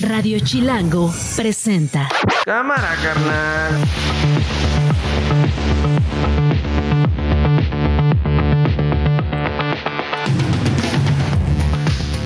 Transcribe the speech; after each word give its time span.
Radio 0.00 0.40
Chilango 0.40 1.12
presenta. 1.36 2.08
Cámara, 2.46 2.96
carnal. 3.02 3.72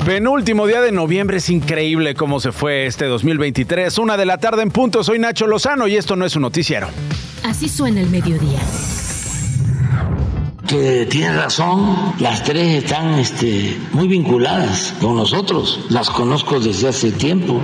Penúltimo 0.04 0.68
día 0.68 0.80
de 0.80 0.92
noviembre, 0.92 1.38
es 1.38 1.50
increíble 1.50 2.14
cómo 2.14 2.38
se 2.38 2.52
fue 2.52 2.87
este 2.87 3.06
2023. 3.06 3.98
Una 3.98 4.17
de 4.17 4.26
la 4.26 4.38
tarde 4.38 4.62
en 4.62 4.71
punto, 4.71 5.03
soy 5.03 5.19
Nacho 5.19 5.48
Lozano 5.48 5.88
y 5.88 5.96
esto 5.96 6.14
no 6.14 6.24
es 6.24 6.37
un 6.37 6.42
noticiero. 6.42 6.87
Así 7.42 7.69
suena 7.69 8.01
el 8.01 8.10
mediodía. 8.10 8.60
Que 10.69 11.06
tiene 11.06 11.37
razón, 11.37 12.14
las 12.19 12.42
tres 12.42 12.82
están 12.82 13.21
este, 13.21 13.78
muy 13.92 14.08
vinculadas 14.08 14.94
con 15.00 15.14
nosotros, 15.14 15.87
las 15.90 16.10
conozco 16.10 16.59
desde 16.59 16.88
hace 16.88 17.12
tiempo. 17.12 17.60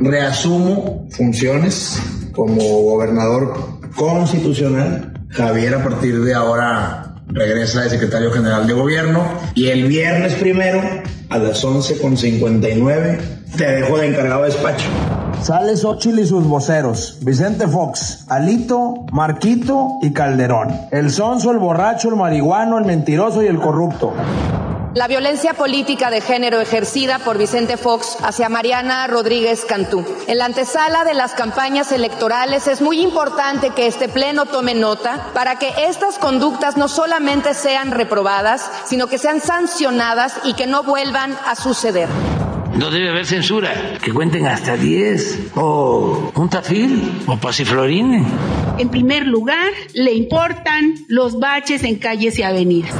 Reasumo 0.00 1.06
funciones 1.10 2.00
como 2.32 2.62
gobernador 2.62 3.54
constitucional. 3.94 5.12
Javier 5.28 5.74
a 5.74 5.84
partir 5.84 6.20
de 6.22 6.34
ahora 6.34 7.14
regresa 7.26 7.82
de 7.82 7.90
secretario 7.90 8.30
general 8.30 8.66
de 8.66 8.72
gobierno 8.72 9.24
y 9.54 9.68
el 9.68 9.84
viernes 9.84 10.34
primero 10.34 10.80
a 11.30 11.38
las 11.38 11.64
11.59 11.64 13.18
te 13.56 13.66
dejo 13.66 13.98
de 13.98 14.08
encargado 14.08 14.42
de 14.42 14.50
despacho. 14.50 14.88
Sale 15.42 15.76
Xochitl 15.76 16.20
y 16.20 16.26
sus 16.26 16.46
voceros, 16.46 17.18
Vicente 17.20 17.68
Fox, 17.68 18.24
Alito, 18.28 19.04
Marquito 19.12 19.98
y 20.00 20.12
Calderón. 20.12 20.68
El 20.90 21.10
sonso, 21.10 21.50
el 21.50 21.58
borracho, 21.58 22.08
el 22.08 22.16
marihuano, 22.16 22.78
el 22.78 22.86
mentiroso 22.86 23.42
y 23.42 23.46
el 23.46 23.60
corrupto. 23.60 24.14
La 24.94 25.08
violencia 25.08 25.54
política 25.54 26.08
de 26.08 26.20
género 26.20 26.60
ejercida 26.60 27.18
por 27.18 27.36
Vicente 27.36 27.76
Fox 27.76 28.16
hacia 28.22 28.48
Mariana 28.48 29.08
Rodríguez 29.08 29.64
Cantú. 29.64 30.04
En 30.28 30.38
la 30.38 30.44
antesala 30.44 31.04
de 31.04 31.14
las 31.14 31.32
campañas 31.32 31.90
electorales 31.90 32.68
es 32.68 32.80
muy 32.80 33.00
importante 33.00 33.70
que 33.70 33.88
este 33.88 34.08
Pleno 34.08 34.46
tome 34.46 34.76
nota 34.76 35.30
para 35.34 35.58
que 35.58 35.72
estas 35.88 36.18
conductas 36.18 36.76
no 36.76 36.86
solamente 36.86 37.54
sean 37.54 37.90
reprobadas, 37.90 38.70
sino 38.84 39.08
que 39.08 39.18
sean 39.18 39.40
sancionadas 39.40 40.38
y 40.44 40.54
que 40.54 40.68
no 40.68 40.84
vuelvan 40.84 41.36
a 41.44 41.56
suceder. 41.56 42.08
No 42.76 42.88
debe 42.90 43.10
haber 43.10 43.26
censura, 43.26 43.98
que 44.00 44.12
cuenten 44.12 44.46
hasta 44.46 44.76
10, 44.76 45.56
o 45.56 46.30
un 46.36 46.48
tafil, 46.48 47.24
o 47.26 47.36
pasiflorine. 47.36 48.24
En 48.78 48.88
primer 48.90 49.26
lugar, 49.26 49.72
le 49.92 50.12
importan 50.12 50.94
los 51.08 51.40
baches 51.40 51.82
en 51.82 51.96
calles 51.96 52.38
y 52.38 52.44
avenidas. 52.44 52.94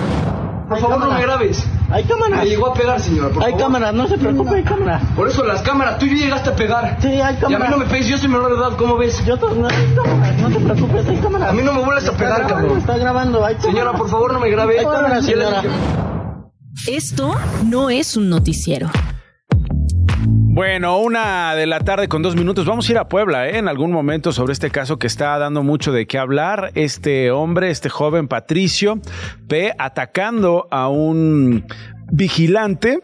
Por 0.69 0.81
favor, 0.81 0.99
no 0.99 1.13
me 1.13 1.23
grabes. 1.23 1.65
Hay 1.95 2.03
cámaras. 2.05 2.41
Me 2.41 2.47
llegó 2.47 2.67
a 2.67 2.75
pegar, 2.75 3.01
señora. 3.01 3.29
Por 3.29 3.43
Hay 3.45 3.53
favor. 3.53 3.67
cámaras, 3.67 3.95
no 3.95 4.09
se 4.09 4.19
preocupe, 4.19 4.57
hay 4.57 4.63
cámaras. 4.65 5.03
Por 5.15 5.29
eso 5.29 5.45
las 5.45 5.63
cámaras, 5.63 5.99
tú 5.99 6.07
ya 6.07 6.15
llegaste 6.15 6.51
a 6.51 6.57
pegar. 6.57 6.99
Sí, 7.01 7.07
hay 7.07 7.17
Y 7.19 7.21
a 7.21 7.31
mí 7.31 7.39
cámaras. 7.41 7.71
no 7.71 7.77
me 7.79 7.85
pegues, 7.87 8.09
yo 8.09 8.19
soy 8.19 8.29
menor 8.29 8.51
de 8.51 8.57
edad, 8.61 8.77
¿cómo 8.77 8.97
ves? 8.97 9.25
Yo 9.25 9.37
to- 9.37 9.55
no, 9.55 9.69
hay 9.69 9.95
cámaras, 9.95 10.37
no 10.41 10.49
te 10.51 10.59
preocupes, 10.59 11.09
hay 11.09 11.17
cámaras. 11.19 11.49
A 11.51 11.53
mí 11.53 11.63
no 11.63 11.73
me 11.73 11.83
vuelves 11.85 12.05
a 12.05 12.11
Está 12.11 12.19
pegar, 12.19 12.39
grabando, 12.41 12.57
cabrón. 12.61 12.79
Está 12.79 12.97
grabando, 12.99 13.45
hay 13.45 13.55
cámaras. 13.55 13.73
Señora, 13.75 13.93
por 13.97 14.09
favor, 14.09 14.33
no 14.33 14.41
me 14.41 14.51
grabe. 14.51 14.79
Hay 14.81 14.85
cámaras, 14.85 15.25
señora. 15.25 15.63
Esto 16.89 17.35
no 17.65 17.91
es 17.91 18.17
un 18.17 18.29
noticiero. 18.29 18.91
Bueno, 20.55 21.01
una 21.01 21.57
de 21.57 21.67
la 21.67 21.81
tarde 21.81 22.07
con 22.07 22.23
dos 22.23 22.37
minutos. 22.37 22.65
Vamos 22.65 22.89
a 22.89 22.93
ir 22.93 22.99
a 22.99 23.09
Puebla 23.09 23.49
¿eh? 23.49 23.59
en 23.59 23.67
algún 23.67 23.91
momento 23.91 24.31
sobre 24.31 24.53
este 24.53 24.71
caso 24.71 25.01
que 25.01 25.09
está 25.09 25.37
dando 25.37 25.65
mucho 25.65 25.91
de 25.91 26.07
qué 26.07 26.17
hablar. 26.17 26.71
Este 26.77 27.33
hombre, 27.33 27.71
este 27.71 27.89
joven 27.89 28.29
Patricio 28.29 29.01
P, 29.49 29.75
atacando 29.77 30.69
a 30.71 30.89
un 30.89 31.67
vigilante 32.13 33.01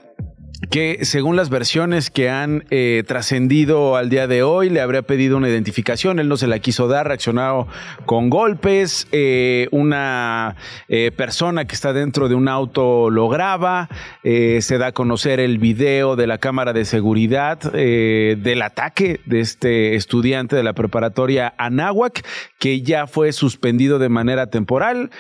que 0.69 1.05
según 1.05 1.37
las 1.37 1.49
versiones 1.49 2.11
que 2.11 2.29
han 2.29 2.65
eh, 2.71 3.03
trascendido 3.07 3.97
al 3.97 4.11
día 4.11 4.27
de 4.27 4.43
hoy, 4.43 4.69
le 4.69 4.81
habría 4.81 5.03
pedido 5.03 5.39
una 5.39 5.49
identificación, 5.49 6.19
él 6.19 6.29
no 6.29 6.37
se 6.37 6.47
la 6.47 6.59
quiso 6.59 6.87
dar, 6.87 7.09
reaccionado 7.09 7.67
con 8.05 8.29
golpes, 8.29 9.09
eh, 9.13 9.69
una 9.71 10.57
eh, 10.89 11.13
persona 11.17 11.65
que 11.65 11.75
está 11.75 11.93
dentro 11.93 12.29
de 12.29 12.35
un 12.35 12.49
auto 12.49 13.09
lo 13.11 13.29
graba, 13.29 13.89
se 14.23 14.79
da 14.79 14.89
a 14.89 14.93
conocer 14.93 15.41
el 15.41 15.59
video 15.59 16.17
de 16.17 16.27
la 16.27 16.39
cámara 16.39 16.73
de 16.73 16.85
seguridad 16.85 17.59
del 17.61 18.63
ataque 18.63 19.21
de 19.25 19.41
este 19.41 19.95
estudiante 19.95 20.57
de 20.57 20.63
la 20.63 20.73
preparatoria 20.73 21.55
Anáhuac, 21.57 22.25
que 22.59 22.83
ya 22.83 23.07
fue 23.07 23.33
suspendido 23.33 23.99
de 23.99 24.09
manera 24.09 24.49
temporal. 24.49 25.11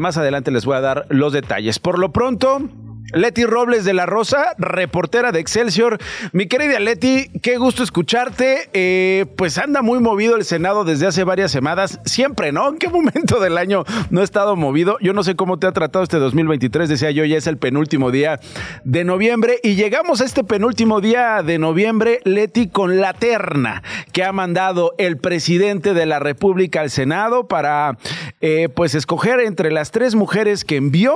Más 0.00 0.16
adelante 0.16 0.50
les 0.50 0.64
voy 0.64 0.76
a 0.76 0.80
dar 0.80 1.06
los 1.08 1.32
detalles. 1.32 1.78
Por 1.78 1.98
lo 1.98 2.12
pronto... 2.12 2.87
Leti 3.14 3.44
Robles 3.44 3.86
de 3.86 3.94
la 3.94 4.04
Rosa, 4.04 4.54
reportera 4.58 5.32
de 5.32 5.40
Excelsior. 5.40 5.96
Mi 6.32 6.46
querida 6.46 6.78
Leti, 6.78 7.30
qué 7.42 7.56
gusto 7.56 7.82
escucharte. 7.82 8.68
Eh, 8.74 9.24
pues 9.36 9.56
anda 9.56 9.80
muy 9.80 9.98
movido 9.98 10.36
el 10.36 10.44
Senado 10.44 10.84
desde 10.84 11.06
hace 11.06 11.24
varias 11.24 11.50
semanas. 11.50 12.00
Siempre, 12.04 12.52
¿no? 12.52 12.68
¿En 12.68 12.76
qué 12.76 12.88
momento 12.90 13.40
del 13.40 13.56
año 13.56 13.84
no 14.10 14.20
ha 14.20 14.24
estado 14.24 14.56
movido? 14.56 14.98
Yo 15.00 15.14
no 15.14 15.22
sé 15.22 15.36
cómo 15.36 15.58
te 15.58 15.66
ha 15.66 15.72
tratado 15.72 16.02
este 16.02 16.18
2023. 16.18 16.90
Decía 16.90 17.10
yo, 17.10 17.24
ya 17.24 17.38
es 17.38 17.46
el 17.46 17.56
penúltimo 17.56 18.10
día 18.10 18.40
de 18.84 19.04
noviembre. 19.04 19.58
Y 19.62 19.74
llegamos 19.74 20.20
a 20.20 20.26
este 20.26 20.44
penúltimo 20.44 21.00
día 21.00 21.42
de 21.42 21.58
noviembre, 21.58 22.20
Leti, 22.24 22.68
con 22.68 23.00
la 23.00 23.14
terna 23.14 23.82
que 24.12 24.22
ha 24.22 24.32
mandado 24.32 24.94
el 24.98 25.16
presidente 25.16 25.94
de 25.94 26.04
la 26.04 26.18
República 26.18 26.82
al 26.82 26.90
Senado 26.90 27.48
para, 27.48 27.96
eh, 28.42 28.68
pues, 28.68 28.94
escoger 28.94 29.40
entre 29.40 29.70
las 29.70 29.92
tres 29.92 30.14
mujeres 30.14 30.66
que 30.66 30.76
envió 30.76 31.14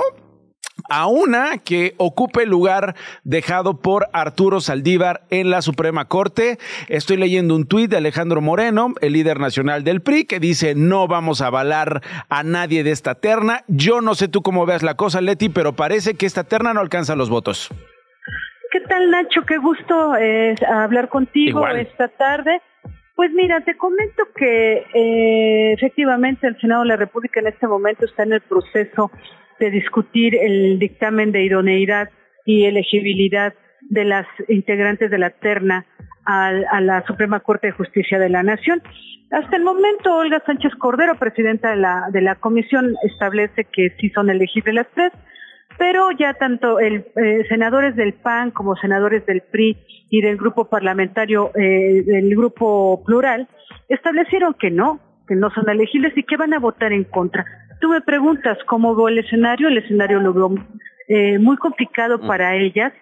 a 0.89 1.07
una 1.07 1.57
que 1.57 1.93
ocupe 1.97 2.43
el 2.43 2.49
lugar 2.49 2.95
dejado 3.23 3.79
por 3.79 4.07
Arturo 4.13 4.61
Saldívar 4.61 5.21
en 5.29 5.49
la 5.49 5.61
Suprema 5.61 6.05
Corte. 6.05 6.57
Estoy 6.87 7.17
leyendo 7.17 7.55
un 7.55 7.67
tuit 7.67 7.89
de 7.89 7.97
Alejandro 7.97 8.41
Moreno, 8.41 8.93
el 9.01 9.13
líder 9.13 9.39
nacional 9.39 9.83
del 9.83 10.01
PRI, 10.01 10.25
que 10.25 10.39
dice 10.39 10.73
no 10.75 11.07
vamos 11.07 11.41
a 11.41 11.47
avalar 11.47 12.01
a 12.29 12.43
nadie 12.43 12.83
de 12.83 12.91
esta 12.91 13.15
terna. 13.15 13.63
Yo 13.67 14.01
no 14.01 14.15
sé 14.15 14.27
tú 14.27 14.41
cómo 14.41 14.65
veas 14.65 14.83
la 14.83 14.95
cosa, 14.95 15.21
Leti, 15.21 15.49
pero 15.49 15.73
parece 15.73 16.15
que 16.15 16.25
esta 16.25 16.43
terna 16.43 16.73
no 16.73 16.81
alcanza 16.81 17.15
los 17.15 17.29
votos. 17.29 17.69
¿Qué 18.71 18.79
tal, 18.81 19.11
Nacho? 19.11 19.43
Qué 19.45 19.57
gusto 19.57 20.15
eh, 20.15 20.55
hablar 20.67 21.09
contigo 21.09 21.59
Igual. 21.59 21.79
esta 21.79 22.07
tarde. 22.07 22.59
Pues 23.15 23.31
mira, 23.31 23.61
te 23.61 23.77
comento 23.77 24.23
que 24.35 24.83
eh, 24.93 25.73
efectivamente 25.73 26.47
el 26.47 26.59
Senado 26.59 26.81
de 26.81 26.87
la 26.87 26.95
República 26.95 27.39
en 27.39 27.47
este 27.47 27.67
momento 27.67 28.05
está 28.05 28.23
en 28.23 28.33
el 28.33 28.41
proceso 28.41 29.11
de 29.59 29.71
discutir 29.71 30.35
el 30.35 30.79
dictamen 30.79 31.31
de 31.31 31.43
idoneidad 31.43 32.09
y 32.45 32.65
elegibilidad 32.65 33.53
de 33.81 34.05
las 34.05 34.25
integrantes 34.47 35.09
de 35.11 35.17
la 35.17 35.29
terna 35.29 35.85
al- 36.25 36.65
a, 36.71 36.81
la 36.81 37.03
Suprema 37.05 37.39
Corte 37.41 37.67
de 37.67 37.73
Justicia 37.73 38.19
de 38.19 38.29
la 38.29 38.43
Nación. 38.43 38.81
Hasta 39.31 39.55
el 39.57 39.63
momento, 39.63 40.15
Olga 40.15 40.41
Sánchez 40.45 40.73
Cordero, 40.77 41.15
presidenta 41.15 41.71
de 41.71 41.77
la, 41.77 42.07
de 42.11 42.21
la 42.21 42.35
comisión, 42.35 42.95
establece 43.03 43.65
que 43.65 43.89
sí 43.99 44.09
son 44.11 44.29
elegibles 44.29 44.75
las 44.75 44.87
tres, 44.93 45.11
pero 45.77 46.11
ya 46.11 46.33
tanto 46.35 46.79
el 46.79 47.05
eh, 47.15 47.43
senadores 47.49 47.95
del 47.95 48.13
PAN 48.13 48.51
como 48.51 48.75
senadores 48.75 49.25
del 49.25 49.41
PRI 49.41 49.77
y 50.09 50.21
del 50.21 50.37
grupo 50.37 50.69
parlamentario 50.69 51.51
eh, 51.55 52.03
del 52.05 52.29
grupo 52.35 53.03
plural 53.03 53.47
establecieron 53.89 54.53
que 54.53 54.69
no, 54.69 54.99
que 55.27 55.35
no 55.35 55.49
son 55.49 55.67
elegibles 55.67 56.15
y 56.15 56.23
que 56.23 56.37
van 56.37 56.53
a 56.53 56.59
votar 56.59 56.93
en 56.93 57.05
contra. 57.05 57.43
Tú 57.83 57.89
me 57.89 57.99
preguntas 57.99 58.57
cómo 58.65 58.95
veo 58.95 59.09
el 59.09 59.17
escenario, 59.17 59.67
el 59.67 59.77
escenario 59.77 60.21
lo 60.21 60.33
veo 60.33 60.55
eh, 61.09 61.37
muy 61.37 61.57
complicado 61.57 62.25
para 62.25 62.55
ellas. 62.55 62.93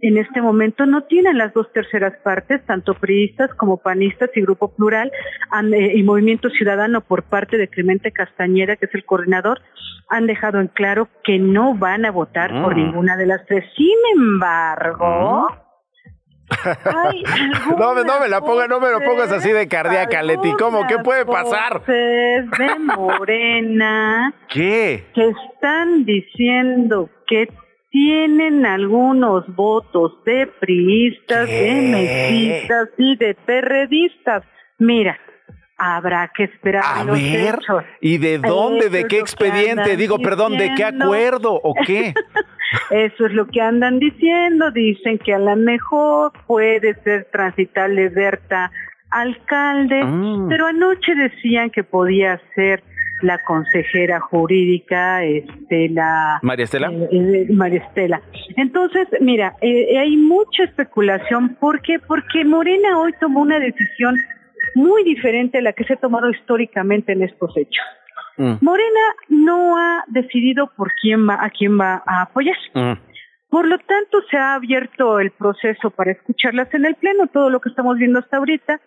En 0.00 0.18
este 0.18 0.40
momento 0.40 0.86
no 0.86 1.02
tienen 1.02 1.36
las 1.36 1.52
dos 1.52 1.72
terceras 1.72 2.14
partes, 2.22 2.64
tanto 2.64 2.94
priistas 2.94 3.52
como 3.54 3.78
panistas 3.78 4.30
y 4.36 4.42
Grupo 4.42 4.72
Plural 4.72 5.10
eh, 5.72 5.92
y 5.96 6.04
Movimiento 6.04 6.48
Ciudadano 6.48 7.00
por 7.00 7.24
parte 7.24 7.56
de 7.56 7.66
Clemente 7.66 8.12
Castañeda, 8.12 8.76
que 8.76 8.86
es 8.86 8.94
el 8.94 9.04
coordinador, 9.04 9.62
han 10.08 10.28
dejado 10.28 10.60
en 10.60 10.68
claro 10.68 11.08
que 11.24 11.40
no 11.40 11.74
van 11.74 12.04
a 12.04 12.12
votar 12.12 12.50
por 12.62 12.76
Mm. 12.76 12.78
ninguna 12.78 13.16
de 13.16 13.26
las 13.26 13.44
tres. 13.46 13.64
Sin 13.76 13.98
embargo, 14.14 15.48
No 17.78 17.94
me- 17.94 18.04
no 18.04 18.20
me 18.20 18.28
la 18.28 18.40
ponga- 18.40 18.68
no 18.68 18.80
me 18.80 18.90
lo 18.90 19.00
pongas 19.00 19.30
así 19.32 19.50
de 19.52 19.68
cardíaca, 19.68 20.22
Leti. 20.22 20.52
¿Cómo? 20.58 20.86
¿Qué 20.86 20.98
puede 20.98 21.24
pasar? 21.24 21.82
de 21.86 22.44
Morena 22.96 24.34
¿Qué? 24.48 25.04
que 25.14 25.28
están 25.28 26.04
diciendo 26.04 27.08
que 27.26 27.48
tienen 27.90 28.66
algunos 28.66 29.44
votos 29.54 30.12
de 30.24 30.46
priistas, 30.60 31.46
¿Qué? 31.48 31.52
de 31.52 31.80
mesistas 31.82 32.88
y 32.98 33.16
de 33.16 33.34
perredistas. 33.34 34.44
Mira, 34.78 35.18
habrá 35.76 36.30
que 36.36 36.44
esperar 36.44 36.84
A 36.86 37.04
los 37.04 37.16
ver, 37.20 37.56
hechos. 37.58 37.84
¿y 38.00 38.18
de 38.18 38.38
dónde? 38.38 38.90
¿De 38.90 39.06
qué 39.06 39.18
expediente? 39.18 39.96
Digo, 39.96 40.18
perdón, 40.18 40.56
¿de 40.56 40.74
qué 40.76 40.84
acuerdo 40.84 41.52
o 41.54 41.74
qué? 41.86 42.14
Eso 42.90 43.26
es 43.26 43.32
lo 43.32 43.46
que 43.46 43.60
andan 43.60 43.98
diciendo. 43.98 44.70
Dicen 44.70 45.18
que 45.18 45.32
a 45.34 45.38
lo 45.38 45.54
mejor 45.56 46.32
puede 46.46 46.94
ser 47.02 47.26
transitable 47.32 48.08
Berta 48.08 48.70
alcalde, 49.10 50.04
Mm. 50.04 50.48
pero 50.48 50.66
anoche 50.66 51.14
decían 51.14 51.70
que 51.70 51.82
podía 51.84 52.40
ser 52.54 52.82
la 53.22 53.38
consejera 53.44 54.18
jurídica, 54.20 55.22
este, 55.24 55.88
la 55.90 56.38
María 56.42 56.64
Estela. 56.64 56.90
eh, 56.90 57.08
eh, 57.12 57.46
María 57.52 57.80
Estela. 57.80 58.22
Entonces, 58.56 59.08
mira, 59.20 59.54
eh, 59.60 59.98
hay 59.98 60.16
mucha 60.16 60.64
especulación. 60.64 61.56
¿Por 61.60 61.82
qué? 61.82 61.98
Porque 61.98 62.44
Morena 62.44 62.98
hoy 62.98 63.12
tomó 63.20 63.40
una 63.42 63.58
decisión 63.60 64.16
muy 64.74 65.04
diferente 65.04 65.58
a 65.58 65.62
la 65.62 65.72
que 65.74 65.84
se 65.84 65.94
ha 65.94 65.96
tomado 65.96 66.30
históricamente 66.30 67.12
en 67.12 67.22
estos 67.22 67.54
hechos. 67.56 67.84
Mm, 68.40 68.56
Morena 68.62 69.00
no 69.28 69.76
ha 69.76 70.04
decidido 70.06 70.70
por 70.74 70.92
quién 70.94 71.28
va, 71.28 71.44
a 71.44 71.50
quién 71.50 71.78
va 71.78 72.02
a 72.06 72.22
apoyar. 72.22 72.56
mm. 72.72 72.92
Por 73.50 73.66
lo 73.66 73.78
tanto, 73.78 74.22
se 74.30 74.36
ha 74.38 74.54
abierto 74.54 75.18
el 75.18 75.32
proceso 75.32 75.90
para 75.90 76.12
escucharlas 76.12 76.72
en 76.72 76.86
el 76.86 76.94
Pleno, 76.94 77.26
todo 77.26 77.50
lo 77.50 77.60
que 77.60 77.68
estamos 77.68 77.98
viendo 77.98 78.20
hasta 78.20 78.38
ahorita, 78.38 78.80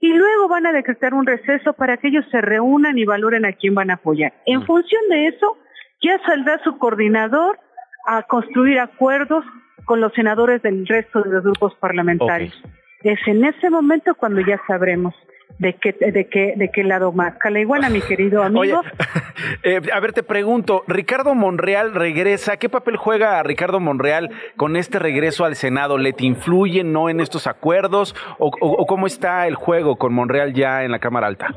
y 0.00 0.14
luego 0.14 0.48
van 0.48 0.66
a 0.66 0.72
decretar 0.72 1.14
un 1.14 1.26
receso 1.26 1.74
para 1.74 1.98
que 1.98 2.08
ellos 2.08 2.24
se 2.30 2.40
reúnan 2.40 2.98
y 2.98 3.04
valoren 3.04 3.44
a 3.44 3.52
quién 3.52 3.74
van 3.74 3.90
a 3.90 3.94
apoyar. 3.94 4.32
En 4.46 4.64
función 4.64 5.02
de 5.10 5.28
eso, 5.28 5.58
ya 6.02 6.18
saldrá 6.24 6.58
su 6.64 6.78
coordinador 6.78 7.60
a 8.06 8.22
construir 8.22 8.80
acuerdos 8.80 9.44
con 9.84 10.00
los 10.00 10.12
senadores 10.14 10.62
del 10.62 10.86
resto 10.86 11.22
de 11.22 11.30
los 11.30 11.44
grupos 11.44 11.74
parlamentarios. 11.76 12.60
Es 13.02 13.20
en 13.26 13.44
ese 13.44 13.70
momento 13.70 14.14
cuando 14.14 14.40
ya 14.40 14.60
sabremos 14.66 15.14
de 15.58 15.74
qué, 15.74 15.92
de 15.92 16.28
qué, 16.28 16.54
de 16.56 16.70
qué 16.70 16.84
lado 16.84 17.12
más. 17.12 17.34
La 17.50 17.60
iguana, 17.60 17.88
mi 17.90 18.00
querido 18.00 18.42
amigo. 18.42 18.60
Oye, 18.60 18.74
eh, 19.62 19.80
a 19.92 20.00
ver, 20.00 20.12
te 20.12 20.22
pregunto, 20.22 20.84
Ricardo 20.86 21.34
Monreal 21.34 21.94
regresa, 21.94 22.56
¿qué 22.58 22.68
papel 22.68 22.96
juega 22.96 23.42
Ricardo 23.42 23.80
Monreal 23.80 24.30
con 24.56 24.76
este 24.76 24.98
regreso 24.98 25.44
al 25.44 25.56
Senado? 25.56 25.98
¿Le 25.98 26.12
te 26.12 26.24
influye, 26.26 26.84
no, 26.84 27.08
en 27.08 27.20
estos 27.20 27.46
acuerdos? 27.46 28.14
¿O, 28.38 28.48
o- 28.60 28.72
o 28.82 28.86
cómo 28.86 29.06
está 29.06 29.46
el 29.46 29.54
juego 29.54 29.96
con 29.96 30.12
Monreal 30.12 30.52
ya 30.52 30.84
en 30.84 30.92
la 30.92 30.98
Cámara 30.98 31.26
Alta? 31.26 31.48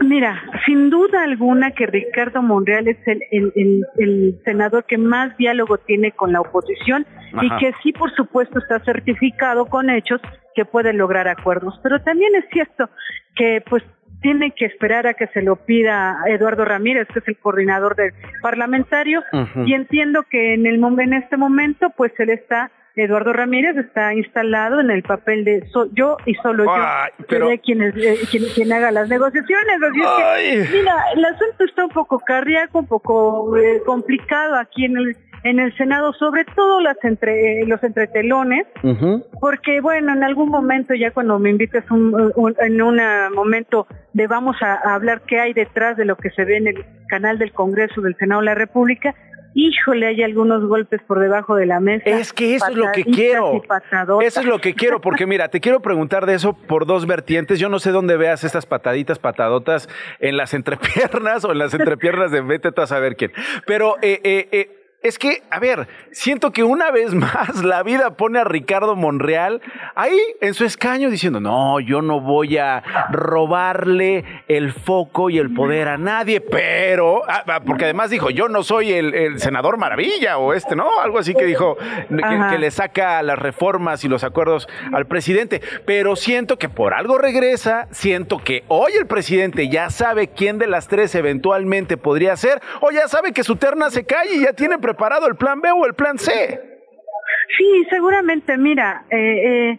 Mira, 0.00 0.42
sin 0.66 0.90
duda 0.90 1.22
alguna 1.24 1.70
que 1.70 1.86
Ricardo 1.86 2.42
Monreal 2.42 2.88
es 2.88 2.98
el, 3.06 3.22
el- 3.30 3.52
el- 3.56 3.84
el 3.98 4.40
senador 4.44 4.84
que 4.84 4.98
más 4.98 5.36
diálogo 5.36 5.78
tiene 5.78 6.12
con 6.12 6.32
la 6.32 6.40
oposición 6.40 7.06
y 7.42 7.48
que 7.58 7.72
sí, 7.82 7.92
por 7.92 8.14
supuesto, 8.14 8.58
está 8.58 8.78
certificado 8.80 9.66
con 9.66 9.90
hechos 9.90 10.20
que 10.54 10.64
puede 10.64 10.92
lograr 10.92 11.28
acuerdos. 11.28 11.78
Pero 11.82 12.00
también 12.02 12.34
es 12.34 12.44
cierto 12.52 12.88
que, 13.34 13.62
pues, 13.68 13.82
tiene 14.22 14.52
que 14.52 14.64
esperar 14.64 15.06
a 15.06 15.14
que 15.14 15.26
se 15.28 15.42
lo 15.42 15.56
pida 15.56 16.16
Eduardo 16.26 16.64
Ramírez, 16.64 17.06
que 17.12 17.18
es 17.18 17.28
el 17.28 17.36
coordinador 17.38 17.94
del 17.96 18.12
parlamentario, 18.42 19.22
y 19.66 19.74
entiendo 19.74 20.22
que 20.30 20.54
en 20.54 20.66
el 20.66 20.82
en 21.00 21.12
este 21.12 21.36
momento, 21.36 21.90
pues, 21.96 22.12
él 22.18 22.30
está 22.30 22.70
Eduardo 22.96 23.32
Ramírez 23.34 23.76
está 23.76 24.14
instalado 24.14 24.80
en 24.80 24.90
el 24.90 25.02
papel 25.02 25.44
de 25.44 25.66
so- 25.68 25.88
yo 25.92 26.16
y 26.24 26.34
solo 26.36 26.64
Ay, 26.72 27.10
yo 27.18 27.26
pero- 27.28 27.46
seré 27.46 27.58
quien, 27.60 27.82
es- 27.82 27.94
eh, 27.96 28.16
quien, 28.30 28.44
quien 28.54 28.72
haga 28.72 28.90
las 28.90 29.08
negociaciones. 29.08 29.76
Así 29.82 30.00
es 30.58 30.70
que, 30.70 30.78
mira, 30.78 30.94
el 31.14 31.24
asunto 31.26 31.64
está 31.64 31.84
un 31.84 31.90
poco 31.90 32.18
cardíaco, 32.20 32.78
un 32.78 32.86
poco 32.86 33.56
eh, 33.58 33.82
complicado 33.84 34.56
aquí 34.56 34.84
en 34.86 34.96
el 34.96 35.16
en 35.44 35.60
el 35.60 35.72
Senado, 35.76 36.12
sobre 36.14 36.44
todo 36.56 36.80
las 36.80 36.96
entre 37.04 37.60
eh, 37.60 37.66
los 37.66 37.80
entretelones, 37.84 38.66
porque 39.40 39.80
bueno, 39.80 40.12
en 40.12 40.24
algún 40.24 40.48
momento 40.48 40.92
ya 40.94 41.12
cuando 41.12 41.38
me 41.38 41.50
invites 41.50 41.88
un, 41.88 42.32
un- 42.34 42.56
en 42.58 42.82
un 42.82 42.98
momento 43.32 43.86
de 44.12 44.26
vamos 44.26 44.56
a, 44.60 44.72
a 44.74 44.94
hablar 44.94 45.20
qué 45.24 45.38
hay 45.38 45.52
detrás 45.52 45.96
de 45.96 46.04
lo 46.04 46.16
que 46.16 46.30
se 46.30 46.44
ve 46.44 46.56
en 46.56 46.66
el 46.68 46.84
canal 47.08 47.38
del 47.38 47.52
Congreso 47.52 48.00
del 48.00 48.16
Senado 48.16 48.40
de 48.40 48.46
la 48.46 48.54
República, 48.56 49.14
híjole, 49.56 50.06
hay 50.06 50.22
algunos 50.22 50.64
golpes 50.66 51.00
por 51.02 51.18
debajo 51.18 51.56
de 51.56 51.66
la 51.66 51.80
mesa. 51.80 52.04
Es 52.04 52.32
que 52.32 52.54
eso 52.54 52.68
es 52.68 52.76
lo 52.76 52.92
que 52.92 53.04
quiero. 53.04 53.62
Eso 54.20 54.40
es 54.40 54.46
lo 54.46 54.60
que 54.60 54.74
quiero, 54.74 55.00
porque 55.00 55.26
mira, 55.26 55.48
te 55.48 55.60
quiero 55.60 55.80
preguntar 55.80 56.26
de 56.26 56.34
eso 56.34 56.52
por 56.52 56.86
dos 56.86 57.06
vertientes. 57.06 57.58
Yo 57.58 57.68
no 57.70 57.78
sé 57.78 57.90
dónde 57.90 58.16
veas 58.16 58.44
estas 58.44 58.66
pataditas, 58.66 59.18
patadotas 59.18 59.88
en 60.20 60.36
las 60.36 60.52
entrepiernas 60.54 61.44
o 61.44 61.52
en 61.52 61.58
las 61.58 61.72
entrepiernas 61.72 62.30
de 62.30 62.42
vete 62.42 62.70
tú 62.70 62.82
a 62.82 62.86
saber 62.86 63.16
quién. 63.16 63.32
Pero 63.66 63.96
eh, 64.02 64.20
eh, 64.22 64.48
eh, 64.52 64.85
es 65.06 65.18
que, 65.18 65.42
a 65.50 65.58
ver, 65.58 65.88
siento 66.10 66.52
que 66.52 66.64
una 66.64 66.90
vez 66.90 67.14
más 67.14 67.64
la 67.64 67.82
vida 67.82 68.16
pone 68.16 68.38
a 68.38 68.44
Ricardo 68.44 68.96
Monreal 68.96 69.60
ahí 69.94 70.18
en 70.40 70.54
su 70.54 70.64
escaño 70.64 71.10
diciendo, 71.10 71.40
no, 71.40 71.80
yo 71.80 72.02
no 72.02 72.20
voy 72.20 72.58
a 72.58 72.82
robarle 73.10 74.24
el 74.48 74.72
foco 74.72 75.30
y 75.30 75.38
el 75.38 75.52
poder 75.54 75.88
a 75.88 75.98
nadie, 75.98 76.40
pero, 76.40 77.22
ah, 77.28 77.44
ah, 77.46 77.60
porque 77.64 77.84
además 77.84 78.10
dijo, 78.10 78.30
yo 78.30 78.48
no 78.48 78.62
soy 78.62 78.92
el, 78.92 79.14
el 79.14 79.40
senador 79.40 79.78
maravilla 79.78 80.38
o 80.38 80.52
este, 80.52 80.76
¿no? 80.76 81.00
Algo 81.00 81.18
así 81.18 81.34
que 81.34 81.44
dijo, 81.44 81.76
que, 81.76 82.40
que 82.50 82.58
le 82.58 82.70
saca 82.70 83.22
las 83.22 83.38
reformas 83.38 84.04
y 84.04 84.08
los 84.08 84.24
acuerdos 84.24 84.68
al 84.92 85.06
presidente, 85.06 85.62
pero 85.84 86.16
siento 86.16 86.58
que 86.58 86.68
por 86.68 86.94
algo 86.94 87.18
regresa, 87.18 87.88
siento 87.90 88.38
que 88.38 88.64
hoy 88.68 88.92
el 88.98 89.06
presidente 89.06 89.68
ya 89.68 89.90
sabe 89.90 90.28
quién 90.28 90.58
de 90.58 90.66
las 90.66 90.88
tres 90.88 91.14
eventualmente 91.14 91.96
podría 91.96 92.36
ser, 92.36 92.60
o 92.80 92.90
ya 92.90 93.08
sabe 93.08 93.32
que 93.32 93.44
su 93.44 93.56
terna 93.56 93.90
se 93.90 94.04
cae 94.04 94.34
y 94.34 94.40
ya 94.40 94.52
tiene 94.52 94.78
preparado 94.78 94.95
el 95.28 95.36
plan 95.36 95.60
B 95.60 95.70
o 95.70 95.86
el 95.86 95.94
plan 95.94 96.18
C. 96.18 96.32
Sí, 97.56 97.86
seguramente. 97.90 98.56
Mira, 98.56 99.04
eh, 99.10 99.16
eh, 99.16 99.78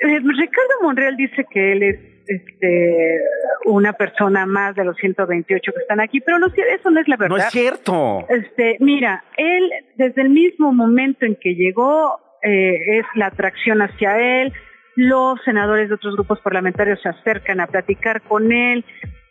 eh, 0.00 0.20
Ricardo 0.20 0.74
Monreal 0.82 1.16
dice 1.16 1.44
que 1.50 1.72
él 1.72 1.82
es 1.82 1.98
este, 2.28 3.20
una 3.64 3.94
persona 3.94 4.46
más 4.46 4.74
de 4.74 4.84
los 4.84 4.96
128 4.96 5.72
que 5.72 5.80
están 5.80 6.00
aquí, 6.00 6.20
pero 6.20 6.38
no, 6.38 6.46
eso 6.46 6.90
no 6.90 7.00
es 7.00 7.08
la 7.08 7.16
verdad. 7.16 7.36
No 7.36 7.42
es 7.42 7.50
cierto. 7.50 8.26
Este, 8.28 8.76
mira, 8.80 9.24
él 9.36 9.70
desde 9.96 10.22
el 10.22 10.30
mismo 10.30 10.72
momento 10.72 11.24
en 11.24 11.36
que 11.36 11.54
llegó 11.54 12.20
eh, 12.42 12.98
es 12.98 13.06
la 13.14 13.26
atracción 13.26 13.80
hacia 13.82 14.42
él. 14.42 14.52
Los 14.94 15.40
senadores 15.44 15.88
de 15.88 15.94
otros 15.94 16.14
grupos 16.14 16.40
parlamentarios 16.40 17.00
se 17.02 17.08
acercan 17.08 17.60
a 17.60 17.66
platicar 17.66 18.22
con 18.22 18.52
él. 18.52 18.84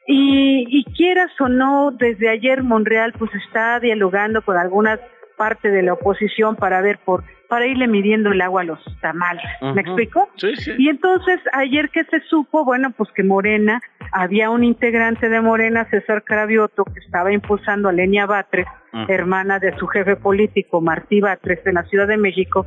Y, 0.07 0.65
y 0.69 0.83
quieras 0.94 1.31
o 1.39 1.50
no, 1.50 1.92
desde 1.92 2.30
ayer 2.30 2.63
Monreal 2.63 3.13
pues 3.13 3.30
está 3.36 3.80
dialogando 3.80 4.42
con 4.42 4.57
algunas 4.57 5.00
partes 5.38 5.71
de 5.71 5.83
la 5.83 5.94
oposición 5.94 6.56
para 6.56 6.81
ver 6.81 6.98
por 7.04 7.24
para 7.48 7.65
irle 7.65 7.88
midiendo 7.88 8.31
el 8.31 8.42
agua 8.42 8.62
a 8.62 8.65
los 8.65 8.80
tamales. 9.01 9.45
¿Me 9.62 9.81
explico? 9.81 10.30
Sí, 10.36 10.56
sí. 10.56 10.74
Y 10.77 10.89
entonces 10.89 11.39
ayer 11.54 11.89
que 11.89 12.04
se 12.06 12.19
supo, 12.21 12.65
bueno, 12.65 12.92
pues 12.92 13.09
que 13.15 13.24
Morena, 13.24 13.81
había 14.12 14.50
un 14.50 14.63
integrante 14.63 15.30
de 15.30 15.42
Morena, 15.42 15.86
César 15.89 16.24
Cravioto, 16.24 16.83
que 16.86 17.00
estaba 17.00 17.31
impulsando 17.31 17.89
a 17.89 17.94
Lenia 17.94 18.25
Batres, 18.25 18.68
Ujú. 18.94 19.06
hermana 19.12 19.59
de 19.59 19.77
su 19.77 19.88
jefe 19.88 20.15
político, 20.15 20.81
Martí 20.81 21.21
Batres, 21.21 21.65
en 21.65 21.75
la 21.75 21.83
Ciudad 21.83 22.07
de 22.07 22.18
México, 22.18 22.65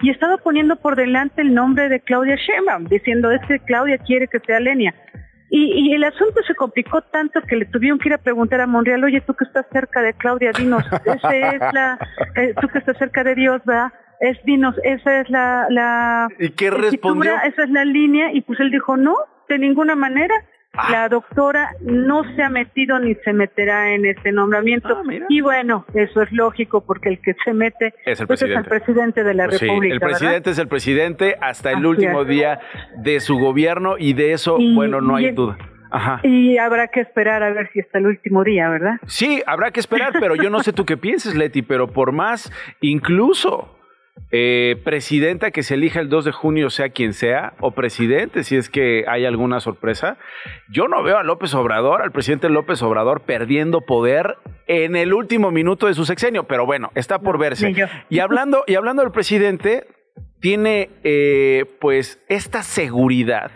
y 0.00 0.10
estaba 0.10 0.36
poniendo 0.38 0.76
por 0.76 0.96
delante 0.96 1.42
el 1.42 1.54
nombre 1.54 1.88
de 1.88 2.00
Claudia 2.00 2.36
Sheinbaum, 2.36 2.84
diciendo, 2.84 3.30
es 3.30 3.40
que 3.46 3.58
Claudia 3.60 3.98
quiere 3.98 4.28
que 4.28 4.40
sea 4.40 4.60
Lenia. 4.60 4.94
Y, 5.54 5.90
y 5.90 5.92
el 5.92 6.02
asunto 6.02 6.40
se 6.46 6.54
complicó 6.54 7.02
tanto 7.02 7.42
que 7.42 7.56
le 7.56 7.66
tuvieron 7.66 7.98
que 7.98 8.08
ir 8.08 8.14
a 8.14 8.18
preguntar 8.18 8.62
a 8.62 8.66
Monreal, 8.66 9.04
oye, 9.04 9.20
tú 9.20 9.34
que 9.34 9.44
estás 9.44 9.66
cerca 9.70 10.00
de 10.00 10.14
Claudia, 10.14 10.50
dinos, 10.56 10.82
esa 11.04 11.36
es 11.36 11.60
la, 11.74 11.98
eh, 12.36 12.54
tú 12.58 12.68
que 12.68 12.78
estás 12.78 12.96
cerca 12.96 13.22
de 13.22 13.34
Dios, 13.34 13.60
¿verdad? 13.66 13.92
Es, 14.20 14.42
dinos, 14.44 14.74
esa 14.82 15.20
es 15.20 15.28
la, 15.28 15.66
la 15.68 16.28
¿Y 16.38 16.48
qué 16.52 16.70
respondió? 16.70 17.34
esa 17.44 17.64
es 17.64 17.68
la 17.70 17.84
línea, 17.84 18.32
y 18.32 18.40
pues 18.40 18.60
él 18.60 18.70
dijo, 18.70 18.96
no, 18.96 19.14
de 19.50 19.58
ninguna 19.58 19.94
manera. 19.94 20.34
Ah. 20.74 20.88
La 20.90 21.08
doctora 21.10 21.74
no 21.82 22.22
se 22.34 22.42
ha 22.42 22.48
metido 22.48 22.98
ni 22.98 23.14
se 23.16 23.34
meterá 23.34 23.92
en 23.94 24.06
este 24.06 24.32
nombramiento. 24.32 24.88
Ah, 24.96 25.02
y 25.28 25.42
bueno, 25.42 25.84
eso 25.92 26.22
es 26.22 26.32
lógico 26.32 26.82
porque 26.86 27.10
el 27.10 27.20
que 27.20 27.34
se 27.44 27.52
mete 27.52 27.92
Es 28.06 28.20
el 28.20 28.26
pues 28.26 28.40
es 28.40 28.48
el 28.48 28.54
presidente. 28.64 28.70
presidente 28.70 29.24
de 29.24 29.34
la 29.34 29.44
Pues 29.48 29.58
sí, 29.58 29.66
República. 29.66 29.94
el 29.94 30.00
¿verdad? 30.00 30.18
presidente 30.18 30.50
es 30.50 30.58
el 30.58 30.68
presidente 30.68 31.36
hasta 31.42 31.70
el 31.72 31.76
Así 31.78 31.86
último 31.86 32.22
es. 32.22 32.28
día 32.28 32.60
de 32.96 33.20
su 33.20 33.38
gobierno 33.38 33.96
y 33.98 34.14
de 34.14 34.32
eso, 34.32 34.56
Y- 34.58 34.74
bueno, 34.74 35.02
no 35.02 35.16
hay 35.16 35.32
duda. 35.32 35.58
Ajá. 35.90 36.20
Y 36.22 36.56
habrá 36.56 36.88
que 36.88 37.00
esperar 37.00 37.42
a 37.42 37.52
ver 37.52 37.68
si 37.74 37.80
hasta 37.80 37.98
el 37.98 38.06
último 38.06 38.42
día, 38.42 38.70
¿verdad? 38.70 38.94
Sí, 39.06 39.42
habrá 39.46 39.72
que 39.72 39.80
esperar, 39.80 40.14
pero 40.18 40.36
yo 40.36 40.48
no 40.48 40.60
sé 40.62 40.72
tú 40.72 40.86
qué 40.86 40.96
pienses, 40.96 41.34
Leti, 41.34 41.60
pero 41.60 41.88
por 41.88 42.12
más, 42.12 42.50
incluso 42.80 43.78
eh, 44.30 44.80
presidenta 44.82 45.50
que 45.50 45.62
se 45.62 45.74
elija 45.74 46.00
el 46.00 46.08
2 46.08 46.24
de 46.24 46.32
junio, 46.32 46.70
sea 46.70 46.88
quien 46.88 47.12
sea, 47.12 47.52
o 47.60 47.72
presidente, 47.72 48.44
si 48.44 48.56
es 48.56 48.70
que 48.70 49.04
hay 49.06 49.26
alguna 49.26 49.60
sorpresa, 49.60 50.16
yo 50.70 50.88
no 50.88 51.02
veo 51.02 51.18
a 51.18 51.22
López 51.22 51.54
Obrador, 51.54 52.02
al 52.02 52.12
presidente 52.12 52.48
López 52.48 52.82
Obrador, 52.82 53.22
perdiendo 53.22 53.82
poder 53.82 54.36
en 54.66 54.96
el 54.96 55.12
último 55.12 55.50
minuto 55.50 55.86
de 55.86 55.94
su 55.94 56.04
sexenio, 56.04 56.44
pero 56.44 56.64
bueno, 56.64 56.90
está 56.94 57.18
por 57.18 57.38
verse. 57.38 57.74
Y 58.08 58.18
hablando, 58.20 58.64
y 58.66 58.74
hablando 58.74 59.02
del 59.02 59.12
presidente, 59.12 59.86
tiene 60.40 60.90
eh, 61.04 61.66
pues 61.78 62.20
esta 62.28 62.62
seguridad 62.62 63.50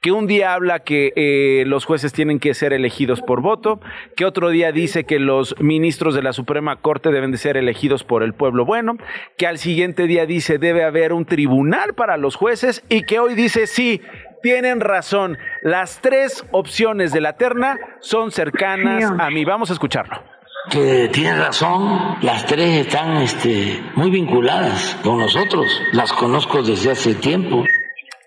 que 0.00 0.12
un 0.12 0.26
día 0.26 0.54
habla 0.54 0.80
que 0.80 1.12
eh, 1.14 1.64
los 1.66 1.84
jueces 1.84 2.12
tienen 2.12 2.40
que 2.40 2.54
ser 2.54 2.72
elegidos 2.72 3.20
por 3.20 3.42
voto, 3.42 3.80
que 4.16 4.24
otro 4.24 4.48
día 4.48 4.72
dice 4.72 5.04
que 5.04 5.18
los 5.18 5.54
ministros 5.60 6.14
de 6.14 6.22
la 6.22 6.32
Suprema 6.32 6.76
Corte 6.76 7.10
deben 7.10 7.32
de 7.32 7.38
ser 7.38 7.56
elegidos 7.58 8.02
por 8.02 8.22
el 8.22 8.32
pueblo 8.32 8.64
bueno, 8.64 8.96
que 9.36 9.46
al 9.46 9.58
siguiente 9.58 10.06
día 10.06 10.24
dice 10.24 10.58
debe 10.58 10.84
haber 10.84 11.12
un 11.12 11.26
tribunal 11.26 11.94
para 11.94 12.16
los 12.16 12.34
jueces 12.34 12.82
y 12.88 13.02
que 13.02 13.18
hoy 13.18 13.34
dice 13.34 13.66
sí, 13.66 14.00
tienen 14.42 14.80
razón, 14.80 15.36
las 15.62 16.00
tres 16.00 16.46
opciones 16.50 17.12
de 17.12 17.20
la 17.20 17.34
terna 17.34 17.78
son 18.00 18.30
cercanas 18.30 19.12
a 19.18 19.28
mí. 19.28 19.44
Vamos 19.44 19.68
a 19.68 19.74
escucharlo. 19.74 20.22
que 20.70 21.10
tiene 21.12 21.36
razón, 21.36 22.16
las 22.22 22.46
tres 22.46 22.86
están 22.86 23.18
este, 23.18 23.82
muy 23.96 24.10
vinculadas 24.10 24.96
con 25.02 25.18
nosotros, 25.18 25.82
las 25.92 26.10
conozco 26.14 26.62
desde 26.62 26.92
hace 26.92 27.14
tiempo. 27.14 27.64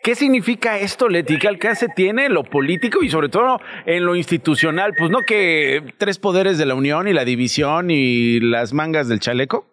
¿Qué 0.04 0.16
significa 0.16 0.78
esto, 0.80 1.08
Leti? 1.08 1.40
¿Qué 1.40 1.48
alcance 1.48 1.88
tiene 1.88 2.28
lo 2.28 2.44
político 2.44 3.04
y 3.04 3.10
sobre 3.10 3.30
todo 3.30 3.62
en 3.86 4.06
lo 4.06 4.18
institucional? 4.18 4.94
Pues 4.98 5.10
no 5.10 5.20
que 5.22 5.82
tres 5.98 6.20
poderes 6.20 6.58
de 6.58 6.66
la 6.66 6.76
Unión 6.76 7.08
y 7.08 7.14
la 7.14 7.24
división 7.24 7.90
y 7.90 8.42
las 8.42 8.74
mangas 8.74 9.08
del 9.08 9.22
chaleco. 9.22 9.66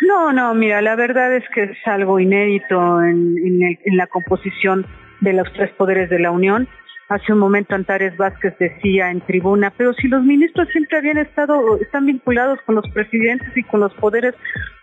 No, 0.00 0.32
no, 0.32 0.52
mira, 0.54 0.82
la 0.82 0.96
verdad 0.96 1.36
es 1.36 1.44
que 1.54 1.62
es 1.62 1.78
algo 1.84 2.18
inédito 2.18 3.00
en, 3.00 3.36
en 3.38 3.96
la 3.96 4.08
composición 4.08 4.84
de 5.20 5.34
los 5.34 5.52
tres 5.52 5.70
poderes 5.78 6.10
de 6.10 6.18
la 6.18 6.32
Unión. 6.32 6.66
Hace 7.08 7.32
un 7.32 7.38
momento 7.38 7.76
Antares 7.76 8.16
Vázquez 8.16 8.58
decía 8.58 9.12
en 9.12 9.20
tribuna, 9.20 9.72
pero 9.76 9.94
si 9.94 10.08
los 10.08 10.24
ministros 10.24 10.68
siempre 10.72 10.98
habían 10.98 11.18
estado, 11.18 11.78
están 11.80 12.06
vinculados 12.06 12.58
con 12.66 12.74
los 12.74 12.88
presidentes 12.90 13.56
y 13.56 13.62
con 13.62 13.78
los 13.78 13.94
poderes, 13.94 14.34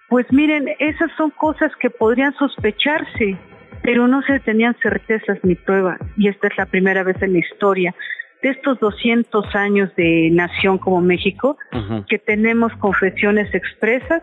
pues 0.08 0.26
miren, 0.32 0.70
esas 0.80 1.12
son 1.18 1.32
cosas 1.32 1.74
que 1.82 1.90
podrían 1.90 2.34
sospecharse, 2.36 3.38
pero 3.84 4.08
no 4.08 4.22
se 4.24 4.40
tenían 4.40 4.76
certezas 4.82 5.38
ni 5.44 5.56
pruebas. 5.56 6.00
Y 6.18 6.30
esta 6.30 6.48
es 6.48 6.58
la 6.58 6.66
primera 6.66 7.04
vez 7.04 7.22
en 7.22 7.34
la 7.34 7.40
historia 7.40 7.94
de 8.42 8.50
estos 8.50 8.80
200 8.80 9.56
años 9.56 9.96
de 9.96 10.30
nación 10.32 10.78
como 10.78 11.02
México, 11.02 11.58
que 12.10 12.20
tenemos 12.20 12.74
confesiones 12.74 13.54
expresas 13.54 14.22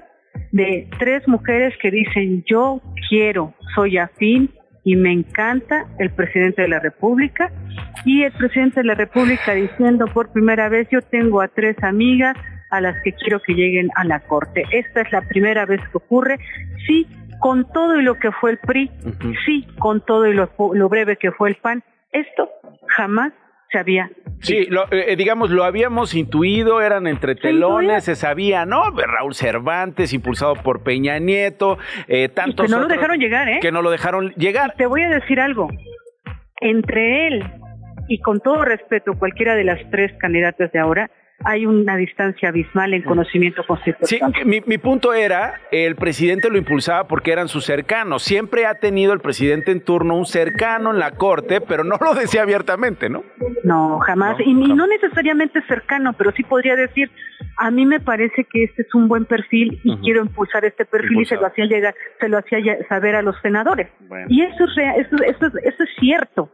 de 0.53 0.89
tres 0.99 1.27
mujeres 1.27 1.75
que 1.81 1.91
dicen 1.91 2.45
yo 2.47 2.81
quiero, 3.09 3.55
soy 3.75 3.99
afín 3.99 4.51
y 4.85 4.97
me 4.97 5.13
encanta 5.13 5.87
el 5.99 6.11
presidente 6.11 6.63
de 6.63 6.69
la 6.69 6.81
República 6.81 7.51
y 8.05 8.23
el 8.23 8.33
presidente 8.33 8.81
de 8.81 8.87
la 8.87 8.95
República 8.95 9.55
diciendo 9.55 10.07
por 10.07 10.33
primera 10.33 10.69
vez 10.69 10.89
yo 10.91 11.01
tengo 11.03 11.41
a 11.41 11.49
tres 11.49 11.77
amigas 11.83 12.37
a 12.71 12.81
las 12.81 12.97
que 13.03 13.13
quiero 13.13 13.41
que 13.41 13.55
lleguen 13.55 13.91
a 13.97 14.05
la 14.05 14.21
corte. 14.21 14.65
Esta 14.71 15.01
es 15.01 15.13
la 15.13 15.23
primera 15.23 15.67
vez 15.67 15.81
que 15.91 15.97
ocurre, 15.97 16.39
sí, 16.87 17.07
con 17.41 17.71
todo 17.73 17.99
y 17.99 18.03
lo 18.03 18.15
que 18.15 18.31
fue 18.31 18.53
el 18.53 18.59
PRI, 18.59 18.91
sí, 19.45 19.67
con 19.79 20.05
todo 20.05 20.27
y 20.27 20.35
lo, 20.35 20.51
lo 20.75 20.89
breve 20.89 21.17
que 21.17 21.33
fue 21.33 21.49
el 21.49 21.57
PAN, 21.57 21.83
esto 22.13 22.49
jamás 22.87 23.33
se 23.73 23.79
había 23.79 24.11
Sí, 24.41 24.67
lo, 24.67 24.91
eh, 24.91 25.17
digamos, 25.17 25.51
lo 25.51 25.65
habíamos 25.65 26.15
intuido, 26.15 26.81
eran 26.81 27.07
entre 27.07 27.35
telones, 27.35 28.05
se 28.05 28.17
sabía, 28.17 28.65
¿no? 28.65 28.91
Raúl 28.91 29.35
Cervantes, 29.35 30.15
impulsado 30.15 30.55
por 30.55 30.83
Peña 30.83 31.19
Nieto, 31.19 31.79
eh, 32.09 32.31
tantos. 32.31 32.67
que 32.67 32.73
no 32.73 32.81
lo 32.81 32.89
dejaron 32.89 33.19
llegar, 33.19 33.49
¿eh? 33.51 33.59
Que 33.61 33.71
no 33.71 33.83
lo 33.83 33.91
dejaron 33.91 34.33
llegar. 34.37 34.75
te 34.79 34.87
voy 34.87 35.03
a 35.03 35.11
decir 35.11 35.41
algo. 35.41 35.69
Entre 36.63 37.27
él 37.27 37.45
y 38.09 38.19
con 38.21 38.41
todo 38.41 38.65
respeto, 38.65 39.13
cualquiera 39.19 39.55
de 39.55 39.65
las 39.65 39.79
tres 39.91 40.13
candidatas 40.19 40.73
de 40.73 40.79
ahora, 40.79 41.11
hay 41.45 41.67
una 41.67 41.97
distancia 41.97 42.51
abismal 42.51 42.93
en 42.95 43.03
conocimiento 43.03 43.65
constitucional. 43.67 44.33
Sí, 44.35 44.45
mi, 44.45 44.61
mi, 44.67 44.79
punto 44.79 45.15
era, 45.15 45.61
el 45.71 45.97
presidente 45.97 46.51
lo 46.51 46.59
impulsaba 46.59 47.09
porque 47.09 47.33
eran 47.33 47.49
sus 47.49 47.65
cercanos. 47.65 48.23
Siempre 48.23 48.67
ha 48.67 48.75
tenido 48.75 49.13
el 49.13 49.21
presidente 49.21 49.73
en 49.73 49.81
turno 49.81 50.17
un 50.17 50.27
cercano 50.27 50.91
en 50.91 50.99
la 50.99 51.13
corte, 51.13 51.61
pero 51.61 51.85
no 51.85 51.97
lo 52.01 52.15
decía 52.15 52.43
abiertamente, 52.43 53.09
¿no? 53.09 53.25
No, 53.65 53.99
jamás. 54.01 54.37
y, 54.45 54.53
no 54.55 54.87
necesariamente 54.87 55.63
cercano, 55.67 56.13
pero 56.13 56.33
sí 56.33 56.43
podría 56.43 56.77
decir, 56.77 57.11
a 57.57 57.71
mí 57.71 57.87
me 57.87 58.01
parece 58.01 58.45
que 58.45 58.65
este 58.65 58.83
es 58.83 58.95
un 58.95 59.09
buen 59.09 59.25
perfil 59.25 59.81
y 59.85 59.97
quiero 59.99 60.23
impulsar 60.23 60.65
este 60.65 60.85
perfil 60.85 61.23
y 61.23 61.25
se 61.25 61.37
lo 61.37 61.47
hacía 61.47 61.65
llegar, 61.65 61.95
se 62.19 62.29
lo 62.29 62.39
hacía 62.39 62.59
saber 62.89 63.15
a 63.15 63.23
los 63.23 63.37
senadores. 63.41 63.89
Y 64.29 64.43
eso 64.43 64.65
es, 64.65 65.07
eso, 65.07 65.17
eso, 65.25 65.47
eso 65.63 65.83
es 65.83 65.91
cierto 65.99 66.51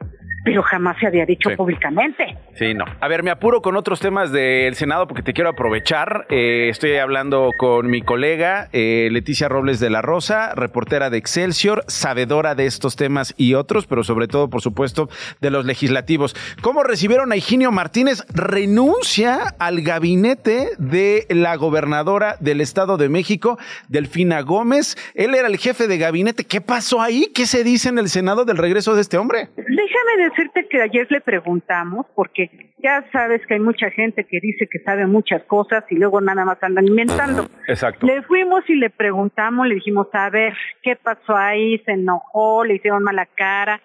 pero 0.46 0.62
jamás 0.62 0.96
se 1.00 1.08
había 1.08 1.26
dicho 1.26 1.50
públicamente. 1.56 2.38
Sí, 2.54 2.72
no. 2.72 2.84
A 3.00 3.08
ver, 3.08 3.24
me 3.24 3.32
apuro 3.32 3.62
con 3.62 3.74
otros 3.74 3.98
temas 3.98 4.30
del 4.30 4.76
Senado 4.76 5.08
porque 5.08 5.24
te 5.24 5.32
quiero 5.32 5.50
aprovechar. 5.50 6.24
Eh, 6.30 6.68
estoy 6.70 6.94
hablando 6.98 7.50
con 7.58 7.90
mi 7.90 8.00
colega 8.00 8.68
eh, 8.72 9.08
Leticia 9.10 9.48
Robles 9.48 9.80
de 9.80 9.90
la 9.90 10.02
Rosa, 10.02 10.54
reportera 10.54 11.10
de 11.10 11.18
Excelsior, 11.18 11.82
sabedora 11.88 12.54
de 12.54 12.66
estos 12.66 12.94
temas 12.94 13.34
y 13.36 13.54
otros, 13.54 13.88
pero 13.88 14.04
sobre 14.04 14.28
todo, 14.28 14.48
por 14.48 14.60
supuesto, 14.60 15.08
de 15.40 15.50
los 15.50 15.66
legislativos. 15.66 16.36
¿Cómo 16.62 16.84
recibieron 16.84 17.32
a 17.32 17.36
Higinio 17.36 17.72
Martínez? 17.72 18.24
Renuncia 18.32 19.56
al 19.58 19.80
gabinete 19.80 20.68
de 20.78 21.26
la 21.28 21.56
gobernadora 21.56 22.36
del 22.38 22.60
Estado 22.60 22.98
de 22.98 23.08
México, 23.08 23.58
Delfina 23.88 24.42
Gómez. 24.42 24.96
Él 25.16 25.34
era 25.34 25.48
el 25.48 25.56
jefe 25.56 25.88
de 25.88 25.98
gabinete. 25.98 26.44
¿Qué 26.44 26.60
pasó 26.60 27.02
ahí? 27.02 27.32
¿Qué 27.34 27.46
se 27.46 27.64
dice 27.64 27.88
en 27.88 27.98
el 27.98 28.08
Senado 28.08 28.44
del 28.44 28.58
regreso 28.58 28.94
de 28.94 29.00
este 29.00 29.18
hombre? 29.18 29.48
Déjame 29.56 30.35
decirte 30.36 30.68
que 30.68 30.82
ayer 30.82 31.06
le 31.10 31.20
preguntamos, 31.20 32.06
porque 32.14 32.74
ya 32.78 33.04
sabes 33.12 33.40
que 33.46 33.54
hay 33.54 33.60
mucha 33.60 33.90
gente 33.90 34.24
que 34.24 34.40
dice 34.40 34.68
que 34.70 34.78
sabe 34.80 35.06
muchas 35.06 35.42
cosas 35.44 35.84
y 35.90 35.96
luego 35.96 36.20
nada 36.20 36.44
más 36.44 36.62
andan 36.62 36.86
inventando. 36.86 37.48
Exacto. 37.66 38.06
Le 38.06 38.22
fuimos 38.22 38.68
y 38.68 38.74
le 38.74 38.90
preguntamos, 38.90 39.66
le 39.66 39.76
dijimos, 39.76 40.08
a 40.12 40.30
ver, 40.30 40.54
¿qué 40.82 40.96
pasó 40.96 41.36
ahí? 41.36 41.78
Se 41.84 41.92
enojó, 41.92 42.64
le 42.64 42.74
hicieron 42.74 43.02
mala 43.02 43.26
cara. 43.26 43.80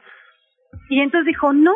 Y 0.89 1.01
entonces 1.01 1.27
dijo, 1.27 1.53
no, 1.53 1.73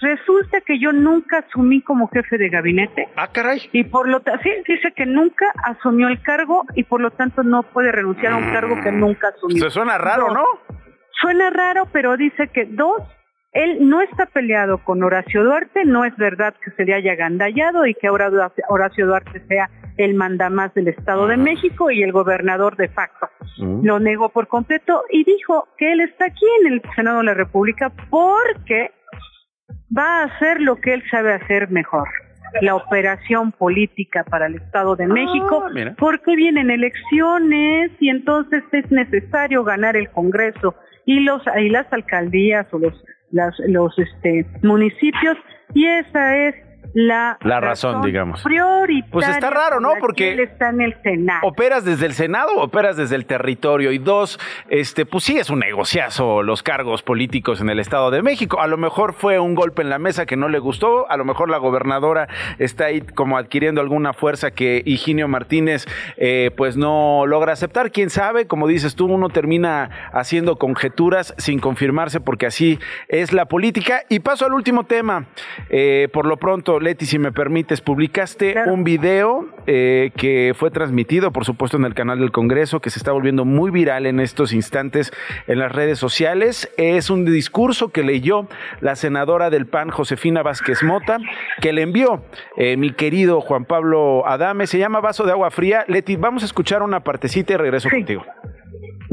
resulta 0.00 0.60
que 0.60 0.78
yo 0.78 0.92
nunca 0.92 1.38
asumí 1.38 1.82
como 1.82 2.08
jefe 2.08 2.38
de 2.38 2.48
gabinete. 2.48 3.08
Ah, 3.16 3.28
caray. 3.28 3.68
Y 3.72 3.84
por 3.84 4.08
lo 4.08 4.20
tanto, 4.20 4.42
sí, 4.42 4.50
dice 4.66 4.92
que 4.92 5.06
nunca 5.06 5.46
asumió 5.64 6.08
el 6.08 6.22
cargo 6.22 6.64
y 6.74 6.84
por 6.84 7.00
lo 7.00 7.10
tanto 7.10 7.42
no 7.42 7.62
puede 7.64 7.92
renunciar 7.92 8.32
a 8.32 8.36
un 8.36 8.52
cargo 8.52 8.80
que 8.82 8.92
nunca 8.92 9.28
asumió. 9.28 9.62
Se 9.64 9.70
suena 9.70 9.98
raro, 9.98 10.32
¿no? 10.32 10.44
Suena 11.20 11.50
raro, 11.50 11.86
pero 11.92 12.16
dice 12.16 12.48
que 12.48 12.64
dos, 12.64 13.02
él 13.52 13.88
no 13.88 14.00
está 14.00 14.26
peleado 14.26 14.78
con 14.78 15.02
Horacio 15.02 15.42
Duarte, 15.42 15.84
no 15.84 16.04
es 16.04 16.16
verdad 16.16 16.54
que 16.64 16.70
se 16.72 16.84
le 16.84 16.94
haya 16.94 17.14
gandallado 17.16 17.86
y 17.86 17.94
que 17.94 18.06
ahora 18.06 18.30
Horacio 18.68 19.06
Duarte 19.06 19.42
sea 19.48 19.70
el 19.96 20.14
mandamás 20.14 20.72
del 20.74 20.88
Estado 20.88 21.26
de 21.26 21.36
México 21.36 21.90
y 21.90 22.02
el 22.02 22.12
gobernador 22.12 22.76
de 22.76 22.88
facto. 22.88 23.28
Lo 23.58 23.98
negó 23.98 24.28
por 24.28 24.46
completo 24.46 25.02
y 25.10 25.24
dijo 25.24 25.68
que 25.76 25.92
él 25.92 26.00
está 26.00 26.26
aquí 26.26 26.46
en 26.60 26.72
el 26.72 26.82
Senado 26.94 27.18
de 27.18 27.24
la 27.24 27.34
República 27.34 27.92
porque 28.08 28.92
va 29.96 30.20
a 30.20 30.24
hacer 30.24 30.60
lo 30.60 30.76
que 30.76 30.94
él 30.94 31.02
sabe 31.10 31.32
hacer 31.32 31.70
mejor 31.70 32.08
la 32.62 32.74
operación 32.74 33.52
política 33.52 34.24
para 34.24 34.46
el 34.46 34.56
Estado 34.56 34.96
de 34.96 35.06
México, 35.06 35.64
porque 35.98 36.34
vienen 36.34 36.70
elecciones 36.70 37.92
y 38.00 38.08
entonces 38.08 38.64
es 38.72 38.90
necesario 38.90 39.62
ganar 39.62 39.96
el 39.96 40.10
Congreso 40.10 40.74
y 41.06 41.20
los 41.20 41.42
y 41.58 41.68
las 41.68 41.90
alcaldías 41.92 42.66
o 42.72 42.78
los 42.78 42.92
las, 43.30 43.54
los 43.66 43.98
este, 43.98 44.46
municipios 44.62 45.36
y 45.74 45.86
esa 45.86 46.36
es 46.36 46.54
la, 46.94 47.38
la 47.42 47.60
razón, 47.60 48.02
digamos. 48.02 48.42
Prioritaria 48.42 49.10
pues 49.10 49.28
está 49.28 49.50
raro, 49.50 49.80
¿no? 49.80 49.92
Porque 50.00 50.32
él 50.32 50.40
está 50.40 50.70
en 50.70 50.80
el 50.80 50.96
Senado. 51.02 51.40
Operas 51.46 51.84
desde 51.84 52.06
el 52.06 52.14
Senado, 52.14 52.56
operas 52.56 52.96
desde 52.96 53.16
el 53.16 53.26
territorio 53.26 53.92
y 53.92 53.98
dos, 53.98 54.38
este, 54.68 55.06
pues 55.06 55.24
sí 55.24 55.38
es 55.38 55.50
un 55.50 55.60
negociazo 55.60 56.42
los 56.42 56.62
cargos 56.62 57.02
políticos 57.02 57.60
en 57.60 57.70
el 57.70 57.78
Estado 57.78 58.10
de 58.10 58.22
México. 58.22 58.60
A 58.60 58.66
lo 58.66 58.76
mejor 58.76 59.12
fue 59.12 59.38
un 59.38 59.54
golpe 59.54 59.82
en 59.82 59.90
la 59.90 59.98
mesa 59.98 60.26
que 60.26 60.36
no 60.36 60.48
le 60.48 60.58
gustó, 60.58 61.10
a 61.10 61.16
lo 61.16 61.24
mejor 61.24 61.50
la 61.50 61.58
gobernadora 61.58 62.28
está 62.58 62.86
ahí 62.86 63.00
como 63.00 63.38
adquiriendo 63.38 63.80
alguna 63.80 64.12
fuerza 64.12 64.50
que 64.50 64.82
Higinio 64.84 65.28
Martínez 65.28 65.86
eh, 66.16 66.50
pues 66.56 66.76
no 66.76 67.26
logra 67.26 67.52
aceptar. 67.52 67.90
Quién 67.92 68.10
sabe, 68.10 68.46
como 68.46 68.66
dices 68.66 68.94
tú, 68.94 69.06
uno 69.06 69.28
termina 69.28 70.10
haciendo 70.12 70.56
conjeturas 70.56 71.34
sin 71.38 71.60
confirmarse 71.60 72.20
porque 72.20 72.46
así 72.46 72.78
es 73.08 73.32
la 73.32 73.46
política. 73.46 74.02
Y 74.08 74.20
paso 74.20 74.46
al 74.46 74.54
último 74.54 74.84
tema, 74.84 75.26
eh, 75.68 76.08
por 76.12 76.26
lo 76.26 76.36
pronto 76.36 76.79
Leti, 76.80 77.06
si 77.06 77.18
me 77.18 77.32
permites, 77.32 77.80
publicaste 77.80 78.56
un 78.66 78.84
video 78.84 79.46
eh, 79.66 80.10
que 80.16 80.54
fue 80.56 80.70
transmitido, 80.70 81.30
por 81.30 81.44
supuesto, 81.44 81.76
en 81.76 81.84
el 81.84 81.94
canal 81.94 82.18
del 82.18 82.32
Congreso, 82.32 82.80
que 82.80 82.90
se 82.90 82.98
está 82.98 83.12
volviendo 83.12 83.44
muy 83.44 83.70
viral 83.70 84.06
en 84.06 84.20
estos 84.20 84.52
instantes 84.52 85.12
en 85.46 85.58
las 85.58 85.72
redes 85.72 85.98
sociales. 85.98 86.70
Es 86.76 87.10
un 87.10 87.24
discurso 87.24 87.90
que 87.90 88.02
leyó 88.02 88.48
la 88.80 88.96
senadora 88.96 89.50
del 89.50 89.66
PAN, 89.66 89.90
Josefina 89.90 90.42
Vázquez 90.42 90.82
Mota, 90.82 91.18
que 91.60 91.72
le 91.72 91.82
envió 91.82 92.24
eh, 92.56 92.76
mi 92.76 92.92
querido 92.92 93.40
Juan 93.40 93.64
Pablo 93.64 94.26
Adame. 94.26 94.66
Se 94.66 94.78
llama 94.78 95.00
Vaso 95.00 95.24
de 95.24 95.32
Agua 95.32 95.50
Fría. 95.50 95.84
Leti, 95.88 96.16
vamos 96.16 96.42
a 96.42 96.46
escuchar 96.46 96.82
una 96.82 97.00
partecita 97.00 97.52
y 97.52 97.56
regreso 97.56 97.90
contigo. 97.90 98.24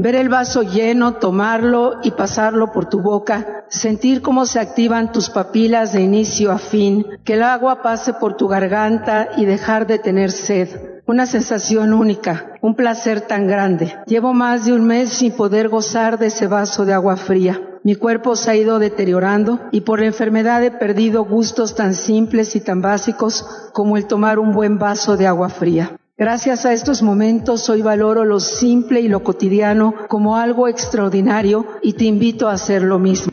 Ver 0.00 0.14
el 0.14 0.28
vaso 0.28 0.62
lleno, 0.62 1.14
tomarlo 1.14 1.96
y 2.04 2.12
pasarlo 2.12 2.70
por 2.70 2.88
tu 2.88 3.00
boca, 3.00 3.64
sentir 3.68 4.22
cómo 4.22 4.46
se 4.46 4.60
activan 4.60 5.10
tus 5.10 5.28
papilas 5.28 5.92
de 5.92 6.02
inicio 6.02 6.52
a 6.52 6.58
fin, 6.58 7.04
que 7.24 7.34
el 7.34 7.42
agua 7.42 7.82
pase 7.82 8.12
por 8.12 8.36
tu 8.36 8.46
garganta 8.46 9.30
y 9.36 9.44
dejar 9.44 9.88
de 9.88 9.98
tener 9.98 10.30
sed. 10.30 11.00
Una 11.04 11.26
sensación 11.26 11.92
única, 11.92 12.52
un 12.62 12.76
placer 12.76 13.22
tan 13.22 13.48
grande. 13.48 13.92
Llevo 14.06 14.32
más 14.32 14.66
de 14.66 14.72
un 14.72 14.86
mes 14.86 15.10
sin 15.10 15.32
poder 15.32 15.68
gozar 15.68 16.16
de 16.20 16.26
ese 16.26 16.46
vaso 16.46 16.84
de 16.84 16.92
agua 16.92 17.16
fría. 17.16 17.60
Mi 17.82 17.96
cuerpo 17.96 18.36
se 18.36 18.52
ha 18.52 18.54
ido 18.54 18.78
deteriorando 18.78 19.58
y 19.72 19.80
por 19.80 19.98
la 19.98 20.06
enfermedad 20.06 20.62
he 20.62 20.70
perdido 20.70 21.24
gustos 21.24 21.74
tan 21.74 21.94
simples 21.94 22.54
y 22.54 22.60
tan 22.60 22.82
básicos 22.82 23.44
como 23.72 23.96
el 23.96 24.06
tomar 24.06 24.38
un 24.38 24.52
buen 24.52 24.78
vaso 24.78 25.16
de 25.16 25.26
agua 25.26 25.48
fría. 25.48 25.97
Gracias 26.18 26.66
a 26.66 26.72
estos 26.72 27.00
momentos 27.00 27.70
hoy 27.70 27.80
valoro 27.80 28.24
lo 28.24 28.40
simple 28.40 29.00
y 29.00 29.06
lo 29.06 29.22
cotidiano 29.22 29.94
como 30.08 30.36
algo 30.36 30.66
extraordinario 30.66 31.64
y 31.80 31.92
te 31.92 32.06
invito 32.06 32.48
a 32.48 32.54
hacer 32.54 32.82
lo 32.82 32.98
mismo. 32.98 33.32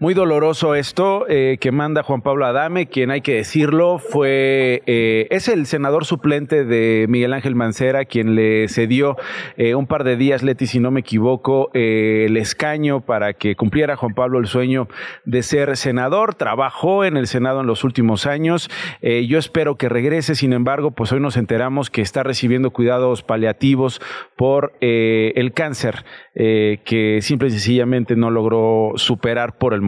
Muy 0.00 0.14
doloroso 0.14 0.76
esto 0.76 1.26
eh, 1.28 1.58
que 1.60 1.72
manda 1.72 2.04
Juan 2.04 2.22
Pablo 2.22 2.46
Adame, 2.46 2.86
quien 2.86 3.10
hay 3.10 3.20
que 3.20 3.34
decirlo 3.34 3.98
fue 3.98 4.84
eh, 4.86 5.26
es 5.32 5.48
el 5.48 5.66
senador 5.66 6.04
suplente 6.04 6.64
de 6.64 7.06
Miguel 7.08 7.32
Ángel 7.32 7.56
Mancera, 7.56 8.04
quien 8.04 8.36
le 8.36 8.68
cedió 8.68 9.16
eh, 9.56 9.74
un 9.74 9.88
par 9.88 10.04
de 10.04 10.16
días, 10.16 10.44
Leti, 10.44 10.68
si 10.68 10.78
no 10.78 10.92
me 10.92 11.00
equivoco, 11.00 11.72
el 11.74 12.36
escaño 12.36 13.00
para 13.00 13.32
que 13.32 13.56
cumpliera 13.56 13.96
Juan 13.96 14.14
Pablo 14.14 14.38
el 14.38 14.46
sueño 14.46 14.86
de 15.24 15.42
ser 15.42 15.76
senador. 15.76 16.36
Trabajó 16.36 17.04
en 17.04 17.16
el 17.16 17.26
Senado 17.26 17.60
en 17.60 17.66
los 17.66 17.82
últimos 17.82 18.24
años. 18.26 18.70
yo 19.02 19.38
espero 19.38 19.74
que 19.78 19.88
regrese. 19.88 20.36
Sin 20.36 20.52
embargo, 20.52 20.92
pues 20.92 21.10
hoy 21.10 21.18
nos 21.18 21.36
enteramos 21.36 21.90
que 21.90 22.02
está 22.02 22.22
recibiendo 22.22 22.70
cuidados 22.70 23.24
paliativos 23.24 24.00
por 24.36 24.74
el 24.80 25.52
cáncer 25.54 26.04
que 26.34 27.18
simple 27.20 27.48
y 27.48 27.50
sencillamente 27.50 28.14
no 28.14 28.30
logró 28.30 28.92
superar 28.94 29.58
por 29.58 29.74
el 29.74 29.87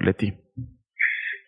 Leti. 0.00 0.32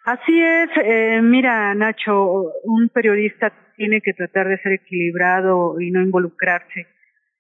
Así 0.05 0.41
es, 0.41 0.71
eh, 0.85 1.21
mira 1.23 1.75
Nacho, 1.75 2.53
un 2.65 2.89
periodista 2.91 3.53
tiene 3.77 4.01
que 4.01 4.13
tratar 4.13 4.49
de 4.49 4.59
ser 4.59 4.73
equilibrado 4.73 5.81
y 5.81 5.91
no 5.91 6.01
involucrarse 6.01 6.87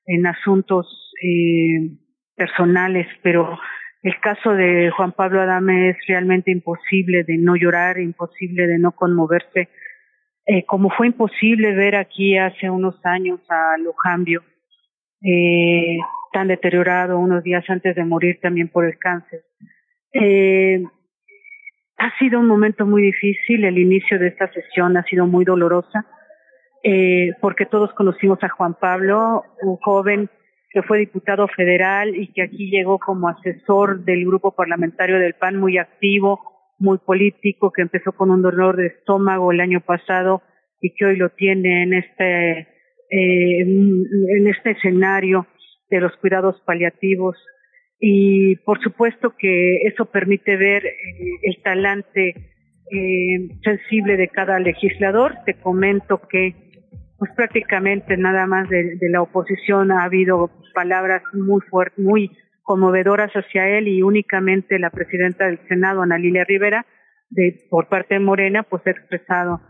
en 0.06 0.26
asuntos 0.26 1.12
eh, 1.22 1.90
personales, 2.34 3.06
pero 3.22 3.58
el 4.02 4.20
caso 4.20 4.52
de 4.52 4.90
Juan 4.90 5.12
Pablo 5.12 5.40
Adame 5.40 5.90
es 5.90 5.96
realmente 6.06 6.50
imposible 6.50 7.24
de 7.24 7.38
no 7.38 7.56
llorar, 7.56 7.98
imposible 7.98 8.66
de 8.66 8.78
no 8.78 8.92
conmoverse, 8.92 9.68
eh, 10.46 10.64
como 10.64 10.90
fue 10.90 11.08
imposible 11.08 11.74
ver 11.74 11.96
aquí 11.96 12.38
hace 12.38 12.70
unos 12.70 13.04
años 13.04 13.40
a 13.48 13.76
Lujambio, 13.78 14.44
eh, 15.22 15.98
tan 16.32 16.48
deteriorado 16.48 17.18
unos 17.18 17.42
días 17.42 17.64
antes 17.68 17.96
de 17.96 18.04
morir 18.04 18.38
también 18.40 18.68
por 18.68 18.84
el 18.84 18.96
cáncer. 18.98 19.42
Eh, 20.20 20.82
ha 21.98 22.18
sido 22.18 22.40
un 22.40 22.46
momento 22.46 22.86
muy 22.86 23.02
difícil, 23.02 23.64
el 23.64 23.78
inicio 23.78 24.18
de 24.18 24.28
esta 24.28 24.50
sesión 24.52 24.96
ha 24.96 25.02
sido 25.04 25.26
muy 25.26 25.44
dolorosa, 25.44 26.06
eh, 26.82 27.32
porque 27.40 27.66
todos 27.66 27.92
conocimos 27.94 28.42
a 28.42 28.48
Juan 28.48 28.74
Pablo, 28.74 29.42
un 29.62 29.76
joven 29.76 30.30
que 30.70 30.82
fue 30.82 30.98
diputado 30.98 31.48
federal 31.48 32.14
y 32.14 32.32
que 32.32 32.42
aquí 32.42 32.70
llegó 32.70 32.98
como 32.98 33.28
asesor 33.28 34.04
del 34.04 34.26
grupo 34.26 34.54
parlamentario 34.54 35.18
del 35.18 35.34
PAN, 35.34 35.56
muy 35.56 35.78
activo, 35.78 36.38
muy 36.78 36.98
político, 36.98 37.72
que 37.72 37.82
empezó 37.82 38.12
con 38.12 38.30
un 38.30 38.42
dolor 38.42 38.76
de 38.76 38.88
estómago 38.88 39.52
el 39.52 39.60
año 39.60 39.80
pasado 39.80 40.42
y 40.80 40.94
que 40.94 41.06
hoy 41.06 41.16
lo 41.16 41.30
tiene 41.30 41.82
en 41.82 41.94
este, 41.94 42.58
eh, 43.10 43.60
en 43.60 44.46
este 44.48 44.72
escenario 44.72 45.46
de 45.88 46.00
los 46.00 46.14
cuidados 46.18 46.60
paliativos 46.66 47.36
y 47.98 48.56
por 48.56 48.80
supuesto 48.82 49.34
que 49.38 49.76
eso 49.86 50.06
permite 50.06 50.56
ver 50.56 50.84
eh, 50.86 50.92
el 51.42 51.62
talante 51.62 52.34
eh, 52.90 53.58
sensible 53.64 54.16
de 54.16 54.28
cada 54.28 54.58
legislador. 54.58 55.34
Te 55.44 55.54
comento 55.54 56.20
que 56.28 56.54
pues 57.18 57.30
prácticamente 57.34 58.16
nada 58.16 58.46
más 58.46 58.68
de, 58.68 58.98
la 59.10 59.22
oposición 59.22 59.90
ha 59.90 60.04
habido 60.04 60.50
palabras 60.74 61.22
muy 61.32 61.62
fuertes, 61.62 62.04
muy 62.04 62.30
conmovedoras 62.62 63.32
hacia 63.32 63.68
él 63.78 63.88
y 63.88 64.02
únicamente 64.02 64.78
la 64.78 64.90
presidenta 64.90 65.46
del 65.46 65.58
Senado, 65.68 66.02
Ana 66.02 66.18
Lilia 66.18 66.44
Rivera, 66.44 66.84
de, 67.30 67.66
por 67.70 67.88
parte 67.88 68.14
de 68.14 68.20
Morena, 68.20 68.64
pues 68.64 68.86
ha 68.86 68.90
expresado 68.90 69.60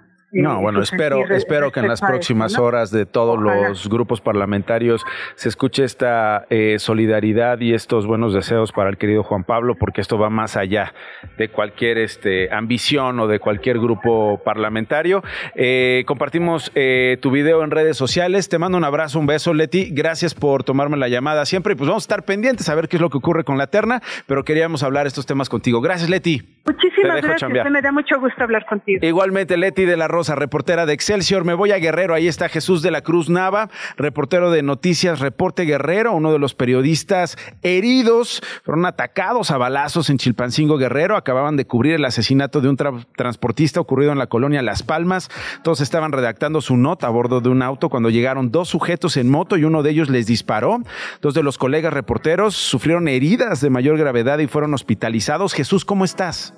no, 0.43 0.61
bueno, 0.61 0.83
espero, 0.83 1.25
espero 1.31 1.73
que 1.73 1.81
en 1.81 1.89
las 1.89 2.01
próximas 2.01 2.59
horas 2.59 2.91
de 2.91 3.07
todos 3.07 3.39
los 3.39 3.89
grupos 3.89 4.21
parlamentarios 4.21 5.05
se 5.35 5.49
escuche 5.49 5.85
esta 5.85 6.47
eh, 6.51 6.79
solidaridad 6.79 7.61
y 7.61 7.75
estos 7.75 8.07
buenos 8.07 8.35
deseos 8.35 8.73
para 8.73 8.91
el 8.91 8.99
querido 8.99 9.23
Juan 9.23 9.45
Pablo, 9.45 9.75
porque 9.79 10.01
esto 10.01 10.19
va 10.19 10.31
más 10.31 10.57
allá 10.57 10.95
de 11.39 11.49
cualquier 11.49 11.99
este, 11.99 12.53
ambición 12.53 13.21
o 13.21 13.27
de 13.27 13.39
cualquier 13.39 13.79
grupo 13.79 14.41
parlamentario. 14.45 15.23
Eh, 15.55 16.05
compartimos 16.07 16.73
eh, 16.75 17.19
tu 17.21 17.31
video 17.31 17.63
en 17.63 17.71
redes 17.71 17.97
sociales. 17.97 18.49
Te 18.49 18.59
mando 18.59 18.79
un 18.79 18.85
abrazo, 18.85 19.19
un 19.19 19.27
beso, 19.27 19.55
Leti. 19.55 19.91
Gracias 19.91 20.35
por 20.35 20.65
tomarme 20.65 20.97
la 20.97 21.09
llamada 21.09 21.45
siempre. 21.47 21.75
Y 21.75 21.77
pues 21.77 21.89
vamos 21.89 22.05
a 22.05 22.07
estar 22.07 22.25
pendientes 22.25 22.69
a 22.69 22.75
ver 22.75 22.89
qué 22.89 22.97
es 22.97 23.03
lo 23.03 23.11
que 23.11 23.19
ocurre 23.19 23.45
con 23.45 23.59
la 23.59 23.69
terna, 23.69 24.03
pero 24.27 24.45
queríamos 24.45 24.83
hablar 24.83 25.07
estos 25.07 25.27
temas 25.27 25.49
contigo. 25.49 25.81
Gracias, 25.81 26.11
Leti. 26.11 26.43
Muchísimas 26.65 27.23
gracias. 27.23 27.71
Me 27.71 27.83
da 27.83 27.93
mucho 27.93 28.19
gusto 28.19 28.43
hablar 28.43 28.67
contigo. 28.67 28.99
Igualmente, 29.07 29.57
Leti 29.57 29.85
de 29.85 29.97
la 29.97 30.09
Rosa, 30.09 30.26
reportera 30.35 30.87
de 30.87 30.93
Excelsior. 30.93 31.45
Me 31.45 31.55
voy 31.55 31.73
a 31.73 31.79
Guerrero. 31.79 32.15
Ahí 32.15 32.27
está 32.27 32.49
Jesús 32.49 32.83
de 32.83 32.91
la 32.91 33.03
Cruz 33.03 33.29
Nava, 33.29 33.71
reportero 33.97 34.51
de 34.51 34.63
Noticias 34.63 35.21
Reporte 35.21 35.65
Guerrero, 35.65 36.13
uno 36.15 36.33
de 36.33 36.39
los 36.39 36.55
periodistas 36.55 37.37
heridos. 37.63 38.43
Fueron 38.65 38.87
atacados 38.87 39.51
a 39.51 39.59
balazos 39.59 40.11
en 40.11 40.19
Chilpancingo 40.19 40.79
Guerrero. 40.79 41.17
Acababan 41.17 41.57
de 41.57 41.67
cubrir 41.67 41.95
el 41.95 42.05
asesinato 42.05 42.61
de 42.61 42.69
un 42.69 42.77
transportista 43.17 43.81
ocurrido 43.81 44.13
en 44.13 44.19
la 44.19 44.27
colonia 44.27 44.63
Las 44.63 44.83
Palmas. 44.83 45.31
Todos 45.63 45.81
estaban 45.81 46.13
redactando 46.13 46.61
su 46.61 46.77
nota 46.77 47.07
a 47.07 47.11
bordo 47.11 47.41
de 47.41 47.49
un 47.49 47.63
auto 47.63 47.89
cuando 47.89 48.11
llegaron 48.11 48.51
dos 48.51 48.69
sujetos 48.69 49.17
en 49.17 49.31
moto 49.31 49.57
y 49.57 49.65
uno 49.65 49.83
de 49.83 49.91
ellos 49.91 50.11
les 50.11 50.27
disparó. 50.27 50.81
Dos 51.21 51.35
de 51.35 51.43
los 51.43 51.59
colegas 51.59 51.93
reporteros 51.93 52.55
sufrieron 52.57 53.09
heridas 53.09 53.61
de 53.61 53.71
mayor 53.71 53.99
gravedad 53.99 54.39
y 54.39 54.47
fueron 54.47 54.75
hospitalizados. 54.75 55.55
Jesús, 55.55 55.85
¿cómo 55.85 56.05
estás? 56.05 56.55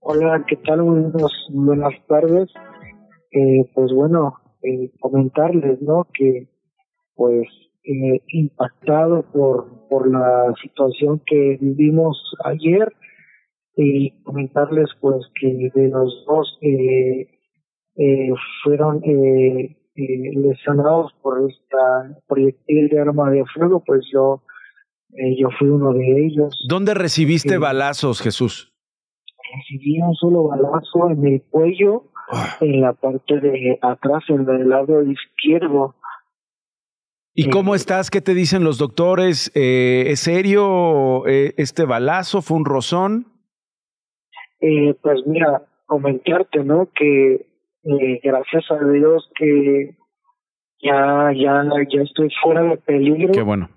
Hola, 0.00 0.44
¿qué 0.46 0.56
tal? 0.56 0.82
buenas 1.50 1.92
tardes. 2.06 2.50
Eh, 3.34 3.68
pues 3.74 3.92
bueno, 3.92 4.34
eh, 4.62 4.90
comentarles, 5.00 5.82
¿no? 5.82 6.06
Que 6.14 6.48
pues 7.16 7.48
eh, 7.84 8.20
impactado 8.28 9.24
por, 9.32 9.88
por 9.88 10.10
la 10.10 10.54
situación 10.62 11.20
que 11.26 11.58
vivimos 11.60 12.16
ayer 12.44 12.92
y 13.76 14.22
comentarles 14.22 14.88
pues 15.00 15.26
que 15.40 15.70
de 15.74 15.88
los 15.88 16.24
dos 16.26 16.58
eh, 16.62 17.28
eh, 17.96 18.30
fueron 18.62 19.02
eh, 19.04 19.76
eh, 19.96 20.30
lesionados 20.36 21.12
por 21.22 21.50
esta 21.50 22.20
proyectil 22.28 22.88
de 22.88 23.00
arma 23.00 23.30
de 23.30 23.44
fuego, 23.52 23.82
pues 23.84 24.06
yo, 24.12 24.42
eh, 25.12 25.36
yo 25.36 25.48
fui 25.58 25.68
uno 25.68 25.92
de 25.92 26.26
ellos. 26.26 26.66
¿Dónde 26.68 26.94
recibiste 26.94 27.58
balazos, 27.58 28.20
Jesús? 28.20 28.70
recibí 29.54 30.00
un 30.00 30.14
solo 30.14 30.44
balazo 30.44 31.10
en 31.10 31.26
el 31.26 31.42
cuello. 31.42 32.10
En 32.60 32.80
la 32.80 32.92
parte 32.92 33.40
de 33.40 33.78
atrás, 33.82 34.22
en 34.28 34.48
el 34.48 34.68
lado 34.68 35.02
izquierdo. 35.02 35.94
¿Y 37.34 37.50
cómo 37.50 37.74
eh, 37.74 37.76
estás? 37.76 38.10
¿Qué 38.10 38.20
te 38.20 38.34
dicen 38.34 38.64
los 38.64 38.78
doctores? 38.78 39.50
Eh, 39.54 40.04
¿Es 40.08 40.20
serio 40.20 41.26
eh, 41.26 41.52
este 41.56 41.84
balazo? 41.84 42.42
¿Fue 42.42 42.56
un 42.56 42.64
rozón? 42.64 43.26
Eh, 44.60 44.94
pues 45.02 45.26
mira, 45.26 45.62
comentarte, 45.86 46.62
¿no? 46.64 46.88
Que 46.94 47.46
gracias 48.22 48.64
a 48.70 48.82
Dios 48.88 49.28
que 49.36 49.94
ya, 50.80 51.32
ya, 51.34 51.64
ya 51.90 52.02
estoy 52.02 52.30
fuera 52.42 52.62
de 52.62 52.76
peligro. 52.78 53.32
Qué 53.32 53.42
bueno 53.42 53.68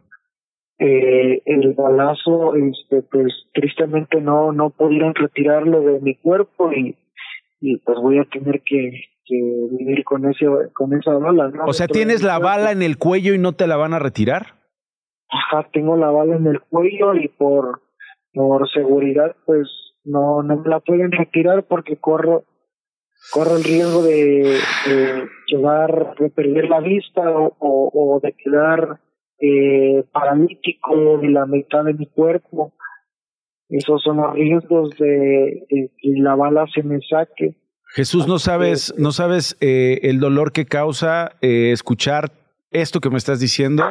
el 0.80 1.74
balazo, 1.74 2.54
este, 2.54 3.02
pues 3.02 3.34
tristemente 3.52 4.22
no, 4.22 4.52
no 4.52 4.70
pudieron 4.70 5.16
retirarlo 5.16 5.82
de 5.82 6.00
mi 6.02 6.14
cuerpo 6.14 6.72
y, 6.72 6.96
y 7.60 7.78
pues 7.78 7.98
voy 8.00 8.20
a 8.20 8.26
tener 8.26 8.62
que, 8.64 8.92
que 9.26 9.36
vivir 9.72 10.04
con 10.04 10.26
ese, 10.30 10.46
con 10.74 10.94
esa 10.94 11.14
bala, 11.14 11.50
¿no? 11.50 11.66
O 11.66 11.74
sea, 11.74 11.88
¿tienes 11.88 12.24
la 12.24 12.40
bala 12.40 12.72
en 12.72 12.82
el 12.82 12.98
cuello 12.98 13.34
y 13.34 13.40
no 13.40 13.54
te 13.54 13.68
la 13.68 13.78
van 13.78 13.94
a 13.94 14.00
retirar? 14.00 14.56
Ajá, 15.30 15.68
tengo 15.74 15.98
la 15.98 16.10
bala 16.10 16.36
en 16.36 16.48
el 16.48 16.62
cuello 16.62 17.16
y 17.16 17.28
por, 17.28 17.82
por 18.34 18.70
seguridad, 18.70 19.36
pues 19.46 19.68
no, 20.04 20.44
no 20.44 20.58
me 20.58 20.70
la 20.70 20.80
pueden 20.80 21.12
retirar 21.12 21.64
porque 21.64 21.98
corro, 21.98 22.46
corro 23.34 23.58
el 23.58 23.64
riesgo 23.64 24.04
de, 24.04 24.60
de 24.86 25.28
quedar, 25.48 26.16
de 26.18 26.30
perder 26.30 26.70
la 26.70 26.80
vista 26.80 27.30
o, 27.30 27.56
o, 27.60 28.16
o 28.16 28.20
de 28.22 28.34
quedar 28.34 29.00
eh, 29.40 30.04
paralítico 30.12 31.18
de 31.20 31.30
la 31.30 31.46
mitad 31.46 31.84
de 31.84 31.94
mi 31.94 32.06
cuerpo. 32.08 32.74
Esos 33.70 34.02
son 34.02 34.18
los 34.18 34.34
riesgos 34.34 34.90
de, 34.98 35.68
que 35.70 35.90
la 36.22 36.36
bala 36.36 36.66
se 36.74 36.84
me 36.84 37.00
saque. 37.02 37.56
Jesús, 37.94 38.28
no 38.28 38.40
sabes, 38.40 38.94
no 38.98 39.12
sabes 39.12 39.58
eh, 39.60 40.00
el 40.04 40.20
dolor 40.20 40.52
que 40.52 40.66
causa 40.66 41.34
eh, 41.42 41.72
escuchar 41.72 42.32
esto 42.72 43.02
que 43.02 43.10
me 43.10 43.18
estás 43.18 43.40
diciendo. 43.40 43.84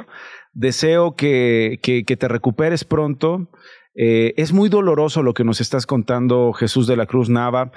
Deseo 0.53 1.15
que, 1.15 1.79
que, 1.83 2.05
que 2.05 2.17
te 2.17 2.29
recuperes 2.29 2.85
pronto. 2.85 3.49
Eh, 3.95 4.35
es 4.37 4.53
muy 4.53 4.69
doloroso 4.69 5.23
lo 5.23 5.35
que 5.35 5.45
nos 5.45 5.61
estás 5.61 5.87
contando, 5.87 6.53
Jesús 6.53 6.87
de 6.87 6.97
la 6.97 7.07
Cruz 7.07 7.29
Nava. 7.29 7.73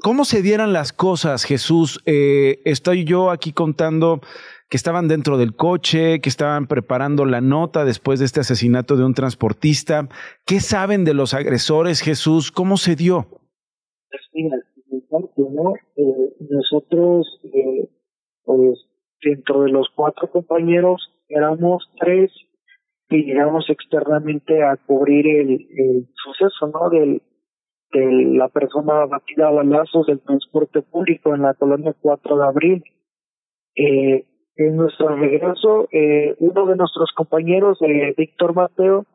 ¿Cómo 0.00 0.24
se 0.24 0.42
dieran 0.42 0.72
las 0.72 0.92
cosas, 0.92 1.44
Jesús? 1.44 2.00
Estoy 2.04 3.04
yo 3.04 3.30
aquí 3.30 3.52
contando 3.52 4.20
que 4.68 4.76
estaban 4.76 5.08
dentro 5.08 5.38
del 5.38 5.56
coche, 5.56 6.20
que 6.20 6.28
estaban 6.28 6.66
preparando 6.66 7.24
la 7.24 7.40
nota 7.40 7.84
después 7.84 8.18
de 8.18 8.26
este 8.26 8.40
asesinato 8.40 8.96
de 8.96 9.04
un 9.04 9.14
transportista. 9.14 10.08
¿Qué 10.46 10.60
saben 10.60 11.04
de 11.04 11.14
los 11.14 11.32
agresores, 11.32 12.00
Jesús? 12.02 12.52
¿Cómo 12.52 12.76
se 12.76 12.94
dio? 12.94 13.26
Pues 14.10 14.22
mira, 14.34 14.56
¿no? 15.10 15.74
Eh, 15.96 16.34
nosotros, 16.50 17.40
eh, 17.44 17.88
pues 18.44 18.78
dentro 19.22 19.62
de 19.62 19.70
los 19.70 19.88
cuatro 19.94 20.30
compañeros, 20.30 21.12
éramos 21.28 21.90
tres 21.98 22.30
que 23.08 23.18
llegamos 23.18 23.64
externamente 23.70 24.62
a 24.62 24.76
cubrir 24.76 25.26
el, 25.26 26.06
suceso, 26.14 26.66
¿no? 26.66 26.90
Del, 26.90 27.22
de 27.92 28.36
la 28.36 28.48
persona 28.48 29.06
batida 29.06 29.48
a 29.48 29.52
balazos 29.52 30.06
del 30.06 30.20
transporte 30.20 30.82
público 30.82 31.34
en 31.34 31.42
la 31.42 31.54
colonia 31.54 31.94
4 31.98 32.36
de 32.36 32.44
abril. 32.44 32.84
Eh, 33.76 34.26
en 34.58 34.76
nuestro 34.76 35.14
regreso, 35.16 35.88
eh, 35.92 36.34
uno 36.40 36.66
de 36.66 36.76
nuestros 36.76 37.12
compañeros, 37.14 37.78
eh, 37.80 38.12
Víctor 38.16 38.54
Mateo, 38.54 39.06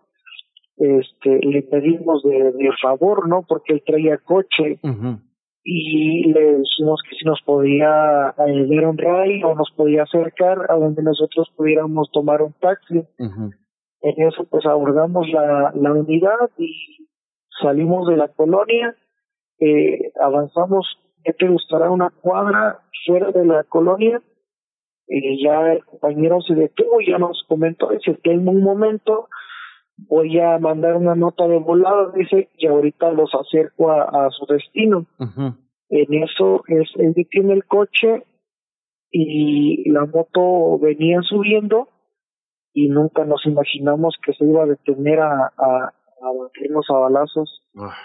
este, 0.78 1.40
le 1.46 1.62
pedimos 1.64 2.24
de, 2.24 2.54
de, 2.54 2.70
favor, 2.82 3.28
¿no? 3.28 3.46
Porque 3.48 3.74
él 3.74 3.84
traía 3.86 4.18
coche 4.18 4.80
y 5.64 6.32
le 6.32 6.58
dijimos 6.58 7.02
que 7.08 7.16
si 7.16 7.26
nos 7.26 7.42
podía 7.42 8.34
eh, 8.48 8.68
dar 8.68 8.88
un 8.88 8.98
ray 8.98 9.44
o 9.44 9.54
nos 9.54 9.70
podía 9.76 10.04
acercar 10.04 10.72
a 10.72 10.76
donde 10.76 11.04
nosotros 11.04 11.52
pudiéramos 11.56 12.10
tomar 12.12 12.42
un 12.42 12.54
taxi. 12.54 13.04
En 13.20 14.28
eso 14.28 14.46
pues 14.50 14.66
abordamos 14.66 15.30
la, 15.30 15.72
la 15.76 15.94
unidad 15.94 16.50
y 16.58 17.08
salimos 17.62 18.08
de 18.08 18.18
la 18.18 18.30
colonia, 18.30 18.96
eh, 19.60 20.12
avanzamos, 20.22 20.88
¿qué 21.24 21.34
te 21.34 21.48
gustará? 21.48 21.90
Una 21.92 22.10
cuadra 22.10 22.80
fuera 23.06 23.32
de 23.32 23.46
la 23.46 23.64
colonia, 23.64 24.22
y 25.08 25.44
ya 25.44 25.74
el 25.74 25.84
compañero 25.86 26.42
se 26.42 26.56
detuvo 26.56 27.02
y 27.02 27.12
ya 27.12 27.18
nos 27.18 27.44
comentó, 27.48 27.90
dice 27.90 28.18
que 28.24 28.32
en 28.32 28.48
un 28.48 28.64
momento 28.64 29.28
voy 29.98 30.40
a 30.40 30.58
mandar 30.60 30.96
una 30.96 31.16
nota 31.16 31.48
de 31.48 31.60
volada, 31.60 32.12
dice, 32.16 32.50
y 32.58 32.68
ahorita 32.68 33.12
los 33.12 33.32
acerco 33.36 33.92
a, 33.92 34.30
su 34.32 34.46
destino. 34.46 35.06
En 35.90 36.24
eso 36.24 36.64
es, 36.68 36.90
él 36.96 37.14
detiene 37.14 37.54
el 37.54 37.66
coche 37.66 38.24
y 39.12 39.90
la 39.92 40.06
moto 40.06 40.80
venía 40.80 41.22
subiendo 41.22 41.90
y 42.74 42.90
nunca 42.90 43.26
nos 43.26 43.46
imaginamos 43.46 44.18
que 44.26 44.34
se 44.34 44.46
iba 44.46 44.64
a 44.64 44.68
detener 44.68 45.20
a, 45.20 45.54
a, 45.56 45.94
a 46.22 46.32
batirnos 46.40 46.86
a 46.90 46.94
balazos. 46.94 47.62
Ah. 47.78 47.96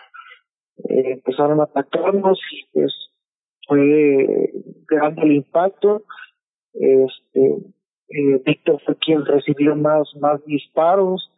Eh, 0.84 1.12
empezaron 1.12 1.60
a 1.60 1.64
atacarnos 1.64 2.38
y 2.52 2.66
pues 2.72 2.92
fue 3.66 4.52
grande 4.86 5.22
el 5.22 5.32
impacto. 5.32 6.02
Este, 6.80 7.56
eh, 8.08 8.42
Víctor 8.44 8.80
fue 8.84 8.96
quien 8.96 9.24
recibió 9.24 9.76
más, 9.76 10.08
más 10.20 10.44
disparos. 10.44 11.30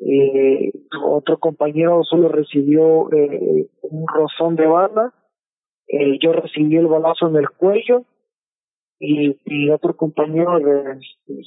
Eh, 0.00 0.72
otro 1.04 1.38
compañero 1.38 2.02
solo 2.04 2.28
recibió 2.28 3.12
eh, 3.12 3.68
un 3.82 4.06
rozón 4.08 4.56
de 4.56 4.66
bala. 4.66 5.14
Eh, 5.86 6.18
yo 6.20 6.32
recibí 6.32 6.76
el 6.76 6.86
balazo 6.86 7.28
en 7.28 7.36
el 7.36 7.50
cuello 7.50 8.04
y, 8.98 9.36
y 9.44 9.70
otro 9.70 9.96
compañero 9.96 10.58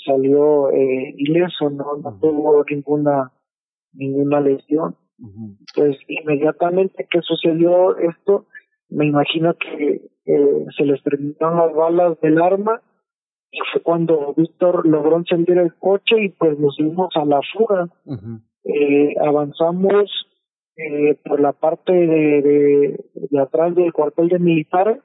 salió 0.06 0.69
eh, 0.71 1.13
ileso, 1.17 1.69
no, 1.71 1.97
no 1.97 2.19
tuvo 2.19 2.63
ninguna 2.69 3.32
ninguna 3.93 4.39
lesión. 4.39 4.95
Pues 5.75 5.97
inmediatamente 6.08 7.08
que 7.10 7.21
sucedió 7.21 7.97
esto, 7.97 8.45
me 8.89 9.08
imagino 9.08 9.56
que 9.56 10.01
eh, 10.25 10.65
se 10.77 10.86
les 10.86 11.01
terminaron 11.03 11.58
las 11.58 11.73
balas 11.73 12.21
del 12.21 12.39
arma 12.41 12.82
y 13.52 13.60
fue 13.72 13.82
cuando 13.82 14.34
Víctor 14.36 14.86
logró 14.86 15.18
encender 15.18 15.58
el 15.58 15.74
coche 15.76 16.22
y 16.22 16.30
pues 16.30 16.60
nos 16.60 16.76
dimos 16.78 17.10
a 17.16 17.26
la 17.26 17.40
fuga. 17.54 17.90
eh, 18.64 19.16
avanzamos 19.26 20.12
eh, 20.76 21.16
por 21.26 21.40
la 21.40 21.54
parte 21.54 21.94
de, 21.94 22.42
de, 22.42 23.00
de, 23.14 23.40
atrás 23.40 23.74
del 23.76 23.94
cuartel 23.94 24.30
de 24.30 24.40
militar, 24.40 25.02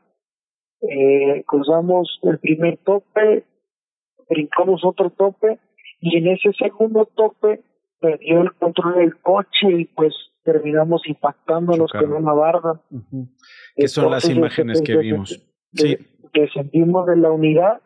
eh, 0.83 1.45
cruzamos 1.47 2.19
el 2.25 2.39
primer 2.39 2.79
tope, 2.79 3.45
brincamos 4.29 4.85
otro 4.85 5.11
tope 5.11 5.59
y 6.01 6.19
en 6.19 6.29
ese 6.29 6.53
segundo 6.59 7.09
tope 7.15 7.63
perdió 8.01 8.43
el 8.43 8.53
control 8.55 8.97
del 8.97 9.21
coche 9.21 9.71
y 9.71 9.85
pues 9.85 10.13
terminamos 10.43 11.03
impactándonos 11.07 11.93
con 11.93 12.13
una 12.13 12.33
barda. 12.33 12.83
Uh 12.91 13.27
son 13.87 14.11
las 14.11 14.29
imágenes 14.29 14.83
que 14.83 14.97
vimos. 14.97 15.41
Sí. 15.73 15.97
Descendimos 16.35 17.07
de 17.07 17.17
la 17.17 17.31
unidad 17.31 17.81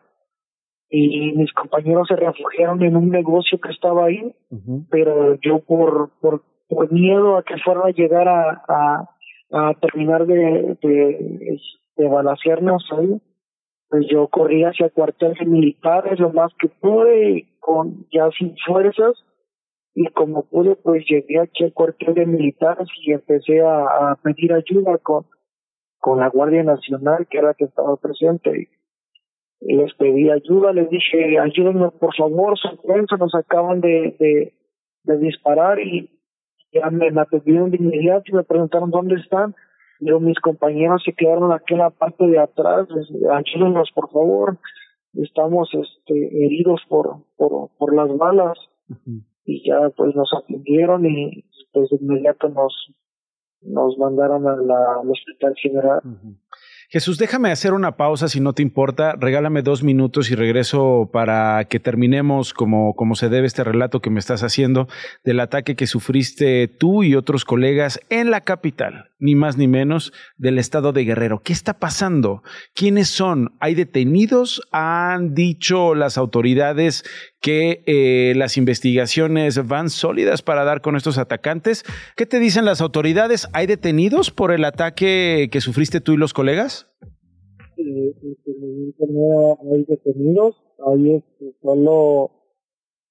y 0.89 1.33
mis 1.33 1.51
compañeros 1.53 2.07
se 2.07 2.15
refugiaron 2.15 2.81
en 2.81 2.95
un 2.95 3.09
negocio 3.09 3.59
que 3.59 3.71
estaba 3.71 4.05
ahí, 4.05 4.33
pero 4.89 5.35
yo 5.41 5.59
por, 5.59 6.11
por, 6.21 6.43
por 6.69 6.91
miedo 6.91 7.37
a 7.37 7.43
que 7.43 7.57
fuera 7.57 7.81
a 7.85 7.91
llegar 7.91 8.27
a, 8.27 8.63
a, 8.67 9.09
a 9.51 9.73
terminar 9.75 10.25
de, 10.25 10.77
de, 10.81 11.59
de 11.97 12.07
balasearnos 12.07 12.87
ahí, 12.97 13.21
pues 13.89 14.05
yo 14.09 14.27
corrí 14.27 14.63
hacia 14.63 14.89
cuarteles 14.89 15.45
militares 15.45 16.19
lo 16.19 16.31
más 16.31 16.51
que 16.59 16.69
pude, 16.69 17.47
con 17.59 18.05
ya 18.11 18.29
sin 18.37 18.55
fuerzas, 18.65 19.13
y 19.93 20.05
como 20.11 20.43
pude 20.43 20.75
pues 20.75 21.03
llegué 21.09 21.39
aquí 21.39 21.65
al 21.65 21.73
cuartel 21.73 22.13
de 22.13 22.25
militares 22.25 22.87
y 23.03 23.11
empecé 23.11 23.61
a, 23.61 24.11
a, 24.11 24.15
pedir 24.23 24.53
ayuda 24.53 24.97
con 24.99 25.25
con 25.99 26.19
la 26.19 26.29
Guardia 26.29 26.63
Nacional 26.63 27.27
que 27.27 27.39
era 27.39 27.47
la 27.47 27.53
que 27.55 27.65
estaba 27.65 27.97
presente. 27.97 28.51
y 28.61 28.76
les 29.61 29.93
pedí 29.95 30.29
ayuda 30.29 30.73
les 30.73 30.89
dije 30.89 31.39
ayúdenme 31.39 31.89
por 31.91 32.15
favor 32.15 32.57
sorpresa 32.57 33.17
nos 33.17 33.33
acaban 33.35 33.81
de, 33.81 34.15
de, 34.19 34.53
de 35.03 35.17
disparar 35.17 35.79
y 35.79 36.09
ya 36.71 36.89
me, 36.89 37.11
me 37.11 37.21
atendieron 37.21 37.71
de 37.71 37.77
inmediato 37.77 38.23
y 38.27 38.33
me 38.33 38.43
preguntaron 38.43 38.91
dónde 38.91 39.15
están 39.15 39.55
pero 39.99 40.19
mis 40.19 40.39
compañeros 40.39 41.01
se 41.03 41.13
quedaron 41.13 41.51
aquí 41.51 41.73
en 41.73 41.79
la 41.79 41.89
parte 41.89 42.27
de 42.27 42.39
atrás 42.39 42.87
ayúdennos 43.31 43.89
por 43.95 44.11
favor 44.11 44.57
estamos 45.13 45.69
este 45.73 46.45
heridos 46.45 46.81
por 46.87 47.23
por 47.35 47.69
por 47.77 47.95
las 47.95 48.15
balas 48.17 48.57
y 49.45 49.67
ya 49.67 49.89
pues 49.95 50.15
nos 50.15 50.29
atendieron 50.33 51.05
y 51.05 51.45
pues 51.73 51.89
de 51.89 51.97
inmediato 51.97 52.49
nos 52.49 52.73
nos 53.61 53.97
mandaron 53.97 54.47
a 54.47 54.55
la, 54.55 55.01
al 55.01 55.09
hospital 55.09 55.53
general. 55.55 56.01
Uh 56.03 56.09
-huh. 56.09 56.37
Jesús, 56.89 57.17
déjame 57.17 57.51
hacer 57.51 57.73
una 57.73 57.97
pausa 57.97 58.29
si 58.29 58.39
no 58.39 58.53
te 58.53 58.61
importa. 58.61 59.17
Regálame 59.19 59.61
dos 59.61 59.83
minutos 59.83 60.31
y 60.31 60.35
regreso 60.35 61.09
para 61.11 61.65
que 61.65 61.81
terminemos 61.81 62.53
como, 62.53 62.95
como 62.95 63.15
se 63.15 63.27
debe 63.27 63.45
este 63.45 63.65
relato 63.65 63.99
que 63.99 64.09
me 64.09 64.21
estás 64.21 64.41
haciendo 64.41 64.87
del 65.25 65.41
ataque 65.41 65.75
que 65.75 65.85
sufriste 65.85 66.69
tú 66.69 67.03
y 67.03 67.15
otros 67.15 67.43
colegas 67.43 67.99
en 68.09 68.31
la 68.31 68.45
capital, 68.45 69.11
ni 69.19 69.35
más 69.35 69.57
ni 69.57 69.67
menos, 69.67 70.13
del 70.37 70.59
estado 70.59 70.93
de 70.93 71.03
Guerrero. 71.03 71.41
¿Qué 71.43 71.51
está 71.51 71.77
pasando? 71.77 72.41
¿Quiénes 72.73 73.09
son? 73.09 73.57
¿Hay 73.59 73.75
detenidos? 73.75 74.61
¿Han 74.71 75.33
dicho 75.33 75.93
las 75.93 76.17
autoridades 76.17 77.03
que 77.41 77.83
eh, 77.85 78.33
las 78.35 78.57
investigaciones 78.57 79.67
van 79.67 79.89
sólidas 79.89 80.41
para 80.41 80.63
dar 80.63 80.81
con 80.81 80.95
estos 80.95 81.17
atacantes? 81.17 81.83
¿Qué 82.15 82.25
te 82.25 82.39
dicen 82.39 82.65
las 82.65 82.81
autoridades? 82.81 83.47
¿Hay 83.53 83.67
detenidos 83.67 84.31
por 84.31 84.51
el 84.51 84.65
ataque 84.65 85.49
que 85.51 85.61
sufriste 85.61 86.01
tú 86.01 86.13
y 86.13 86.17
los 86.17 86.33
colegas? 86.33 86.87
Eh, 87.77 88.13
no 89.09 89.57
hay 89.71 89.85
detenidos, 89.87 90.55
hay 90.85 91.23
solo 91.61 92.31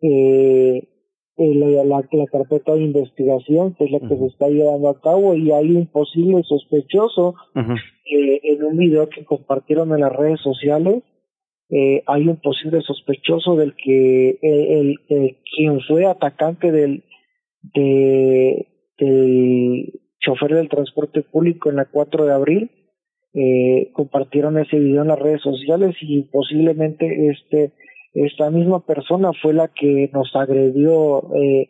eh, 0.03 0.89
la, 1.37 1.85
la, 1.85 2.09
la, 2.11 2.27
carpeta 2.27 2.75
de 2.75 2.83
investigación, 2.83 3.75
que 3.75 3.85
es 3.85 3.91
la 3.91 4.01
que 4.01 4.07
uh 4.07 4.09
-huh. 4.09 4.21
se 4.21 4.27
está 4.27 4.49
llevando 4.49 4.89
a 4.89 5.01
cabo, 5.01 5.35
y 5.35 5.53
hay 5.53 5.71
un 5.77 5.87
posible 5.87 6.43
sospechoso 6.45 7.35
uh 7.55 7.59
-huh. 7.59 7.79
eh, 8.11 8.41
en 8.43 8.65
un 8.65 8.77
video 8.79 9.09
que 9.09 9.25
compartieron 9.25 9.93
en 9.93 10.01
las 10.01 10.13
redes 10.13 10.41
sociales. 10.41 11.03
Eh, 11.69 12.03
hay 12.07 12.29
un 12.29 12.37
posible 12.37 12.81
sospechoso 12.83 13.57
del 13.57 13.75
que 13.75 14.39
el, 14.41 14.97
quien 15.57 15.81
fue 15.81 16.07
atacante 16.07 16.71
del 16.71 17.05
de, 17.63 18.69
del 18.99 20.01
chofer 20.21 20.55
del 20.55 20.69
transporte 20.69 21.23
público 21.23 21.69
en 21.69 21.77
la 21.77 21.87
4 21.87 22.25
de 22.25 22.33
abril 22.33 22.71
eh, 23.35 23.91
compartieron 23.93 24.59
ese 24.59 24.79
video 24.79 25.03
en 25.03 25.09
las 25.09 25.19
redes 25.19 25.43
sociales 25.43 25.97
y 26.01 26.23
posiblemente 26.23 27.29
este 27.29 27.73
esta 28.17 28.51
misma 28.51 28.81
persona 28.81 29.31
fue 29.43 29.53
la 29.53 29.69
que 29.69 30.09
nos 30.13 30.35
agredió 30.35 31.35
eh, 31.35 31.69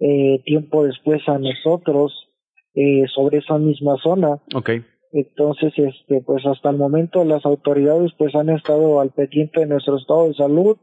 eh, 0.00 0.42
tiempo 0.44 0.84
después 0.84 1.26
a 1.26 1.38
nosotros 1.38 2.28
eh, 2.74 3.04
sobre 3.14 3.38
esa 3.38 3.56
misma 3.56 3.96
zona. 4.02 4.38
Okay. 4.54 4.84
Entonces, 5.12 5.72
este, 5.76 6.20
pues 6.20 6.44
hasta 6.46 6.70
el 6.70 6.76
momento 6.76 7.24
las 7.24 7.44
autoridades 7.46 8.12
pues 8.18 8.34
han 8.34 8.50
estado 8.50 9.00
al 9.00 9.10
pendiente 9.10 9.60
de 9.60 9.66
nuestro 9.66 9.96
estado 9.96 10.28
de 10.28 10.34
salud. 10.34 10.76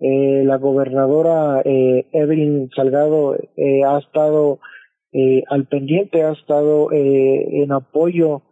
Eh, 0.00 0.42
la 0.44 0.56
gobernadora 0.56 1.62
eh, 1.64 2.06
Evelyn 2.12 2.70
Salgado 2.74 3.36
eh, 3.56 3.84
ha 3.84 3.98
estado 3.98 4.58
eh, 5.12 5.42
al 5.48 5.66
pendiente, 5.66 6.24
ha 6.24 6.32
estado 6.32 6.90
eh, 6.92 7.62
en 7.62 7.72
apoyo 7.72 8.42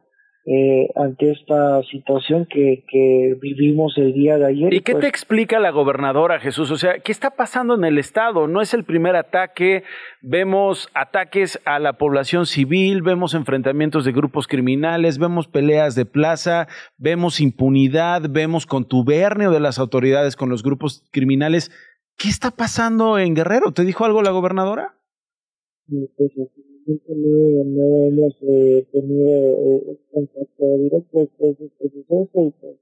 eh, 0.46 0.88
ante 0.96 1.32
esta 1.32 1.82
situación 1.90 2.46
que, 2.46 2.84
que 2.90 3.36
vivimos 3.42 3.92
el 3.98 4.14
día 4.14 4.38
de 4.38 4.46
ayer. 4.46 4.72
¿Y 4.72 4.80
qué 4.80 4.92
pues, 4.92 5.02
te 5.02 5.08
explica 5.08 5.58
la 5.58 5.70
gobernadora, 5.70 6.40
Jesús? 6.40 6.70
O 6.70 6.76
sea, 6.76 6.98
¿qué 7.00 7.12
está 7.12 7.32
pasando 7.32 7.74
en 7.74 7.84
el 7.84 7.98
Estado? 7.98 8.48
No 8.48 8.62
es 8.62 8.72
el 8.72 8.84
primer 8.84 9.16
ataque, 9.16 9.84
vemos 10.22 10.88
ataques 10.94 11.60
a 11.66 11.78
la 11.78 11.98
población 11.98 12.46
civil, 12.46 13.02
vemos 13.02 13.34
enfrentamientos 13.34 14.06
de 14.06 14.12
grupos 14.12 14.48
criminales, 14.48 15.18
vemos 15.18 15.46
peleas 15.46 15.94
de 15.94 16.06
plaza, 16.06 16.68
vemos 16.96 17.40
impunidad, 17.40 18.22
vemos 18.30 18.64
contubernio 18.64 19.50
de 19.50 19.60
las 19.60 19.78
autoridades 19.78 20.36
con 20.36 20.48
los 20.48 20.62
grupos 20.62 21.06
criminales. 21.10 21.70
¿Qué 22.16 22.28
está 22.28 22.50
pasando 22.50 23.18
en 23.18 23.34
Guerrero? 23.34 23.72
¿Te 23.72 23.84
dijo 23.84 24.06
algo 24.06 24.22
la 24.22 24.30
gobernadora? 24.30 24.94
Pues 26.98 27.18
no, 27.18 27.64
no 27.64 28.04
hemos 28.04 28.36
eh, 28.42 28.86
tenido 28.90 29.28
eh, 29.28 29.98
contacto 30.12 30.78
directo 30.78 31.22
este 31.22 31.88
suceso 31.90 32.46
y 32.46 32.50
pues 32.60 32.76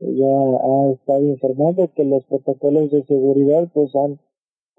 ya 0.00 0.26
ha 0.26 0.92
estado 0.92 1.22
informando 1.22 1.90
que 1.94 2.04
los 2.04 2.24
protocolos 2.24 2.90
de 2.90 3.04
seguridad 3.04 3.70
pues 3.72 3.94
han 3.94 4.18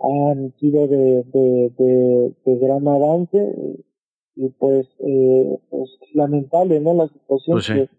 han 0.04 0.54
sido 0.60 0.88
de, 0.88 1.24
de, 1.32 1.72
de, 1.78 2.34
de 2.44 2.58
gran 2.58 2.88
avance 2.88 3.38
y, 4.36 4.50
pues 4.50 4.88
eh, 5.00 5.58
pues 5.70 5.90
lamentable 6.14 6.80
no 6.80 6.94
la 6.94 7.08
situación 7.08 7.56
pues 7.56 7.68
que 7.68 7.90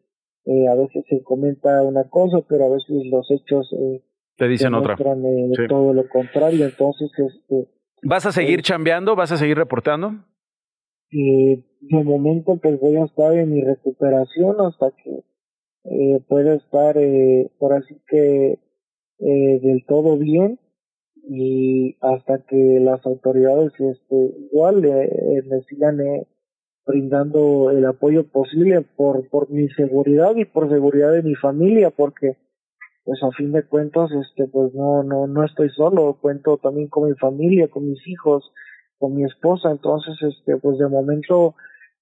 eh, 0.45 0.69
a 0.69 0.75
veces 0.75 1.05
se 1.09 1.23
comenta 1.23 1.83
una 1.83 2.09
cosa 2.09 2.39
pero 2.49 2.65
a 2.65 2.71
veces 2.71 3.07
los 3.07 3.31
hechos 3.31 3.73
eh, 3.79 4.03
te 4.37 4.49
dicen 4.49 4.75
otra 4.75 4.95
eh, 4.95 5.67
todo 5.69 5.93
lo 5.93 6.09
contrario 6.09 6.67
entonces 6.67 7.11
este 7.17 7.69
vas 8.03 8.27
a 8.27 8.33
seguir 8.33 8.63
chambeando 8.63 9.15
vas 9.15 9.31
a 9.31 9.37
seguir 9.37 9.57
reportando 9.57 10.25
eh, 11.13 11.65
de 11.81 12.05
momento 12.05 12.57
pues 12.57 12.81
voy 12.81 12.97
a 12.97 13.05
estar 13.05 13.35
en 13.35 13.51
mi 13.51 13.63
recuperación 13.63 14.57
hasta 14.61 14.91
que 14.93 15.23
eh, 15.85 16.21
pueda 16.29 16.55
estar 16.55 16.97
eh, 16.97 17.51
por 17.59 17.73
así 17.73 18.01
que 18.07 18.59
eh, 19.19 19.61
del 19.61 19.85
todo 19.87 20.17
bien 20.17 20.59
y 21.29 21.97
hasta 22.01 22.39
que 22.45 22.79
las 22.81 23.05
autoridades 23.05 23.73
este 23.79 24.17
igual 24.51 24.85
eh, 24.85 25.43
me 25.47 25.61
sigan 25.63 25.99
brindando 26.87 27.71
el 27.71 27.85
apoyo 27.85 28.27
posible 28.29 28.83
por 28.97 29.29
por 29.29 29.51
mi 29.51 29.69
seguridad 29.71 30.35
y 30.37 30.45
por 30.45 30.69
seguridad 30.69 31.13
de 31.13 31.23
mi 31.23 31.35
familia 31.35 31.91
porque 31.91 32.37
pues 33.05 33.21
a 33.23 33.31
fin 33.33 33.53
de 33.53 33.65
cuentas 33.65 34.11
este 34.13 34.47
pues 34.47 34.73
no 34.75 35.03
no 35.03 35.27
no 35.27 35.45
estoy 35.45 35.69
solo. 35.71 36.19
Cuento 36.21 36.59
también 36.59 36.89
con 36.89 37.09
mi 37.09 37.15
familia 37.17 37.69
con 37.69 37.89
mis 37.89 38.07
hijos 38.07 38.53
con 39.03 39.17
mi 39.17 39.25
esposa. 39.25 39.73
Entonces 39.73 40.15
este 40.23 40.57
pues 40.59 40.79
de 40.79 40.89
momento 40.89 41.57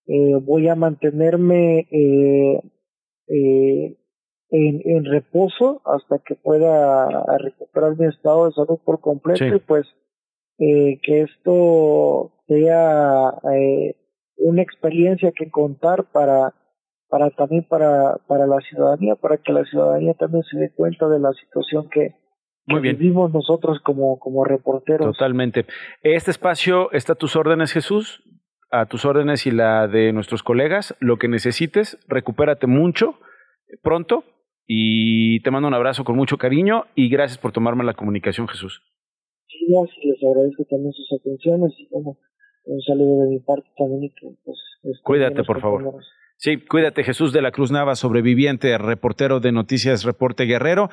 eh, 0.06 0.34
voy 0.42 0.68
a 0.68 0.74
mantenerme 0.74 1.88
eh, 1.90 2.60
eh, 3.26 3.96
en, 4.50 4.82
en 4.84 5.04
reposo 5.06 5.80
hasta 5.86 6.18
que 6.18 6.34
pueda 6.34 7.08
recuperar 7.38 7.96
mi 7.96 8.04
estado 8.06 8.46
de 8.46 8.52
salud 8.52 8.78
por 8.84 9.00
completo 9.00 9.46
y 9.46 9.60
pues 9.60 9.86
eh, 10.58 11.00
que 11.02 11.22
esto 11.22 12.32
sea 12.46 13.32
eh, 13.54 13.96
una 14.36 14.60
experiencia 14.60 15.32
que 15.32 15.50
contar 15.50 16.10
para 16.12 16.52
para 17.08 17.30
también 17.30 17.64
para 17.64 18.18
para 18.26 18.46
la 18.46 18.58
ciudadanía 18.68 19.14
para 19.16 19.38
que 19.38 19.54
la 19.54 19.64
ciudadanía 19.64 20.12
también 20.14 20.44
se 20.50 20.58
dé 20.58 20.70
cuenta 20.70 21.08
de 21.08 21.18
la 21.18 21.32
situación 21.32 21.88
que, 21.88 22.14
Muy 22.70 22.80
bien. 22.80 22.98
vivimos 22.98 23.32
nosotros 23.32 23.80
como 23.80 24.18
como 24.18 24.44
reporteros 24.44 25.06
Totalmente. 25.06 25.66
Este 26.02 26.30
espacio 26.30 26.90
está 26.92 27.14
a 27.14 27.16
tus 27.16 27.36
órdenes, 27.36 27.72
Jesús, 27.72 28.22
a 28.70 28.86
tus 28.86 29.04
órdenes 29.04 29.46
y 29.46 29.50
la 29.50 29.88
de 29.88 30.12
nuestros 30.12 30.42
colegas. 30.42 30.94
Lo 31.00 31.18
que 31.18 31.28
necesites, 31.28 31.98
recupérate 32.08 32.66
mucho, 32.66 33.18
pronto, 33.82 34.24
y 34.66 35.40
te 35.42 35.50
mando 35.50 35.68
un 35.68 35.74
abrazo 35.74 36.04
con 36.04 36.16
mucho 36.16 36.38
cariño 36.38 36.86
y 36.94 37.08
gracias 37.08 37.38
por 37.38 37.52
tomarme 37.52 37.84
la 37.84 37.94
comunicación, 37.94 38.46
Jesús. 38.46 38.82
Sí, 39.48 39.66
gracias, 39.68 39.98
les 40.04 40.22
agradezco 40.22 40.64
también 40.70 40.92
sus 40.92 41.12
atenciones 41.20 41.72
y 41.78 41.88
bueno, 41.90 42.16
un 42.64 42.80
saludo 42.82 43.22
de 43.22 43.30
mi 43.30 43.40
parte 43.40 43.68
también 43.76 44.04
y 44.04 44.10
que 44.10 44.28
pues 44.44 44.58
Cuídate, 45.02 45.44
por 45.44 45.60
favor. 45.60 45.94
Sí, 46.42 46.56
cuídate, 46.56 47.04
Jesús 47.04 47.34
de 47.34 47.42
la 47.42 47.50
Cruz 47.52 47.70
Nava, 47.70 47.94
sobreviviente, 47.96 48.78
reportero 48.78 49.40
de 49.40 49.52
Noticias 49.52 50.04
Reporte 50.04 50.44
Guerrero. 50.44 50.88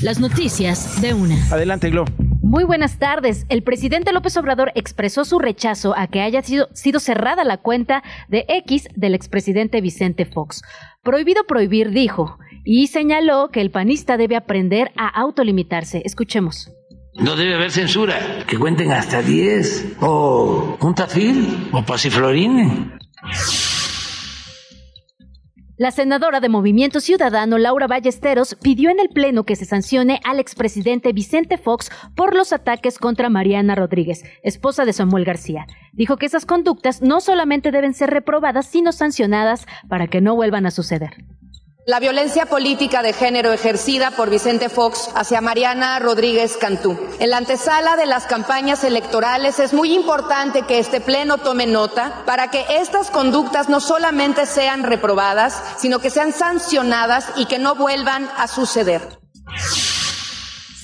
Las 0.00 0.20
noticias 0.20 1.02
de 1.02 1.12
una. 1.12 1.34
Adelante, 1.50 1.90
Glo. 1.90 2.04
Muy 2.40 2.62
buenas 2.62 3.00
tardes. 3.00 3.46
El 3.48 3.64
presidente 3.64 4.12
López 4.12 4.36
Obrador 4.36 4.70
expresó 4.76 5.24
su 5.24 5.40
rechazo 5.40 5.92
a 5.98 6.06
que 6.06 6.20
haya 6.20 6.40
sido, 6.42 6.68
sido 6.72 7.00
cerrada 7.00 7.42
la 7.42 7.56
cuenta 7.56 8.04
de 8.28 8.44
X 8.46 8.86
del 8.94 9.16
expresidente 9.16 9.80
Vicente 9.80 10.24
Fox. 10.24 10.62
Prohibido 11.02 11.42
prohibir, 11.48 11.90
dijo, 11.90 12.38
y 12.64 12.86
señaló 12.86 13.48
que 13.52 13.62
el 13.62 13.72
panista 13.72 14.16
debe 14.16 14.36
aprender 14.36 14.92
a 14.96 15.08
autolimitarse. 15.08 16.02
Escuchemos. 16.04 16.70
No 17.14 17.34
debe 17.34 17.56
haber 17.56 17.72
censura. 17.72 18.20
Que 18.46 18.56
cuenten 18.56 18.92
hasta 18.92 19.20
10. 19.20 19.96
O 20.00 20.76
Juntafil. 20.78 21.70
O 21.72 21.82
Pasiflorine. 21.82 22.92
La 25.78 25.90
senadora 25.90 26.40
de 26.40 26.48
Movimiento 26.48 27.00
Ciudadano, 27.00 27.58
Laura 27.58 27.86
Ballesteros, 27.86 28.54
pidió 28.62 28.88
en 28.88 28.98
el 28.98 29.10
Pleno 29.10 29.44
que 29.44 29.56
se 29.56 29.66
sancione 29.66 30.20
al 30.24 30.40
expresidente 30.40 31.12
Vicente 31.12 31.58
Fox 31.58 31.90
por 32.14 32.34
los 32.34 32.54
ataques 32.54 32.98
contra 32.98 33.28
Mariana 33.28 33.74
Rodríguez, 33.74 34.24
esposa 34.42 34.86
de 34.86 34.94
Samuel 34.94 35.26
García. 35.26 35.66
Dijo 35.92 36.16
que 36.16 36.24
esas 36.24 36.46
conductas 36.46 37.02
no 37.02 37.20
solamente 37.20 37.72
deben 37.72 37.92
ser 37.92 38.08
reprobadas, 38.08 38.64
sino 38.64 38.90
sancionadas 38.90 39.66
para 39.86 40.06
que 40.06 40.22
no 40.22 40.34
vuelvan 40.34 40.64
a 40.64 40.70
suceder. 40.70 41.10
La 41.88 42.00
violencia 42.00 42.46
política 42.46 43.00
de 43.00 43.12
género 43.12 43.52
ejercida 43.52 44.10
por 44.10 44.28
Vicente 44.28 44.68
Fox 44.68 45.08
hacia 45.14 45.40
Mariana 45.40 46.00
Rodríguez 46.00 46.56
Cantú. 46.56 46.98
En 47.20 47.30
la 47.30 47.36
antesala 47.36 47.94
de 47.94 48.06
las 48.06 48.26
campañas 48.26 48.82
electorales 48.82 49.60
es 49.60 49.72
muy 49.72 49.94
importante 49.94 50.62
que 50.62 50.80
este 50.80 51.00
Pleno 51.00 51.38
tome 51.38 51.68
nota 51.68 52.24
para 52.26 52.50
que 52.50 52.64
estas 52.68 53.12
conductas 53.12 53.68
no 53.68 53.78
solamente 53.78 54.46
sean 54.46 54.82
reprobadas, 54.82 55.62
sino 55.76 56.00
que 56.00 56.10
sean 56.10 56.32
sancionadas 56.32 57.28
y 57.36 57.46
que 57.46 57.60
no 57.60 57.76
vuelvan 57.76 58.28
a 58.36 58.48
suceder. 58.48 59.20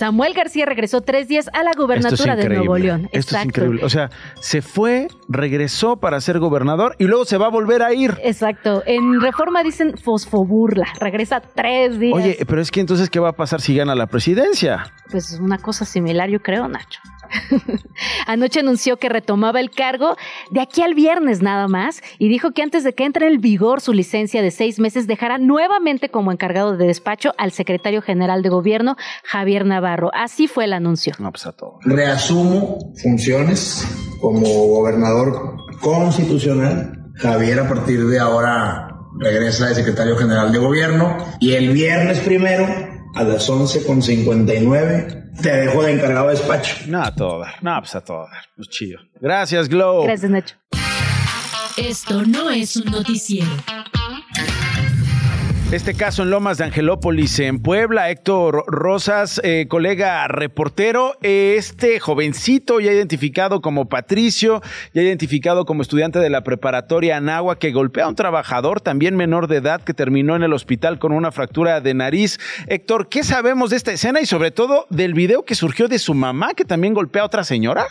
Samuel 0.03 0.35
García 0.35 0.67
regresó 0.67 1.01
tres 1.01 1.29
días 1.29 1.49
a 1.53 1.63
la 1.63 1.71
es 1.71 1.77
gubernatura 1.77 2.35
de. 2.35 2.49
Nuevo 2.49 2.77
León. 2.77 3.09
Esto 3.13 3.37
es 3.37 3.45
increíble. 3.45 3.85
O 3.85 3.89
sea, 3.89 4.11
se 4.41 4.61
fue, 4.61 5.07
regresó 5.29 5.97
para 5.99 6.21
ser 6.21 6.41
gobernador 6.41 6.97
y 6.99 7.05
luego 7.05 7.25
se 7.25 7.39
va 7.39 7.47
a 7.47 7.51
volver 7.51 7.85
a 7.85 7.95
ir. 7.95 8.19
Exacto. 8.21 8.83
En 8.85 9.21
Reforma 9.21 9.63
dicen 9.63 9.97
fosfoburla. 9.97 10.89
Regresa 10.99 11.41
tres 11.41 12.01
días. 12.01 12.17
Oye, 12.17 12.37
pero 12.49 12.61
es 12.61 12.73
que 12.73 12.81
entonces, 12.81 13.11
¿qué 13.11 13.21
va 13.21 13.29
a 13.29 13.37
pasar 13.37 13.61
si 13.61 13.77
gana 13.77 13.95
la 13.95 14.09
presidencia? 14.09 14.93
Pues 15.09 15.39
una 15.39 15.59
cosa 15.59 15.85
similar, 15.85 16.29
yo 16.29 16.41
creo, 16.41 16.67
Nacho. 16.67 16.99
Anoche 18.27 18.61
anunció 18.61 18.97
que 18.97 19.09
retomaba 19.09 19.61
el 19.61 19.71
cargo 19.71 20.17
de 20.51 20.61
aquí 20.61 20.83
al 20.83 20.95
viernes 20.95 21.43
nada 21.43 21.69
más 21.69 22.03
y 22.19 22.29
dijo 22.29 22.53
que 22.53 22.63
antes 22.63 22.85
de 22.85 22.95
que 22.95 23.05
entre 23.05 23.27
en 23.27 23.41
vigor 23.41 23.81
su 23.81 23.93
licencia 23.93 24.43
de 24.43 24.51
seis 24.51 24.79
meses 24.79 25.07
dejará 25.07 25.39
nuevamente 25.39 26.09
como 26.09 26.33
encargado 26.33 26.77
de 26.77 26.87
despacho 26.87 27.33
al 27.39 27.53
secretario 27.53 28.03
general 28.03 28.43
de 28.43 28.49
gobierno 28.49 28.97
Javier 29.25 29.67
Navarro. 29.67 30.11
Así 30.15 30.47
fue 30.47 30.65
el 30.65 30.73
anuncio. 30.73 31.15
No, 31.19 31.31
pues 31.31 31.47
a 31.47 31.53
todo. 31.53 31.79
Reasumo 31.83 32.79
funciones 33.03 33.87
como 34.21 34.47
gobernador 34.69 35.57
constitucional. 35.81 36.99
Javier 37.17 37.61
a 37.61 37.69
partir 37.69 38.07
de 38.07 38.19
ahora 38.19 38.89
regresa 39.19 39.69
de 39.69 39.75
secretario 39.75 40.17
general 40.17 40.53
de 40.53 40.59
gobierno 40.59 41.17
y 41.41 41.53
el 41.53 41.71
viernes 41.71 42.21
primero 42.21 42.67
a 43.15 43.23
las 43.25 43.49
11.59 43.51 45.22
te 45.41 45.51
dejo 45.51 45.83
de 45.83 45.93
encargado 45.93 46.29
de 46.29 46.35
despacho. 46.35 46.77
No, 46.87 47.03
a 47.03 47.15
todo 47.15 47.41
dar. 47.41 47.63
No, 47.63 47.79
pues 47.81 47.95
a 47.95 48.01
todo 48.03 48.27
dar. 48.31 48.45
Pues 48.57 48.69
chido. 48.69 49.01
Gracias, 49.21 49.69
Glow. 49.69 50.05
Gracias, 50.05 50.31
Nacho. 50.31 50.57
Esto 51.77 52.23
no 52.25 52.51
es 52.51 52.77
un 52.77 52.91
noticiero. 52.91 53.49
Este 55.73 55.95
caso 55.95 56.23
en 56.23 56.29
Lomas 56.29 56.59
de 56.59 56.65
Angelópolis, 56.65 57.39
en 57.39 57.59
Puebla, 57.59 58.11
Héctor 58.11 58.65
Rosas, 58.67 59.41
eh, 59.43 59.69
colega 59.71 60.29
reportero, 60.29 61.17
este 61.23 61.99
jovencito 61.99 62.79
ya 62.79 62.93
identificado 62.93 63.63
como 63.63 63.89
Patricio, 63.89 64.61
ya 64.93 65.01
identificado 65.01 65.65
como 65.65 65.81
estudiante 65.81 66.19
de 66.19 66.29
la 66.29 66.45
preparatoria 66.45 67.17
Anagua, 67.17 67.59
que 67.59 67.73
golpea 67.73 68.05
a 68.05 68.09
un 68.09 68.17
trabajador 68.17 68.83
también 68.83 69.17
menor 69.17 69.47
de 69.47 69.57
edad 69.57 69.81
que 69.81 69.95
terminó 69.95 70.37
en 70.37 70.43
el 70.43 70.53
hospital 70.53 70.99
con 70.99 71.11
una 71.13 71.33
fractura 71.33 71.81
de 71.81 71.95
nariz. 71.95 72.39
Héctor, 72.67 73.09
¿qué 73.09 73.25
sabemos 73.25 73.71
de 73.71 73.77
esta 73.77 73.93
escena 73.93 74.21
y 74.21 74.27
sobre 74.27 74.51
todo 74.51 74.87
del 74.91 75.15
video 75.15 75.47
que 75.47 75.55
surgió 75.55 75.89
de 75.89 75.99
su 75.99 76.13
mamá 76.13 76.53
que 76.53 76.67
también 76.67 76.93
golpea 76.93 77.23
a 77.23 77.27
otra 77.27 77.45
señora? 77.45 77.87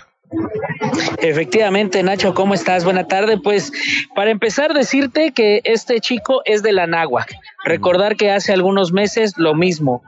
Efectivamente, 1.20 2.02
Nacho, 2.04 2.34
¿cómo 2.34 2.54
estás? 2.54 2.84
Buena 2.84 3.08
tarde. 3.08 3.38
Pues 3.38 3.72
para 4.16 4.32
empezar, 4.32 4.74
decirte 4.74 5.32
que 5.32 5.62
este 5.64 6.00
chico 6.00 6.42
es 6.46 6.64
de 6.64 6.72
la 6.72 6.88
Náhuac. 6.88 7.34
Recordar 7.66 8.16
que 8.16 8.32
hace 8.32 8.54
algunos 8.54 8.92
meses 8.92 9.34
lo 9.38 9.54
mismo. 9.54 10.02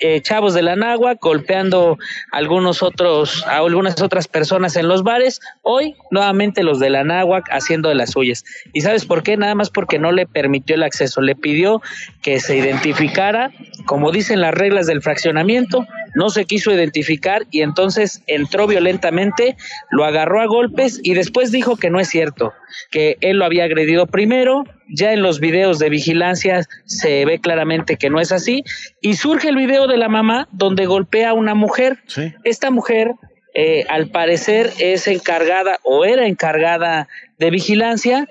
Eh, 0.00 0.20
chavos 0.20 0.52
de 0.52 0.60
la 0.60 0.76
Náhuac 0.76 1.18
golpeando 1.22 1.96
a 2.30 2.36
algunos 2.36 2.82
otros, 2.82 3.46
a 3.46 3.56
algunas 3.56 4.00
otras 4.02 4.28
personas 4.28 4.76
en 4.76 4.88
los 4.88 5.02
bares. 5.02 5.40
Hoy, 5.62 5.94
nuevamente 6.10 6.62
los 6.62 6.78
de 6.78 6.90
la 6.90 7.02
Náhuac 7.02 7.48
haciendo 7.50 7.88
de 7.88 7.94
las 7.94 8.10
suyas. 8.10 8.44
¿Y 8.74 8.82
sabes 8.82 9.06
por 9.06 9.22
qué? 9.22 9.36
Nada 9.36 9.54
más 9.54 9.70
porque 9.70 9.98
no 9.98 10.12
le 10.12 10.26
permitió 10.26 10.76
el 10.76 10.82
acceso. 10.82 11.22
Le 11.22 11.34
pidió 11.34 11.80
que 12.22 12.40
se 12.40 12.56
identificara, 12.56 13.52
como 13.86 14.12
dicen 14.12 14.40
las 14.40 14.52
reglas 14.52 14.86
del 14.86 15.00
fraccionamiento, 15.00 15.86
no 16.16 16.30
se 16.30 16.46
quiso 16.46 16.72
identificar 16.72 17.42
y 17.50 17.60
entonces 17.60 18.22
entró 18.26 18.66
violentamente, 18.66 19.56
lo 19.90 20.04
agarró 20.04 20.40
a 20.40 20.46
golpes 20.46 20.98
y 21.02 21.12
después 21.12 21.52
dijo 21.52 21.76
que 21.76 21.90
no 21.90 22.00
es 22.00 22.08
cierto, 22.08 22.54
que 22.90 23.18
él 23.20 23.36
lo 23.36 23.44
había 23.44 23.64
agredido 23.64 24.06
primero, 24.06 24.64
ya 24.88 25.12
en 25.12 25.20
los 25.20 25.40
videos 25.40 25.78
de 25.78 25.90
vigilancia 25.90 26.62
se 26.86 27.26
ve 27.26 27.38
claramente 27.38 27.98
que 27.98 28.08
no 28.08 28.18
es 28.18 28.32
así 28.32 28.64
y 29.02 29.14
surge 29.14 29.50
el 29.50 29.56
video 29.56 29.86
de 29.86 29.98
la 29.98 30.08
mamá 30.08 30.48
donde 30.52 30.86
golpea 30.86 31.30
a 31.30 31.34
una 31.34 31.54
mujer. 31.54 31.98
Esta 32.44 32.70
mujer 32.70 33.12
eh, 33.54 33.84
al 33.90 34.08
parecer 34.08 34.72
es 34.78 35.06
encargada 35.08 35.80
o 35.82 36.06
era 36.06 36.26
encargada 36.26 37.08
de 37.38 37.50
vigilancia 37.50 38.26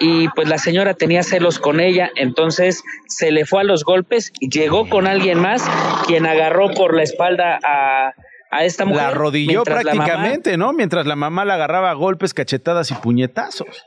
y 0.00 0.28
pues 0.30 0.48
la 0.48 0.56
señora 0.56 0.94
tenía 0.94 1.22
celos 1.22 1.58
con 1.58 1.78
ella, 1.78 2.10
entonces 2.16 2.82
se 3.06 3.30
le 3.30 3.44
fue 3.44 3.60
a 3.60 3.64
los 3.64 3.84
golpes 3.84 4.32
y 4.40 4.48
llegó 4.48 4.88
con 4.88 5.06
alguien 5.06 5.38
más 5.38 5.62
quien 6.06 6.24
agarró 6.24 6.70
por 6.70 6.96
la 6.96 7.02
espalda 7.02 7.60
a, 7.62 8.14
a 8.50 8.64
esta 8.64 8.86
mujer. 8.86 9.02
La 9.02 9.08
arrodilló 9.08 9.62
prácticamente, 9.62 10.56
¿no? 10.56 10.72
Mientras 10.72 11.06
la 11.06 11.16
mamá 11.16 11.44
la 11.44 11.54
agarraba 11.54 11.90
a 11.90 11.94
golpes, 11.94 12.32
cachetadas 12.32 12.90
y 12.90 12.94
puñetazos. 12.94 13.84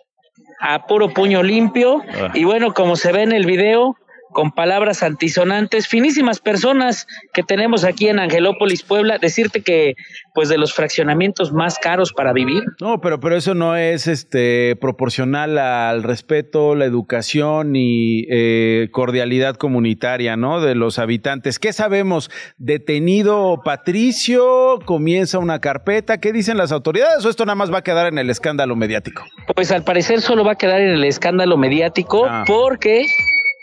A 0.59 0.85
puro 0.85 1.09
puño 1.09 1.41
limpio. 1.41 2.03
Ah. 2.07 2.31
Y 2.35 2.43
bueno, 2.43 2.75
como 2.75 2.95
se 2.95 3.11
ve 3.11 3.23
en 3.23 3.31
el 3.31 3.47
video, 3.47 3.97
con 4.33 4.51
palabras 4.51 5.03
antisonantes, 5.03 5.87
finísimas 5.87 6.39
personas 6.39 7.07
que 7.33 7.43
tenemos 7.43 7.83
aquí 7.85 8.07
en 8.09 8.19
Angelópolis, 8.19 8.83
Puebla, 8.83 9.17
decirte 9.19 9.61
que 9.61 9.95
pues 10.33 10.49
de 10.49 10.57
los 10.57 10.73
fraccionamientos 10.73 11.53
más 11.53 11.77
caros 11.79 12.11
para 12.11 12.33
vivir. 12.33 12.63
No, 12.81 12.99
pero, 12.99 13.19
pero 13.19 13.37
eso 13.37 13.53
no 13.53 13.77
es 13.77 14.07
este 14.07 14.75
proporcional 14.75 15.57
al 15.59 16.01
respeto, 16.03 16.73
la 16.75 16.85
educación 16.85 17.75
y 17.75 18.25
eh, 18.31 18.89
cordialidad 18.91 19.55
comunitaria, 19.55 20.35
¿no? 20.35 20.59
De 20.59 20.73
los 20.75 20.97
habitantes. 20.97 21.59
¿Qué 21.59 21.71
sabemos? 21.71 22.31
Detenido 22.57 23.61
Patricio, 23.63 24.79
comienza 24.85 25.37
una 25.37 25.59
carpeta. 25.59 26.19
¿Qué 26.19 26.33
dicen 26.33 26.57
las 26.57 26.71
autoridades? 26.71 27.23
¿O 27.25 27.29
esto 27.29 27.45
nada 27.45 27.55
más 27.55 27.71
va 27.71 27.77
a 27.79 27.83
quedar 27.83 28.07
en 28.07 28.17
el 28.17 28.29
escándalo 28.31 28.75
mediático? 28.75 29.23
Pues 29.55 29.71
al 29.71 29.83
parecer 29.83 30.21
solo 30.21 30.43
va 30.43 30.53
a 30.53 30.55
quedar 30.57 30.81
en 30.81 30.89
el 30.89 31.03
escándalo 31.03 31.57
mediático 31.57 32.25
Ah. 32.27 32.43
porque 32.47 33.05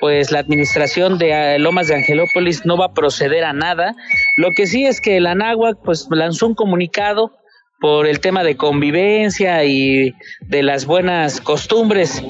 pues 0.00 0.30
la 0.30 0.38
administración 0.38 1.18
de 1.18 1.30
eh, 1.30 1.58
Lomas 1.58 1.88
de 1.88 1.96
Angelópolis 1.96 2.64
no 2.64 2.76
va 2.76 2.86
a 2.86 2.94
proceder 2.94 3.44
a 3.44 3.52
nada. 3.52 3.94
Lo 4.36 4.50
que 4.56 4.66
sí 4.66 4.86
es 4.86 5.00
que 5.00 5.20
la 5.20 5.32
Anáhuac 5.32 5.78
pues 5.84 6.08
lanzó 6.10 6.46
un 6.46 6.54
comunicado 6.54 7.36
por 7.80 8.06
el 8.06 8.20
tema 8.20 8.42
de 8.42 8.56
convivencia 8.56 9.64
y 9.64 10.14
de 10.40 10.62
las 10.62 10.86
buenas 10.86 11.40
costumbres 11.40 12.22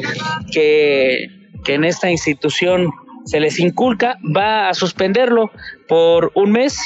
que, 0.53 1.27
que 1.65 1.75
en 1.75 1.85
esta 1.85 2.11
institución 2.11 2.91
se 3.25 3.41
les 3.41 3.59
inculca, 3.59 4.19
va 4.37 4.69
a 4.69 4.75
suspenderlo 4.75 5.51
por 5.89 6.33
un 6.35 6.53
mes 6.53 6.79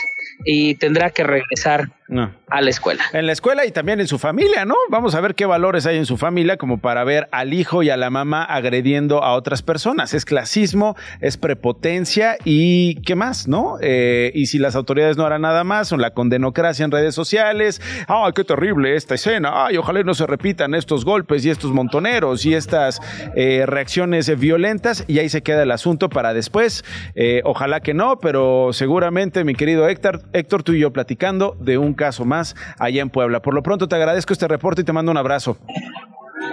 y 0.44 0.74
tendrá 0.76 1.10
que 1.10 1.24
regresar 1.24 1.90
No. 2.06 2.30
a 2.50 2.60
la 2.60 2.70
escuela. 2.70 3.02
En 3.12 3.26
la 3.26 3.32
escuela 3.32 3.64
y 3.64 3.72
también 3.72 3.98
en 3.98 4.06
su 4.06 4.18
familia, 4.18 4.64
¿no? 4.64 4.74
Vamos 4.90 5.14
a 5.14 5.20
ver 5.20 5.34
qué 5.34 5.46
valores 5.46 5.86
hay 5.86 5.96
en 5.96 6.06
su 6.06 6.16
familia 6.18 6.58
como 6.58 6.78
para 6.78 7.02
ver 7.02 7.28
al 7.32 7.54
hijo 7.54 7.82
y 7.82 7.90
a 7.90 7.96
la 7.96 8.10
mamá 8.10 8.44
agrediendo 8.44 9.24
a 9.24 9.32
otras 9.34 9.62
personas. 9.62 10.12
Es 10.12 10.24
clasismo, 10.24 10.96
es 11.20 11.36
prepotencia 11.36 12.36
y 12.44 12.96
qué 13.02 13.14
más, 13.14 13.48
¿no? 13.48 13.78
Eh, 13.80 14.30
y 14.34 14.46
si 14.46 14.58
las 14.58 14.76
autoridades 14.76 15.16
no 15.16 15.24
harán 15.24 15.42
nada 15.42 15.64
más, 15.64 15.88
son 15.88 16.00
la 16.00 16.10
condenocracia 16.10 16.84
en 16.84 16.90
redes 16.90 17.14
sociales. 17.14 17.80
¡Ay, 18.06 18.32
qué 18.34 18.44
terrible 18.44 18.94
esta 18.96 19.14
escena! 19.14 19.66
¡Ay, 19.66 19.78
ojalá 19.78 20.02
no 20.02 20.14
se 20.14 20.26
repitan 20.26 20.74
estos 20.74 21.04
golpes 21.04 21.44
y 21.44 21.50
estos 21.50 21.72
montoneros 21.72 22.44
y 22.44 22.54
estas 22.54 23.00
eh, 23.34 23.64
reacciones 23.66 24.38
violentas! 24.38 25.04
Y 25.08 25.18
ahí 25.20 25.28
se 25.30 25.42
queda 25.42 25.62
el 25.62 25.70
asunto 25.70 26.10
para 26.10 26.34
después. 26.34 26.84
Eh, 27.14 27.40
ojalá 27.44 27.80
que 27.80 27.94
no, 27.94 28.18
pero 28.20 28.72
seguramente, 28.72 29.42
mi 29.44 29.54
querido 29.54 29.88
Héctor, 29.88 30.22
Héctor, 30.32 30.62
tú 30.62 30.74
y 30.74 30.80
yo 30.80 30.92
platicando 30.92 31.56
de 31.60 31.78
un 31.78 31.94
caso 32.04 32.26
más 32.26 32.54
allá 32.78 33.00
en 33.00 33.08
Puebla. 33.08 33.40
Por 33.40 33.54
lo 33.54 33.62
pronto 33.62 33.88
te 33.88 33.96
agradezco 33.96 34.34
este 34.34 34.46
reporte 34.46 34.82
y 34.82 34.84
te 34.84 34.92
mando 34.92 35.10
un 35.10 35.16
abrazo. 35.16 35.56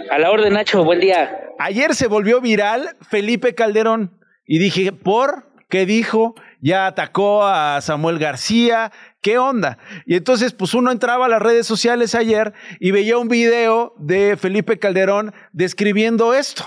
A 0.10 0.18
la 0.18 0.32
orden, 0.32 0.54
Nacho, 0.54 0.86
buen 0.86 1.02
día. 1.02 1.30
Ayer 1.60 1.94
se 1.94 2.08
volvió 2.08 2.40
viral 2.40 2.96
Felipe 3.02 3.54
Calderón 3.54 4.18
y 4.46 4.60
dije, 4.60 4.94
¿por 4.94 5.52
qué 5.70 5.86
dijo? 5.86 6.36
Ya 6.62 6.88
atacó 6.88 7.44
a 7.44 7.82
Samuel 7.82 8.18
García, 8.18 8.94
¿qué 9.22 9.38
onda? 9.38 9.78
Y 10.06 10.16
entonces, 10.16 10.54
pues 10.54 10.74
uno 10.74 10.90
entraba 10.90 11.26
a 11.26 11.30
las 11.30 11.42
redes 11.42 11.68
sociales 11.68 12.16
ayer 12.16 12.54
y 12.80 12.92
veía 12.92 13.18
un 13.18 13.28
video 13.28 13.94
de 13.98 14.38
Felipe 14.38 14.80
Calderón 14.80 15.34
describiendo 15.52 16.34
esto. 16.34 16.64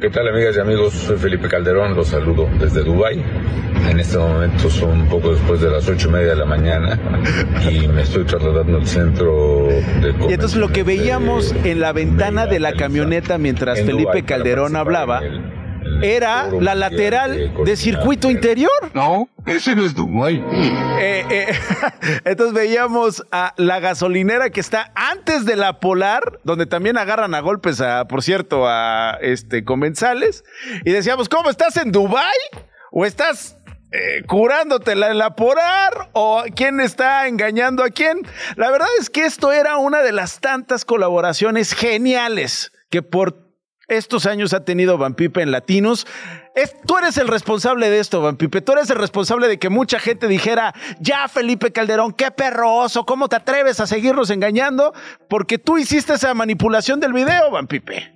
¿Qué 0.00 0.10
tal 0.10 0.28
amigas 0.28 0.56
y 0.56 0.60
amigos? 0.60 0.92
Soy 0.92 1.16
Felipe 1.16 1.48
Calderón, 1.48 1.94
los 1.94 2.08
saludo 2.08 2.48
desde 2.58 2.82
Dubai. 2.82 3.22
En 3.88 4.00
este 4.00 4.18
momento 4.18 4.68
son 4.68 5.02
un 5.02 5.08
poco 5.08 5.32
después 5.32 5.60
de 5.60 5.70
las 5.70 5.86
ocho 5.88 6.08
y 6.08 6.12
media 6.12 6.28
de 6.28 6.36
la 6.36 6.44
mañana 6.46 6.98
y 7.70 7.86
me 7.88 8.02
estoy 8.02 8.24
trasladando 8.24 8.78
al 8.78 8.86
centro 8.86 9.66
de 9.68 10.14
Y 10.28 10.32
entonces 10.32 10.56
lo 10.56 10.68
que 10.68 10.82
veíamos 10.82 11.54
en 11.64 11.80
la 11.80 11.92
ventana 11.92 12.46
de 12.46 12.60
la 12.60 12.72
camioneta 12.72 13.38
mientras 13.38 13.78
En 13.78 13.86
Felipe 13.86 14.24
Calderón 14.24 14.76
hablaba 14.76 15.20
era 16.02 16.48
la 16.50 16.74
lateral 16.74 17.52
de 17.64 17.76
circuito 17.76 18.30
interior. 18.30 18.70
No, 18.92 19.28
ese 19.46 19.74
no 19.74 19.84
es 19.84 19.94
Dubái. 19.94 20.42
Eh, 21.00 21.26
eh, 21.30 21.46
entonces 22.24 22.54
veíamos 22.54 23.24
a 23.30 23.54
la 23.56 23.80
gasolinera 23.80 24.50
que 24.50 24.60
está 24.60 24.92
antes 24.94 25.44
de 25.44 25.56
la 25.56 25.80
Polar, 25.80 26.40
donde 26.44 26.66
también 26.66 26.96
agarran 26.98 27.34
a 27.34 27.40
golpes, 27.40 27.80
a, 27.80 28.06
por 28.06 28.22
cierto, 28.22 28.66
a 28.66 29.18
este 29.20 29.64
comensales. 29.64 30.44
Y 30.84 30.92
decíamos, 30.92 31.28
¿cómo 31.28 31.50
estás 31.50 31.76
en 31.76 31.92
Dubai? 31.92 32.24
¿O 32.90 33.04
estás 33.04 33.58
eh, 33.92 34.22
curándotela 34.26 35.10
en 35.10 35.18
la 35.18 35.36
Polar? 35.36 36.10
¿O 36.12 36.44
quién 36.54 36.80
está 36.80 37.26
engañando 37.26 37.82
a 37.84 37.90
quién? 37.90 38.26
La 38.56 38.70
verdad 38.70 38.88
es 39.00 39.10
que 39.10 39.24
esto 39.24 39.52
era 39.52 39.76
una 39.76 40.02
de 40.02 40.12
las 40.12 40.40
tantas 40.40 40.84
colaboraciones 40.84 41.74
geniales 41.74 42.72
que 42.90 43.02
por 43.02 43.43
estos 43.88 44.26
años 44.26 44.54
ha 44.54 44.64
tenido 44.64 44.96
Van 44.98 45.14
Pipe 45.14 45.42
en 45.42 45.50
Latinos. 45.50 46.06
Es- 46.54 46.74
tú 46.86 46.96
eres 46.98 47.18
el 47.18 47.28
responsable 47.28 47.90
de 47.90 47.98
esto, 48.00 48.22
Van 48.22 48.36
Pipe. 48.36 48.60
Tú 48.60 48.72
eres 48.72 48.88
el 48.90 48.96
responsable 48.96 49.48
de 49.48 49.58
que 49.58 49.68
mucha 49.68 49.98
gente 49.98 50.28
dijera, 50.28 50.72
ya 51.00 51.28
Felipe 51.28 51.72
Calderón, 51.72 52.12
qué 52.12 52.30
perroso, 52.30 53.04
¿cómo 53.04 53.28
te 53.28 53.36
atreves 53.36 53.80
a 53.80 53.86
seguirnos 53.86 54.30
engañando? 54.30 54.94
Porque 55.28 55.58
tú 55.58 55.78
hiciste 55.78 56.14
esa 56.14 56.32
manipulación 56.34 57.00
del 57.00 57.12
video, 57.12 57.50
Van 57.50 57.66
Pipe. 57.66 58.13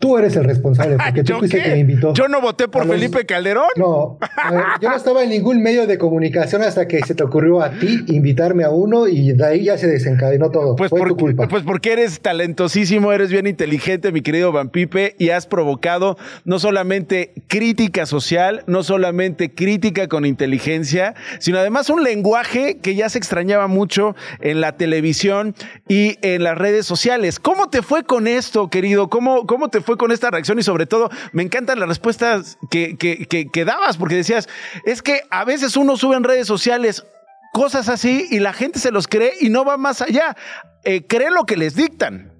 Tú 0.00 0.16
eres 0.16 0.34
el 0.34 0.44
responsable, 0.44 0.96
porque 1.04 1.22
tú 1.22 1.34
¿Yo 1.34 1.38
fuiste 1.40 1.60
quien 1.60 1.74
me 1.74 1.78
invitó. 1.80 2.14
Yo 2.14 2.26
no 2.26 2.40
voté 2.40 2.68
por 2.68 2.86
los- 2.86 2.96
Felipe 2.96 3.26
Calderón. 3.26 3.68
No, 3.76 4.18
ver, 4.50 4.62
yo 4.80 4.88
no 4.88 4.96
estaba 4.96 5.22
en 5.22 5.28
ningún 5.28 5.62
medio 5.62 5.86
de 5.86 5.98
comunicación 5.98 6.62
hasta 6.62 6.88
que 6.88 7.00
se 7.02 7.14
te 7.14 7.22
ocurrió 7.22 7.60
a 7.60 7.70
ti 7.70 8.04
invitarme 8.08 8.64
a 8.64 8.70
uno 8.70 9.06
y 9.06 9.32
de 9.34 9.46
ahí 9.46 9.64
ya 9.64 9.76
se 9.76 9.86
desencadenó 9.86 10.50
todo. 10.50 10.74
Pues, 10.74 10.88
Fue 10.88 11.02
tu 11.06 11.16
culpa. 11.18 11.48
pues 11.48 11.62
porque 11.64 11.92
eres 11.92 12.18
talentosísimo, 12.20 13.12
eres 13.12 13.30
bien 13.30 13.46
inteligente, 13.46 14.10
mi 14.10 14.22
querido 14.22 14.52
Van 14.52 14.70
Pipe, 14.70 15.14
y 15.18 15.28
has 15.30 15.46
provocado 15.46 16.16
no 16.46 16.58
solamente 16.58 17.32
crítica 17.46 18.06
social, 18.06 18.64
no 18.66 18.82
solamente 18.82 19.54
crítica 19.54 20.08
con 20.08 20.24
inteligencia, 20.24 21.14
sino 21.40 21.58
además 21.58 21.90
un 21.90 22.02
lenguaje 22.02 22.78
que 22.78 22.94
ya 22.94 23.10
se 23.10 23.18
extrañaba 23.18 23.66
mucho 23.66 24.16
en 24.40 24.62
la 24.62 24.78
televisión 24.78 25.54
y 25.88 26.16
en 26.22 26.42
las 26.42 26.56
redes 26.56 26.86
sociales. 26.86 27.38
¿Cómo 27.38 27.68
te 27.68 27.82
fue 27.82 28.02
con 28.04 28.26
esto, 28.26 28.70
querido? 28.70 29.10
¿Cómo, 29.10 29.46
cómo 29.46 29.68
te 29.68 29.82
fue 29.82 29.89
con 29.96 30.12
esta 30.12 30.30
reacción? 30.30 30.58
Y 30.58 30.62
sobre 30.62 30.86
todo, 30.86 31.10
me 31.32 31.42
encantan 31.42 31.78
las 31.80 31.88
respuestas 31.88 32.58
que, 32.70 32.96
que, 32.96 33.26
que, 33.26 33.48
que 33.48 33.64
dabas, 33.64 33.96
porque 33.96 34.16
decías, 34.16 34.48
es 34.84 35.02
que 35.02 35.22
a 35.30 35.44
veces 35.44 35.76
uno 35.76 35.96
sube 35.96 36.16
en 36.16 36.24
redes 36.24 36.46
sociales 36.46 37.04
cosas 37.52 37.88
así 37.88 38.26
y 38.30 38.40
la 38.40 38.52
gente 38.52 38.78
se 38.78 38.90
los 38.90 39.08
cree 39.08 39.32
y 39.40 39.48
no 39.48 39.64
va 39.64 39.76
más 39.76 40.02
allá. 40.02 40.36
Eh, 40.84 41.06
cree 41.06 41.30
lo 41.30 41.44
que 41.44 41.56
les 41.56 41.74
dictan. 41.74 42.32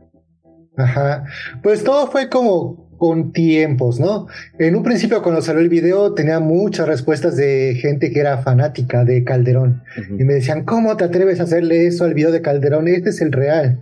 Ajá. 0.76 1.24
Pues 1.62 1.84
todo 1.84 2.10
fue 2.10 2.28
como 2.28 2.90
con 3.00 3.32
tiempos, 3.32 3.98
¿no? 3.98 4.26
En 4.58 4.76
un 4.76 4.82
principio 4.82 5.22
cuando 5.22 5.40
salió 5.40 5.62
el 5.62 5.70
video 5.70 6.12
tenía 6.12 6.38
muchas 6.38 6.86
respuestas 6.86 7.34
de 7.34 7.78
gente 7.80 8.12
que 8.12 8.20
era 8.20 8.42
fanática 8.42 9.04
de 9.04 9.24
Calderón 9.24 9.82
y 10.18 10.24
me 10.24 10.34
decían, 10.34 10.64
¿cómo 10.64 10.94
te 10.98 11.04
atreves 11.04 11.40
a 11.40 11.44
hacerle 11.44 11.86
eso 11.86 12.04
al 12.04 12.12
video 12.12 12.30
de 12.30 12.42
Calderón? 12.42 12.88
Este 12.88 13.08
es 13.08 13.22
el 13.22 13.32
real. 13.32 13.80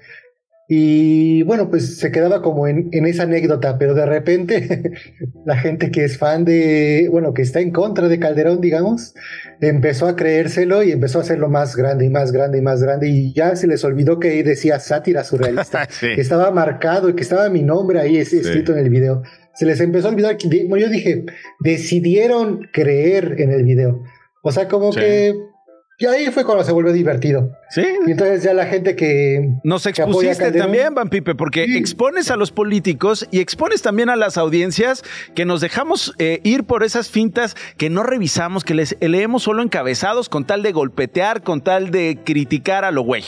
Y 0.70 1.42
bueno, 1.44 1.70
pues 1.70 1.96
se 1.96 2.12
quedaba 2.12 2.42
como 2.42 2.68
en, 2.68 2.90
en 2.92 3.06
esa 3.06 3.22
anécdota, 3.22 3.78
pero 3.78 3.94
de 3.94 4.04
repente 4.04 4.92
la 5.46 5.56
gente 5.56 5.90
que 5.90 6.04
es 6.04 6.18
fan 6.18 6.44
de, 6.44 7.08
bueno, 7.10 7.32
que 7.32 7.40
está 7.40 7.60
en 7.60 7.70
contra 7.70 8.06
de 8.08 8.18
Calderón, 8.18 8.60
digamos, 8.60 9.14
empezó 9.62 10.06
a 10.08 10.14
creérselo 10.14 10.82
y 10.82 10.92
empezó 10.92 11.20
a 11.20 11.22
hacerlo 11.22 11.48
más 11.48 11.74
grande 11.74 12.04
y 12.04 12.10
más 12.10 12.32
grande 12.32 12.58
y 12.58 12.60
más 12.62 12.82
grande 12.82 13.08
y 13.08 13.32
ya 13.32 13.56
se 13.56 13.66
les 13.66 13.82
olvidó 13.82 14.20
que 14.20 14.28
ahí 14.28 14.42
decía 14.42 14.78
sátira 14.78 15.24
surrealista, 15.24 15.86
Sí. 15.90 16.08
que 16.14 16.20
estaba 16.20 16.50
marcado 16.50 17.08
y 17.08 17.14
que 17.14 17.22
estaba 17.22 17.48
mi 17.48 17.62
nombre 17.62 17.98
ahí 18.00 18.18
es- 18.18 18.34
escrito 18.34 18.72
en 18.72 18.78
el 18.80 18.90
video. 18.90 19.22
Se 19.54 19.64
les 19.64 19.80
empezó 19.80 20.08
a 20.08 20.10
olvidar 20.10 20.36
que, 20.36 20.66
bueno, 20.68 20.84
yo 20.84 20.92
dije, 20.92 21.24
decidieron 21.60 22.68
creer 22.72 23.36
en 23.38 23.52
el 23.52 23.64
video. 23.64 24.02
O 24.42 24.52
sea, 24.52 24.68
como 24.68 24.92
Sí. 24.92 25.00
que 25.00 25.34
Y 26.00 26.06
ahí 26.06 26.26
fue 26.30 26.44
cuando 26.44 26.62
se 26.62 26.70
volvió 26.70 26.92
divertido. 26.92 27.50
Sí. 27.70 27.82
Y 28.06 28.12
entonces 28.12 28.44
ya 28.44 28.54
la 28.54 28.66
gente 28.66 28.94
que. 28.94 29.50
Nos 29.64 29.84
expusiste 29.84 30.52
también, 30.52 30.94
Van 30.94 31.08
Pipe, 31.08 31.34
porque 31.34 31.64
expones 31.64 32.30
a 32.30 32.36
los 32.36 32.52
políticos 32.52 33.26
y 33.32 33.40
expones 33.40 33.82
también 33.82 34.08
a 34.08 34.14
las 34.14 34.38
audiencias 34.38 35.02
que 35.34 35.44
nos 35.44 35.60
dejamos 35.60 36.14
eh, 36.18 36.40
ir 36.44 36.62
por 36.62 36.84
esas 36.84 37.10
fintas 37.10 37.56
que 37.76 37.90
no 37.90 38.04
revisamos, 38.04 38.62
que 38.62 38.74
les 38.74 38.96
leemos 39.00 39.42
solo 39.42 39.60
encabezados 39.60 40.28
con 40.28 40.46
tal 40.46 40.62
de 40.62 40.70
golpetear, 40.70 41.42
con 41.42 41.62
tal 41.62 41.90
de 41.90 42.18
criticar 42.24 42.84
a 42.84 42.92
lo 42.92 43.02
güey. 43.02 43.24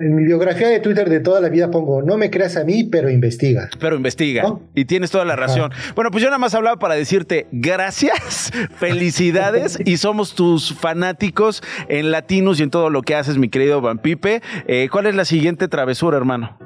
En 0.00 0.16
mi 0.16 0.24
biografía 0.24 0.68
de 0.68 0.80
Twitter 0.80 1.08
de 1.10 1.20
toda 1.20 1.40
la 1.40 1.48
vida 1.48 1.70
pongo: 1.70 2.02
No 2.02 2.16
me 2.16 2.30
creas 2.30 2.56
a 2.56 2.64
mí, 2.64 2.84
pero 2.84 3.10
investiga. 3.10 3.68
Pero 3.78 3.94
investiga. 3.96 4.56
Y 4.74 4.86
tienes 4.86 5.10
toda 5.10 5.24
la 5.24 5.36
razón. 5.36 5.70
Bueno, 5.94 6.10
pues 6.10 6.22
yo 6.22 6.28
nada 6.28 6.38
más 6.38 6.54
hablaba 6.54 6.78
para 6.78 6.94
decirte 6.94 7.46
gracias, 7.52 8.50
felicidades 8.76 9.78
y 9.84 9.98
somos 9.98 10.34
tus 10.34 10.74
fanáticos 10.74 11.62
en 11.88 12.10
Latinos 12.10 12.58
y 12.58 12.62
en 12.62 12.70
todo 12.70 12.90
lo 12.90 13.02
que 13.02 13.14
haces, 13.14 13.36
mi 13.36 13.48
querido 13.48 13.80
Van 13.80 13.98
Pipe. 13.98 14.40
Eh, 14.66 14.88
¿Cuál 14.90 15.06
es 15.06 15.14
la 15.14 15.24
siguiente 15.24 15.68
travesura, 15.68 16.16
hermano? 16.16 16.58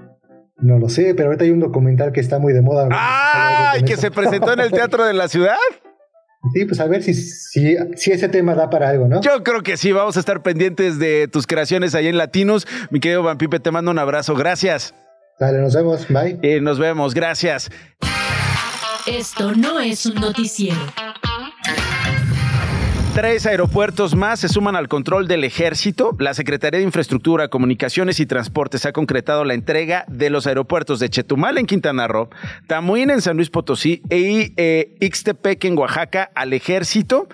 No 0.59 0.79
lo 0.79 0.89
sé, 0.89 1.15
pero 1.15 1.29
ahorita 1.29 1.45
hay 1.45 1.51
un 1.51 1.61
documental 1.61 2.13
que 2.13 2.21
está 2.21 2.39
muy 2.39 2.55
de 2.55 2.63
moda. 2.63 2.89
¡Ay! 2.91 3.83
Que 3.83 3.97
se 3.97 4.11
presentó 4.11 4.55
en 4.55 4.61
el 4.61 4.71
Teatro 4.71 5.05
de 5.05 5.13
la 5.13 5.29
Ciudad. 5.29 5.57
Sí, 6.55 6.65
pues 6.65 6.79
a 6.81 6.87
ver 6.87 7.03
si, 7.03 7.15
si, 7.15 7.77
si 7.97 8.13
ese 8.13 8.29
tema 8.29 8.55
da 8.55 8.71
para 8.71 8.89
algo, 8.89 9.09
¿no? 9.09 9.21
Yo 9.21 9.43
creo 9.43 9.63
que 9.63 9.77
sí, 9.77 9.93
vamos 9.93 10.17
a 10.17 10.21
estar 10.21 10.43
pendientes 10.43 10.99
de 10.99 11.29
tus 11.29 11.47
creaciones 11.47 11.95
ahí 11.95 12.07
en 12.07 12.19
Latinos. 12.19 12.67
Mi 12.91 13.01
querido 13.01 13.23
Van 13.23 13.39
Pipe, 13.39 13.59
te 13.59 13.71
mando 13.71 13.91
un 13.91 13.99
abrazo. 13.99 14.35
Gracias. 14.35 14.95
Dale, 15.39 15.59
nos 15.59 15.75
vemos. 15.75 16.07
Bye. 16.09 16.39
Eh, 16.43 16.61
nos 16.61 16.79
vemos. 16.79 17.15
Gracias. 17.15 17.71
Esto 19.07 19.53
no 19.55 19.81
es 19.81 20.07
un 20.07 20.15
noticiero. 20.17 20.81
Tres 23.17 23.47
aeropuertos 23.47 24.15
más 24.15 24.41
se 24.41 24.51
suman 24.51 24.77
al 24.77 24.89
control 24.89 25.27
del 25.27 25.43
ejército. 25.45 26.15
La 26.19 26.35
Secretaría 26.35 26.81
de 26.81 26.85
Infraestructura, 26.85 27.49
Comunicaciones 27.49 28.21
y 28.21 28.27
Transportes 28.27 28.85
ha 28.85 28.93
concretado 28.93 29.43
la 29.47 29.55
entrega 29.55 30.05
de 30.07 30.29
los 30.29 30.47
aeropuertos 30.47 31.01
de 31.01 31.09
Chetumal 31.09 31.57
en 31.57 31.65
Quintana 31.65 32.09
Roo, 32.09 32.29
Tamuín 32.67 33.09
en 33.09 33.23
San 33.23 33.37
Luis 33.37 33.49
Potosí 33.49 34.03
y 34.11 34.53
eh, 34.59 34.95
Ixtepec 35.01 35.65
en 35.65 35.79
Oaxaca 35.79 36.31
al 36.35 36.53
ejército. 36.53 37.27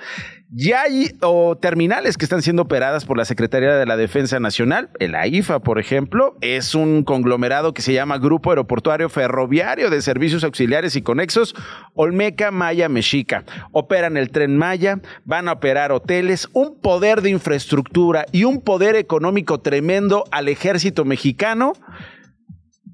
Ya 0.54 0.82
hay 0.82 1.12
o, 1.22 1.56
terminales 1.56 2.18
que 2.18 2.26
están 2.26 2.42
siendo 2.42 2.60
operadas 2.60 3.06
por 3.06 3.16
la 3.16 3.24
Secretaría 3.24 3.74
de 3.74 3.86
la 3.86 3.96
Defensa 3.96 4.38
Nacional. 4.38 4.90
El 5.00 5.14
AIFA, 5.14 5.60
por 5.60 5.78
ejemplo, 5.78 6.36
es 6.42 6.74
un 6.74 7.04
conglomerado 7.04 7.72
que 7.72 7.80
se 7.80 7.94
llama 7.94 8.18
Grupo 8.18 8.50
Aeroportuario 8.50 9.08
Ferroviario 9.08 9.88
de 9.88 10.02
Servicios 10.02 10.44
Auxiliares 10.44 10.94
y 10.94 11.00
Conexos 11.00 11.54
Olmeca 11.94 12.50
Maya 12.50 12.90
Mexica. 12.90 13.44
Operan 13.70 14.18
el 14.18 14.30
tren 14.30 14.58
Maya, 14.58 15.00
van 15.24 15.48
a 15.48 15.52
operar 15.52 15.90
hoteles, 15.90 16.46
un 16.52 16.78
poder 16.78 17.22
de 17.22 17.30
infraestructura 17.30 18.26
y 18.30 18.44
un 18.44 18.60
poder 18.60 18.94
económico 18.96 19.60
tremendo 19.60 20.24
al 20.30 20.50
ejército 20.50 21.06
mexicano 21.06 21.72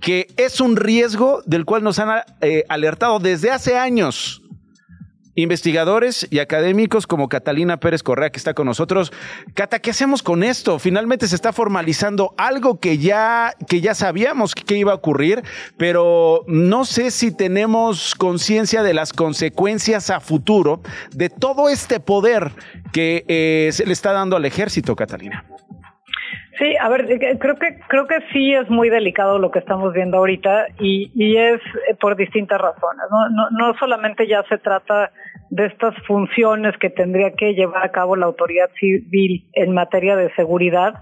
que 0.01 0.29
es 0.37 0.61
un 0.61 0.77
riesgo 0.77 1.43
del 1.45 1.65
cual 1.65 1.83
nos 1.83 1.99
han 1.99 2.23
eh, 2.41 2.63
alertado 2.69 3.19
desde 3.19 3.51
hace 3.51 3.77
años 3.77 4.45
investigadores 5.43 6.27
y 6.31 6.41
académicos 6.41 7.07
como 7.07 7.29
Catalina 7.29 7.79
Pérez 7.79 8.03
Correa, 8.03 8.31
que 8.31 8.39
está 8.39 8.55
con 8.55 8.67
nosotros. 8.67 9.13
Cata, 9.55 9.79
¿qué 9.79 9.91
hacemos 9.91 10.23
con 10.23 10.43
esto? 10.43 10.81
Finalmente 10.81 11.29
se 11.29 11.37
está 11.37 11.53
formalizando 11.53 12.35
algo 12.37 12.81
que 12.81 12.99
ya, 12.99 13.55
que 13.69 13.81
ya 13.81 13.95
sabíamos 13.95 14.57
que 14.57 14.77
iba 14.77 14.91
a 14.91 14.97
ocurrir, 14.97 15.45
pero 15.77 16.45
no 16.49 16.85
sé 16.85 17.13
si 17.13 17.31
tenemos 17.31 18.17
conciencia 18.17 18.83
de 18.83 18.95
las 18.95 19.13
consecuencias 19.13 20.11
a 20.11 20.19
futuro 20.19 20.81
de 21.13 21.31
todo 21.31 21.69
este 21.69 22.01
poder 22.01 22.51
que 22.93 23.25
eh, 23.29 23.71
se 23.73 23.87
le 23.87 23.93
está 23.93 24.13
dando 24.13 24.37
al 24.37 24.45
ejército, 24.45 24.97
Catalina. 24.97 25.45
Sí, 26.59 26.75
a 26.81 26.89
ver, 26.89 27.11
eh, 27.11 27.39
creo 27.39 27.55
que 27.55 27.79
creo 27.89 28.07
que 28.09 28.19
sí 28.33 28.53
es 28.53 28.69
muy 28.69 28.89
delicado 28.91 29.39
lo 29.39 29.53
que 29.53 29.61
estamos 29.61 29.93
viendo 29.93 30.19
ahorita 30.19 30.67
y, 30.81 31.11
y 31.15 31.37
es 31.37 31.61
eh, 31.89 31.95
por 32.01 32.17
distintas 32.17 32.61
razones. 32.61 33.05
¿no? 33.11 33.29
No, 33.31 33.51
no 33.51 33.79
solamente 33.79 34.27
ya 34.27 34.43
se 34.49 34.59
trata 34.59 35.13
de 35.51 35.67
estas 35.67 35.95
funciones 36.07 36.77
que 36.79 36.91
tendría 36.91 37.33
que 37.33 37.55
llevar 37.55 37.85
a 37.85 37.93
cabo 37.93 38.17
la 38.17 38.27
autoridad 38.27 38.71
civil 38.79 39.47
en 39.53 39.73
materia 39.73 40.17
de 40.17 40.35
seguridad 40.35 40.95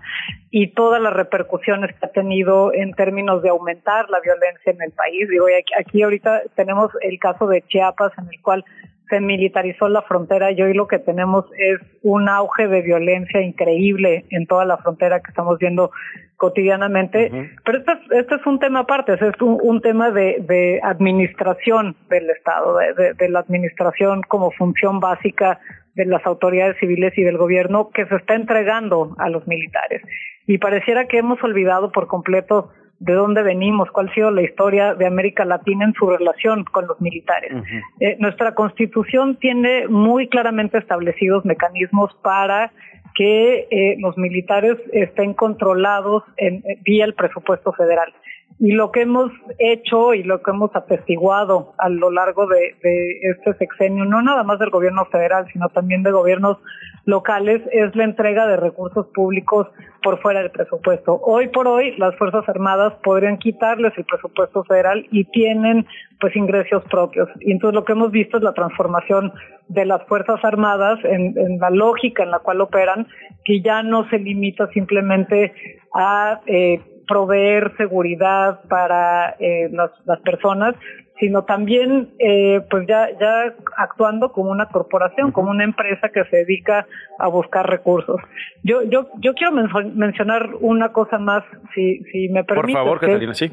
y 0.51 0.69
todas 0.69 1.01
las 1.01 1.13
repercusiones 1.13 1.95
que 1.97 2.07
ha 2.07 2.11
tenido 2.11 2.73
en 2.73 2.93
términos 2.93 3.43
de 3.43 3.49
aumentar 3.49 4.09
la 4.11 4.21
violencia 4.21 4.73
en 4.73 4.83
el 4.83 4.93
país. 4.93 5.29
Digo, 5.29 5.47
aquí, 5.47 5.73
aquí 5.79 6.03
ahorita 6.03 6.43
tenemos 6.55 6.91
el 7.01 7.19
caso 7.19 7.47
de 7.47 7.63
Chiapas 7.63 8.13
en 8.19 8.29
el 8.33 8.41
cual 8.43 8.65
se 9.09 9.21
militarizó 9.21 9.89
la 9.89 10.03
frontera 10.03 10.51
y 10.51 10.61
hoy 10.63 10.75
lo 10.75 10.87
que 10.87 10.99
tenemos 10.99 11.45
es 11.59 11.79
un 12.03 12.29
auge 12.29 12.67
de 12.69 12.83
violencia 12.83 13.41
increíble 13.41 14.25
en 14.31 14.47
toda 14.47 14.65
la 14.65 14.79
frontera 14.79 15.21
que 15.21 15.31
estamos 15.31 15.59
viendo 15.59 15.91
cotidianamente. 16.37 17.51
Pero 17.65 17.79
este 17.79 17.93
es, 17.93 17.99
este 18.11 18.35
es 18.35 18.47
un 18.47 18.59
tema 18.59 18.81
aparte, 18.81 19.15
es 19.15 19.41
un, 19.41 19.59
un 19.63 19.81
tema 19.81 20.11
de, 20.11 20.39
de 20.41 20.81
administración 20.83 21.97
del 22.11 22.31
Estado, 22.31 22.77
de, 22.79 22.95
de, 22.95 23.15
de 23.15 23.29
la 23.29 23.41
administración 23.41 24.23
como 24.23 24.51
función 24.51 25.01
básica 25.01 25.61
de 25.95 26.05
las 26.05 26.25
autoridades 26.27 26.77
civiles 26.79 27.17
y 27.17 27.23
del 27.23 27.39
gobierno 27.39 27.91
que 27.91 28.07
se 28.07 28.17
está 28.17 28.35
entregando 28.35 29.15
a 29.19 29.31
los 29.31 29.47
militares. 29.47 30.03
Y 30.47 30.59
pareciera 30.59 31.07
que 31.07 31.19
hemos 31.19 31.43
olvidado 31.43 31.91
por 31.91 32.07
completo 32.07 32.71
de 32.99 33.13
dónde 33.13 33.43
venimos, 33.43 33.91
cuál 33.91 34.09
ha 34.09 34.15
sido 34.15 34.31
la 34.31 34.43
historia 34.43 34.95
de 34.95 35.07
América 35.07 35.45
Latina 35.45 35.85
en 35.85 35.93
su 35.95 36.09
relación 36.09 36.65
con 36.65 36.87
los 36.87 37.01
militares. 37.01 37.53
Eh, 38.01 38.17
nuestra 38.19 38.55
constitución 38.55 39.37
tiene 39.37 39.87
muy 39.89 40.29
claramente 40.29 40.79
establecidos 40.79 41.45
mecanismos 41.45 42.15
para 42.23 42.73
que 43.15 43.67
eh, 43.71 43.97
los 43.99 44.17
militares 44.17 44.77
estén 44.93 45.35
controlados 45.35 46.23
en, 46.37 46.57
eh, 46.57 46.79
vía 46.83 47.05
el 47.05 47.15
presupuesto 47.15 47.73
federal. 47.73 48.13
Y 48.59 48.73
lo 48.73 48.91
que 48.91 49.03
hemos 49.03 49.31
hecho 49.59 50.15
y 50.15 50.23
lo 50.23 50.43
que 50.43 50.51
hemos 50.51 50.75
atestiguado 50.75 51.75
a 51.79 51.89
lo 51.91 52.11
largo 52.11 52.47
de, 52.47 52.75
de 52.83 53.19
este 53.31 53.55
sexenio, 53.59 54.05
no 54.07 54.23
nada 54.23 54.45
más 54.45 54.59
del 54.59 54.71
gobierno 54.71 55.05
federal, 55.07 55.47
sino 55.53 55.69
también 55.69 56.03
de 56.03 56.11
gobiernos 56.11 56.59
locales, 57.05 57.63
es 57.71 57.95
la 57.95 58.05
entrega 58.05 58.47
de 58.47 58.57
recursos 58.57 59.07
públicos 59.15 59.69
por 60.03 60.21
fuera 60.21 60.41
del 60.41 60.51
presupuesto. 60.51 61.21
Hoy 61.23 61.49
por 61.49 61.69
hoy 61.69 61.97
las 61.99 62.17
Fuerzas 62.17 62.49
Armadas 62.49 62.95
podrían 63.03 63.39
quitarles 63.39 63.93
el 63.97 64.05
presupuesto 64.05 64.65
federal 64.65 65.07
y 65.11 65.25
tienen 65.25 65.87
pues 66.21 66.35
ingresos 66.35 66.83
propios. 66.85 67.29
Y 67.41 67.53
entonces 67.53 67.75
lo 67.75 67.85
que 67.85 67.93
hemos 67.93 68.11
visto 68.11 68.39
es 68.39 68.43
la 68.43 68.55
transformación 68.55 69.33
de 69.69 69.85
las 69.85 70.03
Fuerzas 70.07 70.45
Armadas 70.45 70.99
en, 71.05 71.37
en 71.37 71.59
la 71.59 71.71
lógica 71.71 72.23
en 72.23 72.31
la 72.31 72.39
cual 72.39 72.61
operan, 72.61 73.07
que 73.45 73.61
ya 73.61 73.83
no 73.83 74.09
se 74.09 74.19
limita 74.19 74.69
simplemente 74.69 75.53
a 75.93 76.41
eh, 76.47 76.81
proveer 77.07 77.73
seguridad 77.77 78.61
para 78.69 79.37
eh, 79.39 79.69
las, 79.73 79.91
las 80.05 80.21
personas, 80.21 80.75
sino 81.19 81.45
también 81.45 82.11
eh, 82.19 82.61
pues 82.71 82.87
ya 82.87 83.09
ya 83.19 83.55
actuando 83.77 84.33
como 84.33 84.51
una 84.51 84.67
corporación, 84.67 85.33
como 85.33 85.51
una 85.51 85.65
empresa 85.65 86.11
que 86.11 86.25
se 86.25 86.39
dedica 86.39 86.87
a 87.19 87.29
buscar 87.29 87.69
recursos. 87.69 88.21
Yo 88.63 88.83
yo 88.83 89.09
yo 89.21 89.35
quiero 89.35 89.53
men 89.53 89.69
mencionar 89.95 90.51
una 90.61 90.93
cosa 90.93 91.19
más, 91.19 91.45
si 91.75 92.03
si 92.13 92.29
me 92.29 92.45
Por 92.45 92.57
permite. 92.57 92.79
favor, 92.79 93.01
Catalina, 93.01 93.35
sí. 93.35 93.51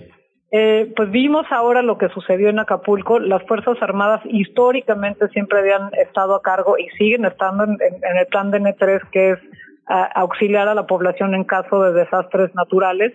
Eh, 0.55 0.93
pues 0.95 1.09
vimos 1.09 1.47
ahora 1.49 1.81
lo 1.81 1.97
que 1.97 2.09
sucedió 2.09 2.49
en 2.49 2.59
Acapulco. 2.59 3.17
Las 3.17 3.41
Fuerzas 3.47 3.75
Armadas 3.81 4.21
históricamente 4.25 5.27
siempre 5.29 5.59
habían 5.59 5.89
estado 5.95 6.35
a 6.35 6.43
cargo 6.43 6.77
y 6.77 6.89
siguen 6.89 7.25
estando 7.25 7.63
en, 7.63 7.71
en, 7.71 7.95
en 7.95 8.17
el 8.17 8.27
plan 8.27 8.51
de 8.51 8.59
N3, 8.61 9.01
que 9.09 9.31
es 9.31 9.39
a, 9.87 10.03
auxiliar 10.21 10.67
a 10.67 10.75
la 10.75 10.85
población 10.85 11.33
en 11.35 11.43
caso 11.43 11.83
de 11.83 11.93
desastres 11.93 12.53
naturales. 12.55 13.13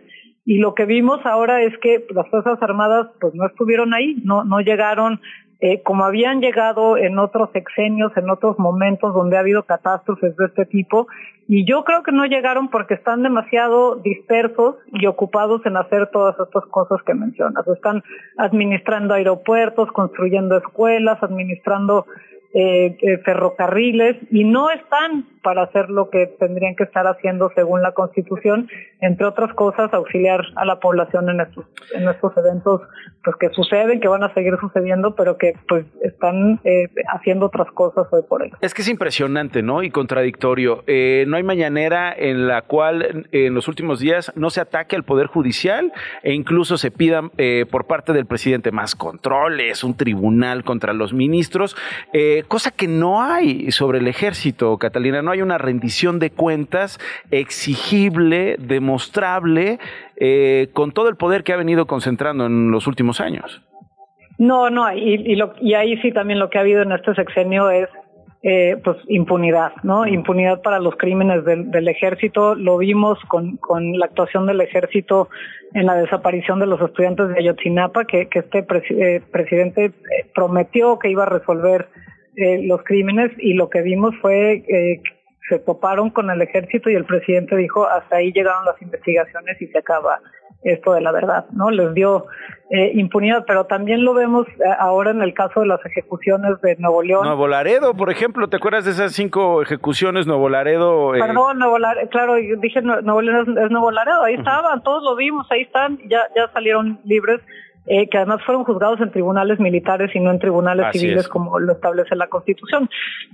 Y 0.49 0.57
lo 0.61 0.74
que 0.74 0.86
vimos 0.86 1.20
ahora 1.26 1.61
es 1.61 1.76
que 1.76 2.07
las 2.09 2.26
Fuerzas 2.30 2.57
Armadas 2.62 3.09
pues 3.20 3.34
no 3.34 3.44
estuvieron 3.46 3.92
ahí, 3.92 4.16
no, 4.24 4.44
no 4.44 4.62
llegaron 4.62 5.20
eh, 5.61 5.82
como 5.82 6.07
habían 6.07 6.40
llegado 6.40 6.96
en 6.96 7.18
otros 7.18 7.51
sexenios, 7.53 8.16
en 8.16 8.30
otros 8.30 8.59
momentos 8.59 9.12
donde 9.12 9.36
ha 9.36 9.40
habido 9.40 9.64
catástrofes 9.64 10.34
de 10.36 10.46
este 10.46 10.64
tipo, 10.64 11.07
y 11.49 11.66
yo 11.66 11.84
creo 11.84 12.03
que 12.03 12.12
no 12.12 12.24
llegaron 12.24 12.68
porque 12.68 12.94
están 12.94 13.22
demasiado 13.22 13.96
dispersos 13.96 14.76
y 14.94 15.05
ocupados 15.05 15.66
en 15.66 15.76
hacer 15.76 16.07
todas 16.07 16.34
estas 16.40 16.64
cosas 16.70 17.03
que 17.05 17.12
mencionas. 17.12 17.68
Están 17.68 18.03
administrando 18.38 19.12
aeropuertos, 19.12 19.92
construyendo 19.92 20.57
escuelas, 20.57 21.22
administrando 21.22 22.07
eh, 22.55 22.96
eh, 23.03 23.18
ferrocarriles 23.18 24.16
y 24.30 24.44
no 24.44 24.70
están 24.70 25.26
para 25.49 25.62
hacer 25.62 25.88
lo 25.88 26.11
que 26.11 26.26
tendrían 26.26 26.76
que 26.76 26.84
estar 26.84 27.07
haciendo 27.07 27.51
según 27.55 27.80
la 27.80 27.92
Constitución, 27.92 28.68
entre 29.01 29.24
otras 29.24 29.55
cosas, 29.55 29.94
auxiliar 29.94 30.42
a 30.57 30.66
la 30.66 30.78
población 30.78 31.30
en 31.30 31.40
estos, 31.40 31.64
en 31.94 32.07
estos 32.07 32.36
eventos 32.36 32.82
pues 33.24 33.34
que 33.36 33.49
suceden, 33.55 33.99
que 34.01 34.09
van 34.09 34.22
a 34.22 34.34
seguir 34.34 34.55
sucediendo, 34.61 35.14
pero 35.14 35.38
que 35.38 35.55
pues 35.66 35.86
están 36.03 36.61
eh, 36.64 36.88
haciendo 37.14 37.46
otras 37.46 37.70
cosas 37.72 38.07
hoy 38.11 38.22
por 38.28 38.42
hoy. 38.42 38.53
Es 38.61 38.74
que 38.74 38.82
es 38.82 38.88
impresionante, 38.88 39.62
¿no? 39.62 39.82
Y 39.82 39.90
contradictorio. 39.90 40.84
Eh, 40.86 41.24
no 41.28 41.38
hay 41.38 41.42
mañanera 41.42 42.14
en 42.14 42.46
la 42.46 42.62
cual 42.62 43.26
en 43.32 43.55
los 43.55 43.68
últimos 43.68 44.01
días 44.01 44.32
no 44.34 44.51
se 44.51 44.61
ataque 44.61 44.96
al 44.96 45.05
Poder 45.05 45.28
Judicial 45.28 45.92
e 46.22 46.34
incluso 46.34 46.76
se 46.76 46.90
pidan 46.90 47.30
eh, 47.38 47.64
por 47.70 47.86
parte 47.86 48.12
del 48.12 48.26
presidente 48.26 48.70
más 48.70 48.94
controles, 48.94 49.82
un 49.82 49.96
tribunal 49.96 50.62
contra 50.64 50.92
los 50.92 51.14
ministros, 51.14 51.74
eh, 52.12 52.44
cosa 52.49 52.70
que 52.70 52.86
no 52.86 53.22
hay 53.22 53.70
sobre 53.72 53.99
el 53.99 54.09
ejército, 54.09 54.76
Catalina. 54.78 55.22
No 55.22 55.30
hay 55.30 55.38
hay 55.39 55.43
una 55.43 55.59
rendición 55.59 56.18
de 56.18 56.30
cuentas 56.30 56.99
exigible, 57.30 58.57
demostrable, 58.59 59.78
eh, 60.16 60.68
con 60.72 60.93
todo 60.93 61.09
el 61.09 61.16
poder 61.16 61.45
que 61.45 61.53
ha 61.53 61.57
venido 61.57 61.86
concentrando 61.86 62.47
en 62.47 62.70
los 62.70 62.86
últimos 62.86 63.20
años. 63.20 63.62
No, 64.39 64.70
no, 64.70 64.93
y, 64.93 65.14
y, 65.14 65.36
lo, 65.36 65.55
y 65.61 65.74
ahí 65.74 65.97
sí 65.99 66.12
también 66.12 66.39
lo 66.39 66.51
que 66.51 66.59
ha 66.59 66.61
habido 66.61 66.82
en 66.82 66.93
este 66.93 67.14
sexenio 67.14 67.70
es 67.70 67.89
eh, 68.43 68.76
pues 68.84 68.97
impunidad, 69.09 69.72
¿no? 69.82 70.07
Impunidad 70.07 70.62
para 70.62 70.78
los 70.78 70.95
crímenes 70.97 71.45
del, 71.45 71.70
del 71.72 71.89
ejército. 71.89 72.55
Lo 72.55 72.78
vimos 72.78 73.18
con, 73.26 73.57
con 73.57 73.99
la 73.99 74.07
actuación 74.07 74.47
del 74.47 74.61
ejército 74.61 75.28
en 75.74 75.86
la 75.86 75.97
desaparición 75.97 76.61
de 76.61 76.66
los 76.66 76.80
estudiantes 76.80 77.28
de 77.28 77.39
Ayotzinapa, 77.39 78.05
que, 78.05 78.28
que 78.28 78.39
este 78.41 78.64
eh, 78.91 79.22
presidente 79.32 79.86
eh, 79.86 79.93
prometió 80.34 80.99
que 81.01 81.11
iba 81.11 81.24
a 81.24 81.28
resolver 81.28 81.89
eh, 82.36 82.62
los 82.64 82.84
crímenes 82.84 83.32
y 83.39 83.55
lo 83.55 83.68
que 83.68 83.82
vimos 83.82 84.14
fue 84.20 84.62
eh, 84.68 85.03
se 85.49 85.59
toparon 85.59 86.11
con 86.11 86.30
el 86.30 86.40
ejército 86.42 86.90
y 86.90 86.94
el 86.94 87.05
presidente 87.05 87.57
dijo 87.57 87.86
hasta 87.88 88.16
ahí 88.16 88.32
llegaron 88.32 88.64
las 88.64 88.80
investigaciones 88.82 89.61
y 89.61 89.66
se 89.68 89.78
acaba 89.78 90.20
esto 90.64 90.92
de 90.92 91.01
la 91.01 91.12
verdad, 91.12 91.46
¿no? 91.53 91.70
Les 91.70 91.94
dio 91.94 92.26
eh, 92.70 92.90
impunidad, 92.94 93.44
pero 93.46 93.66
también 93.66 94.05
lo 94.05 94.12
vemos 94.12 94.44
eh, 94.49 94.62
ahora 94.80 95.12
en 95.12 95.22
el 95.22 95.32
caso 95.32 95.61
de 95.61 95.66
las 95.66 95.78
ejecuciones 95.86 96.61
de 96.62 96.74
Nuevo 96.80 97.01
León. 97.03 97.24
Nuevo 97.24 97.46
Laredo, 97.46 97.94
por 97.94 98.11
ejemplo, 98.11 98.49
¿te 98.49 98.57
acuerdas 98.57 98.84
de 98.84 98.90
esas 98.90 99.12
cinco 99.12 99.62
ejecuciones? 99.62 100.26
Nuevo 100.26 100.49
Laredo. 100.49 101.14
eh, 101.14 101.20
Perdón, 101.20 101.61
Nuevo 101.61 101.78
Laredo, 101.78 102.09
claro, 102.11 102.34
dije 102.34 102.82
Nue- 102.82 103.03
Nuevo 103.03 103.22
León 103.22 103.57
es, 103.57 103.64
es 103.64 103.70
Nuevo 103.70 103.92
Laredo, 103.92 104.24
ahí 104.24 104.34
estaban, 104.34 104.82
todos 104.82 105.05
lo 105.05 105.14
vimos, 105.14 105.46
ahí 105.51 105.62
están, 105.62 105.96
ya, 106.09 106.22
ya 106.34 106.51
salieron 106.53 106.99
libres, 107.05 107.40
eh, 107.91 108.09
que 108.09 108.18
además 108.18 108.43
fueron 108.45 108.64
juzgados 108.64 109.01
en 109.01 109.11
tribunales 109.11 109.59
militares 109.59 110.11
y 110.14 110.20
no 110.20 110.30
en 110.30 110.39
tribunales 110.39 110.86
Así 110.86 110.99
civiles 110.99 111.22
es. 111.22 111.28
como 111.28 111.59
lo 111.59 111.72
establece 111.72 112.14
la 112.16 112.26
Constitución. 112.26 112.91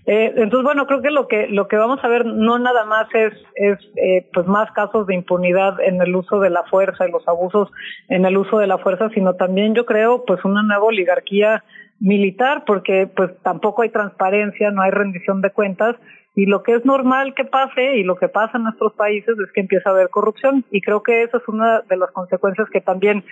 Eh, 0.06 0.32
entonces, 0.36 0.64
bueno, 0.64 0.86
creo 0.86 1.02
que 1.02 1.10
lo 1.10 1.26
que 1.26 1.48
lo 1.48 1.66
que 1.66 1.76
vamos 1.76 1.98
a 2.02 2.08
ver 2.08 2.24
no 2.24 2.58
nada 2.58 2.84
más 2.84 3.06
es 3.14 3.32
es 3.56 3.78
eh, 3.96 4.28
pues 4.32 4.46
más 4.46 4.70
casos 4.72 5.06
de 5.08 5.14
impunidad 5.14 5.80
en 5.80 6.00
el 6.00 6.14
uso 6.14 6.38
de 6.38 6.50
la 6.50 6.62
fuerza 6.64 7.08
y 7.08 7.10
los 7.10 7.26
abusos 7.26 7.70
en 8.08 8.24
el 8.24 8.36
uso 8.36 8.58
de 8.58 8.68
la 8.68 8.78
fuerza, 8.78 9.10
sino 9.10 9.34
también 9.34 9.74
yo 9.74 9.86
creo 9.86 10.24
pues 10.24 10.44
una 10.44 10.62
nueva 10.62 10.84
oligarquía 10.84 11.64
militar 11.98 12.64
porque 12.64 13.08
pues 13.08 13.30
tampoco 13.42 13.82
hay 13.82 13.88
transparencia, 13.88 14.70
no 14.70 14.82
hay 14.82 14.90
rendición 14.90 15.40
de 15.40 15.50
cuentas 15.50 15.96
y 16.36 16.46
lo 16.46 16.62
que 16.62 16.74
es 16.74 16.84
normal 16.84 17.34
que 17.34 17.44
pase 17.44 17.96
y 17.96 18.02
lo 18.02 18.16
que 18.16 18.28
pasa 18.28 18.56
en 18.56 18.64
nuestros 18.64 18.92
países 18.94 19.36
es 19.38 19.52
que 19.52 19.60
empieza 19.60 19.90
a 19.90 19.92
haber 19.92 20.10
corrupción 20.10 20.64
y 20.70 20.80
creo 20.80 21.02
que 21.02 21.22
esa 21.22 21.38
es 21.38 21.48
una 21.48 21.80
de 21.82 21.96
las 21.96 22.10
consecuencias 22.10 22.68
que 22.70 22.80
también 22.80 23.24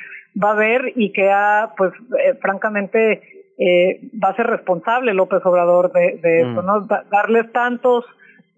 va 0.43 0.51
a 0.51 0.53
haber 0.53 0.93
y 0.97 1.13
que 1.13 1.31
ha 1.31 1.73
pues 1.77 1.93
eh, 2.25 2.35
francamente 2.41 3.23
eh, 3.59 4.01
va 4.23 4.29
a 4.31 4.37
ser 4.37 4.47
responsable 4.47 5.13
López 5.15 5.41
Obrador 5.45 5.93
de, 5.93 6.19
de 6.23 6.45
Mm. 6.45 6.51
eso, 6.53 6.63
¿no? 6.63 6.81
Da- 6.87 7.05
darles 7.11 7.51
tantos 7.53 8.05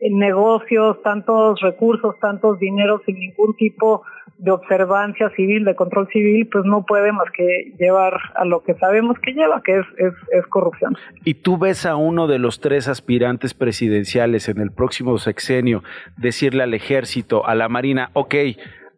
eh, 0.00 0.08
negocios, 0.10 1.02
tantos 1.02 1.60
recursos, 1.60 2.14
tantos 2.20 2.58
dineros 2.58 3.02
sin 3.04 3.18
ningún 3.18 3.54
tipo 3.56 4.02
de 4.38 4.50
observancia 4.50 5.30
civil, 5.36 5.64
de 5.64 5.74
control 5.76 6.08
civil, 6.08 6.48
pues 6.50 6.64
no 6.64 6.84
puede 6.84 7.12
más 7.12 7.30
que 7.36 7.72
llevar 7.78 8.14
a 8.34 8.44
lo 8.44 8.62
que 8.64 8.74
sabemos 8.74 9.16
que 9.20 9.32
lleva, 9.32 9.62
que 9.62 9.78
es, 9.78 9.86
es, 9.98 10.12
es 10.32 10.46
corrupción. 10.48 10.96
y 11.24 11.34
tú 11.34 11.56
ves 11.56 11.86
a 11.86 11.94
uno 11.96 12.26
de 12.26 12.38
los 12.40 12.60
tres 12.60 12.88
aspirantes 12.88 13.54
presidenciales 13.54 14.48
en 14.48 14.60
el 14.60 14.72
próximo 14.72 15.18
sexenio 15.18 15.82
decirle 16.16 16.64
al 16.64 16.74
ejército, 16.74 17.46
a 17.46 17.54
la 17.54 17.68
marina, 17.68 18.10
ok, 18.12 18.34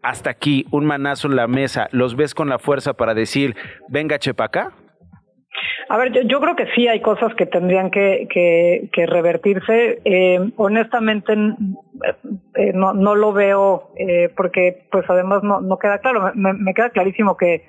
hasta 0.06 0.30
aquí, 0.30 0.66
un 0.70 0.84
manazo 0.86 1.26
en 1.26 1.34
la 1.34 1.48
mesa, 1.48 1.88
¿los 1.90 2.14
ves 2.14 2.32
con 2.32 2.48
la 2.48 2.58
fuerza 2.60 2.94
para 2.94 3.12
decir, 3.12 3.56
venga, 3.88 4.18
Chepacá? 4.20 4.72
A 5.88 5.96
ver, 5.96 6.12
yo, 6.12 6.20
yo 6.22 6.40
creo 6.40 6.54
que 6.54 6.66
sí 6.76 6.86
hay 6.86 7.00
cosas 7.00 7.34
que 7.34 7.46
tendrían 7.46 7.90
que, 7.90 8.28
que, 8.30 8.88
que 8.92 9.06
revertirse. 9.06 10.00
Eh, 10.04 10.38
honestamente, 10.56 11.32
n- 11.32 11.56
eh, 12.54 12.72
no, 12.72 12.92
no 12.92 13.14
lo 13.16 13.32
veo 13.32 13.90
eh, 13.98 14.28
porque, 14.36 14.86
pues, 14.92 15.04
además 15.08 15.42
no, 15.42 15.78
queda 15.78 15.98
claro. 15.98 16.30
Me 16.34 16.72
queda 16.74 16.90
clarísimo 16.90 17.36
que 17.36 17.64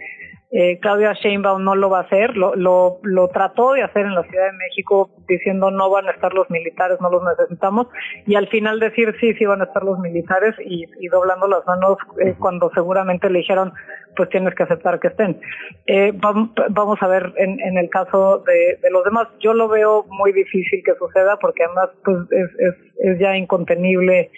eh, 0.52 0.80
Claudia 0.80 1.14
Sheinbaum 1.14 1.64
no 1.64 1.76
lo 1.76 1.90
va 1.90 2.00
a 2.00 2.04
hacer. 2.04 2.38
Lo, 2.38 2.56
lo, 2.56 3.00
lo 3.04 3.28
trató 3.30 3.74
de 3.74 3.84
hacer 3.84 4.06
en 4.06 4.16
la 4.16 4.24
Ciudad 4.24 4.46
de 4.46 4.58
México 4.58 5.10
diciendo 5.28 5.72
no 5.72 5.90
van 5.90 6.08
a 6.08 6.12
estar 6.12 6.34
los 6.34 6.50
militares, 6.50 7.00
no 7.02 7.10
los 7.10 7.22
necesitamos. 7.24 7.88
Y 8.26 8.36
al 8.36 8.48
final 8.48 8.80
decir 8.80 9.14
sí, 9.20 9.34
sí 9.34 9.46
van 9.46 9.62
a 9.62 9.66
estar 9.66 9.84
los 9.84 10.00
militares 10.00 10.56
y, 10.64 10.86
y 11.00 11.08
doblando 11.10 11.48
las 11.48 11.66
manos 11.68 11.98
eh, 12.24 12.36
cuando 12.40 12.72
seguramente 12.74 13.30
le 13.30 13.40
dijeron 13.40 13.74
pues 14.16 14.30
tienes 14.30 14.56
que 14.56 14.64
aceptar 14.64 15.00
que 15.00 15.10
estén. 15.10 15.40
Eh, 15.86 16.12
vam- 16.14 16.52
vamos 16.70 16.98
a 17.02 17.08
ver 17.08 17.34
en, 17.38 17.60
en 17.60 17.78
el 17.78 17.88
caso 17.90 18.40
de, 18.48 18.80
de 18.82 18.90
los 18.90 19.04
demás. 19.04 19.28
Yo 19.40 19.54
lo 19.54 19.68
veo 19.68 20.06
muy 20.10 20.32
difícil 20.32 20.82
que 20.84 20.96
suceda 20.96 21.38
porque 21.40 21.66
además 21.66 21.90
pues 22.04 22.18
es, 22.32 22.50
es, 22.58 22.76
es 23.00 23.20
ya 23.20 23.38
incontenible 23.38 24.32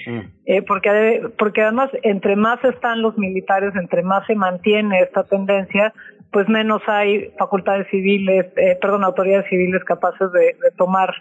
eh, 0.50 0.64
porque, 0.64 1.22
porque 1.38 1.62
además 1.62 1.92
entre 2.02 2.36
más 2.36 2.58
están 2.64 3.04
los 3.04 3.16
militares, 3.20 3.72
entre 3.76 4.02
más 4.02 4.26
se 4.26 4.34
mantiene 4.34 5.02
esta 5.02 5.24
tendencia, 5.24 5.94
pues 6.32 6.50
menos 6.50 6.82
hay 6.88 7.32
facultades 7.38 7.86
civiles, 7.92 8.48
eh, 8.58 8.76
perdón, 8.82 9.04
autoridades 9.04 9.48
civiles 9.48 9.84
capaces 9.84 10.32
de, 10.32 10.56
de 10.60 10.72
tomar 10.76 11.14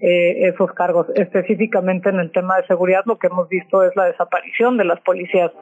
eh, 0.00 0.48
esos 0.48 0.70
cargos. 0.74 1.06
Específicamente 1.14 2.10
en 2.10 2.20
el 2.20 2.30
tema 2.32 2.58
de 2.58 2.66
seguridad, 2.66 3.00
lo 3.06 3.18
que 3.18 3.28
hemos 3.28 3.48
visto 3.48 3.82
es 3.82 3.96
la 3.96 4.04
desaparición 4.04 4.76
de 4.76 4.84
las 4.84 5.00
policías 5.00 5.52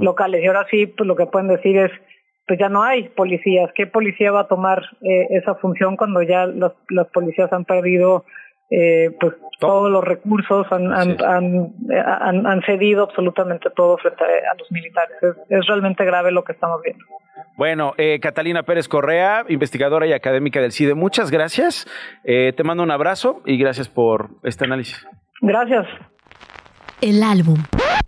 locales. 0.00 0.42
Y 0.42 0.46
ahora 0.46 0.66
sí, 0.70 0.86
pues 0.86 1.06
lo 1.06 1.14
que 1.14 1.26
pueden 1.26 1.48
decir 1.48 1.76
es, 1.76 1.90
pues 2.46 2.58
ya 2.58 2.70
no 2.70 2.82
hay 2.82 3.10
policías. 3.10 3.70
¿Qué 3.74 3.86
policía 3.86 4.32
va 4.32 4.40
a 4.40 4.48
tomar 4.48 4.82
eh, 5.02 5.26
esa 5.28 5.56
función 5.56 5.98
cuando 5.98 6.22
ya 6.22 6.46
las, 6.46 6.72
las 6.88 7.08
policías 7.08 7.52
han 7.52 7.66
perdido 7.66 8.24
eh, 8.70 9.10
pues 9.20 9.34
todos 9.60 9.90
los 9.90 10.02
recursos, 10.02 10.66
han, 10.72 10.92
han, 10.92 11.16
han, 11.24 11.72
han- 12.20 12.46
han 12.46 12.62
cedido 12.62 13.04
absolutamente 13.04 13.70
todo 13.76 13.96
frente 13.98 14.24
a, 14.24 14.26
a 14.52 14.54
los 14.58 14.70
militares? 14.72 15.16
Es, 15.22 15.36
es 15.60 15.66
realmente 15.66 16.04
grave 16.04 16.32
lo 16.32 16.42
que 16.42 16.52
estamos 16.52 16.80
viendo. 16.82 17.04
Bueno, 17.56 17.92
eh, 17.98 18.18
Catalina 18.20 18.62
Pérez 18.64 18.88
Correa, 18.88 19.44
investigadora 19.48 20.06
y 20.06 20.12
académica 20.12 20.60
del 20.60 20.72
CIDE, 20.72 20.94
muchas 20.94 21.30
gracias. 21.30 21.86
Eh, 22.24 22.52
te 22.56 22.64
mando 22.64 22.82
un 22.82 22.90
abrazo 22.90 23.40
y 23.44 23.56
gracias 23.58 23.88
por 23.88 24.30
este 24.42 24.64
análisis. 24.64 25.06
Gracias. 25.40 25.86
El 27.00 27.22
álbum 27.22 27.58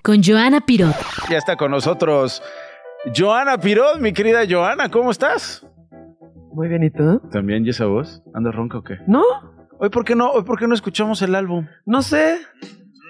con 0.02 0.22
Joana 0.22 0.60
Pirot. 0.60 0.94
Ya 1.30 1.36
está 1.38 1.56
con 1.56 1.70
nosotros 1.70 2.42
Joana 3.16 3.58
Pirot, 3.58 4.00
mi 4.00 4.12
querida 4.12 4.40
Joana, 4.48 4.88
¿cómo 4.88 5.10
estás? 5.10 5.66
Muy 6.52 6.68
bien, 6.68 6.84
¿y 6.84 6.90
tú? 6.90 7.20
¿También, 7.32 7.66
y 7.66 7.70
esa 7.70 7.86
voz? 7.86 8.22
¿Andas 8.34 8.54
ronca 8.54 8.78
o 8.78 8.82
qué? 8.82 8.96
¿No? 9.06 9.22
¿Hoy 9.78 9.90
por 9.90 10.04
qué 10.04 10.14
no? 10.14 10.30
¿Hoy 10.30 10.44
por 10.44 10.58
qué 10.58 10.66
no 10.66 10.74
escuchamos 10.74 11.20
el 11.22 11.34
álbum? 11.34 11.66
No 11.84 12.02
sé. 12.02 12.38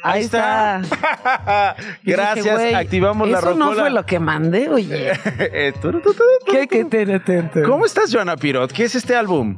Ahí, 0.02 0.24
está. 0.24 0.82
Gracias, 2.02 2.58
dije, 2.58 2.76
activamos 2.76 3.26
la 3.28 3.38
Eso 3.38 3.54
no 3.54 3.68
rocola. 3.68 3.80
fue 3.80 3.90
lo 3.90 4.04
que 4.04 4.18
mandé, 4.18 4.68
oye. 4.68 5.12
Eh, 5.38 5.72
¿Qué, 6.46 6.68
qué, 6.68 6.84
te, 6.84 7.06
te, 7.06 7.20
te, 7.20 7.42
te. 7.42 7.62
¿Cómo 7.62 7.86
estás, 7.86 8.12
Joana 8.12 8.36
Pirot? 8.36 8.70
¿Qué 8.70 8.84
es 8.84 8.94
este 8.94 9.16
álbum? 9.16 9.56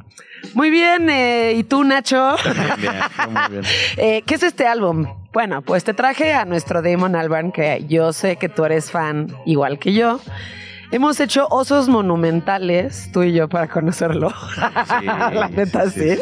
Muy 0.55 0.71
bien, 0.71 1.11
eh, 1.11 1.55
¿y 1.57 1.65
tú, 1.65 1.83
Nacho? 1.83 2.37
Bien, 2.79 2.95
muy 3.31 3.43
bien. 3.51 3.63
Eh, 3.97 4.23
¿Qué 4.25 4.35
es 4.37 4.43
este 4.45 4.67
álbum? 4.67 5.07
Bueno, 5.33 5.63
pues 5.63 5.83
te 5.83 5.95
traje 5.95 6.33
a 6.33 6.45
nuestro 6.45 6.81
Damon 6.83 7.17
Albarn, 7.17 7.51
que 7.51 7.85
yo 7.89 8.13
sé 8.13 8.37
que 8.37 8.49
tú 8.49 8.65
eres 8.65 8.91
fan 8.91 9.29
igual 9.47 9.79
que 9.79 9.93
yo. 9.95 10.21
Hemos 10.91 11.19
hecho 11.21 11.47
osos 11.51 11.89
monumentales, 11.89 13.11
tú 13.13 13.23
y 13.23 13.33
yo, 13.33 13.49
para 13.49 13.69
conocerlo. 13.69 14.33
La 15.05 15.49
neta, 15.49 15.91
sí. 15.91 16.17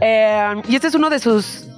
Eh, 0.00 0.62
y 0.68 0.74
este 0.74 0.88
es 0.88 0.94
uno 0.94 1.08
de 1.10 1.18
sus... 1.18 1.68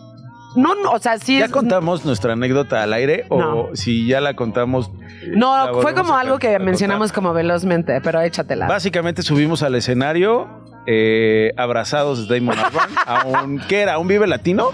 No, 0.57 0.75
no, 0.77 0.93
o 0.93 0.99
sea, 1.01 1.19
sí 1.19 1.39
¿Ya 1.39 1.47
es... 1.47 1.51
contamos 1.51 2.05
nuestra 2.05 2.35
anécdota 2.35 2.83
al 2.83 2.93
aire 2.93 3.27
o 3.29 3.41
No. 3.41 3.67
si 3.75 4.07
ya 4.07 4.21
la 4.21 4.35
contamos? 4.35 4.89
la 5.27 5.37
No, 5.37 5.81
fue 5.83 5.95
como 5.95 6.15
algo 6.17 6.39
que 6.39 6.59
mencionamos 6.61 7.13
como 7.13 7.33
velozmente, 7.33 8.01
pero 8.01 8.21
échatela. 8.21 8.69
Básicamente 8.69 9.23
subimos 9.23 9.65
al 9.65 9.75
escenario 9.75 10.64
eh, 10.87 11.53
abrazados 11.57 12.29
de 12.29 12.39
Damon 12.41 12.59
Albarn 12.59 12.93
a 13.07 13.25
un... 13.25 13.61
¿Qué 13.61 13.81
era? 13.81 13.99
¿Un 13.99 14.09
Vive 14.09 14.27
Latino? 14.27 14.71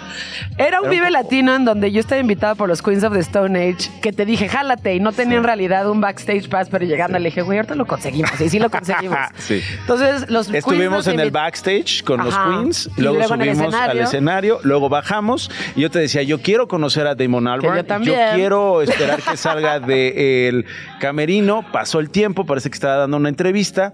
Era 0.58 0.80
un 0.80 0.90
Vive 0.90 1.10
Latino 1.10 1.54
en 1.54 1.64
donde 1.64 1.92
yo 1.92 2.00
estaba 2.00 2.20
invitada 2.20 2.54
por 2.54 2.68
los 2.68 2.82
Queens 2.82 3.04
of 3.04 3.12
the 3.12 3.20
Stone 3.20 3.58
Age, 3.58 3.90
que 4.02 4.12
te 4.12 4.24
dije, 4.24 4.48
jálate, 4.48 4.94
y 4.94 5.00
no 5.00 5.12
tenía 5.12 5.38
en 5.38 5.44
realidad 5.44 5.88
un 5.88 6.00
backstage 6.00 6.48
pass, 6.48 6.68
pero 6.70 6.84
llegando 6.84 7.18
le 7.18 7.26
dije, 7.26 7.42
güey, 7.42 7.58
ahorita 7.58 7.74
lo 7.74 7.86
conseguimos, 7.86 8.40
y 8.40 8.48
sí 8.48 8.58
lo 8.58 8.70
conseguimos. 8.70 9.18
sí. 9.36 9.60
Entonces, 9.80 10.28
los 10.28 10.50
Estuvimos 10.50 11.06
en 11.06 11.20
el 11.20 11.30
backstage 11.30 12.02
con 12.02 12.24
los. 12.24 12.36
Queens, 12.40 12.90
luego, 12.96 13.22
subimos 13.24 13.74
al 13.74 13.98
escenario. 13.98 14.60
luego 14.62 14.88
bajamos 14.88 15.50
y 15.76 15.82
yo 15.82 15.90
te 15.90 15.98
decía, 15.98 16.22
yo 16.22 16.40
quiero 16.40 16.68
conocer 16.68 17.06
a 17.06 17.14
Damon 17.14 17.46
Albarn, 17.46 17.76
yo 17.76 17.84
también. 17.84 18.18
quiero 18.34 18.82
esperar 18.82 19.20
que 19.22 19.36
salga 19.36 19.80
del 19.80 20.64
camerino, 21.00 21.64
pasó 21.72 22.00
el 22.00 22.10
tiempo, 22.10 22.46
parece 22.46 22.70
que 22.70 22.74
estaba 22.74 22.96
dando 22.96 23.16
una 23.16 23.28
entrevista, 23.28 23.92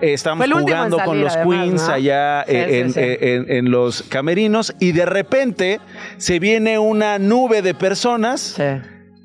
eh, 0.00 0.12
estábamos 0.12 0.46
jugando 0.50 0.98
con 0.98 1.20
los 1.20 1.34
además, 1.34 1.46
Queens 1.46 1.53
¿no? 1.56 1.86
allá 1.92 2.44
Sí, 2.46 2.54
eh, 2.54 2.66
sí, 2.68 2.74
en, 2.78 2.92
sí. 2.92 3.00
en- 3.00 3.50
en 3.50 3.70
los 3.70 4.02
camerinos 4.04 4.74
y 4.80 4.92
de 4.92 5.06
repente 5.06 5.80
se 6.16 6.38
viene 6.38 6.78
una 6.78 7.18
nube 7.18 7.62
de 7.62 7.74
personas. 7.74 8.60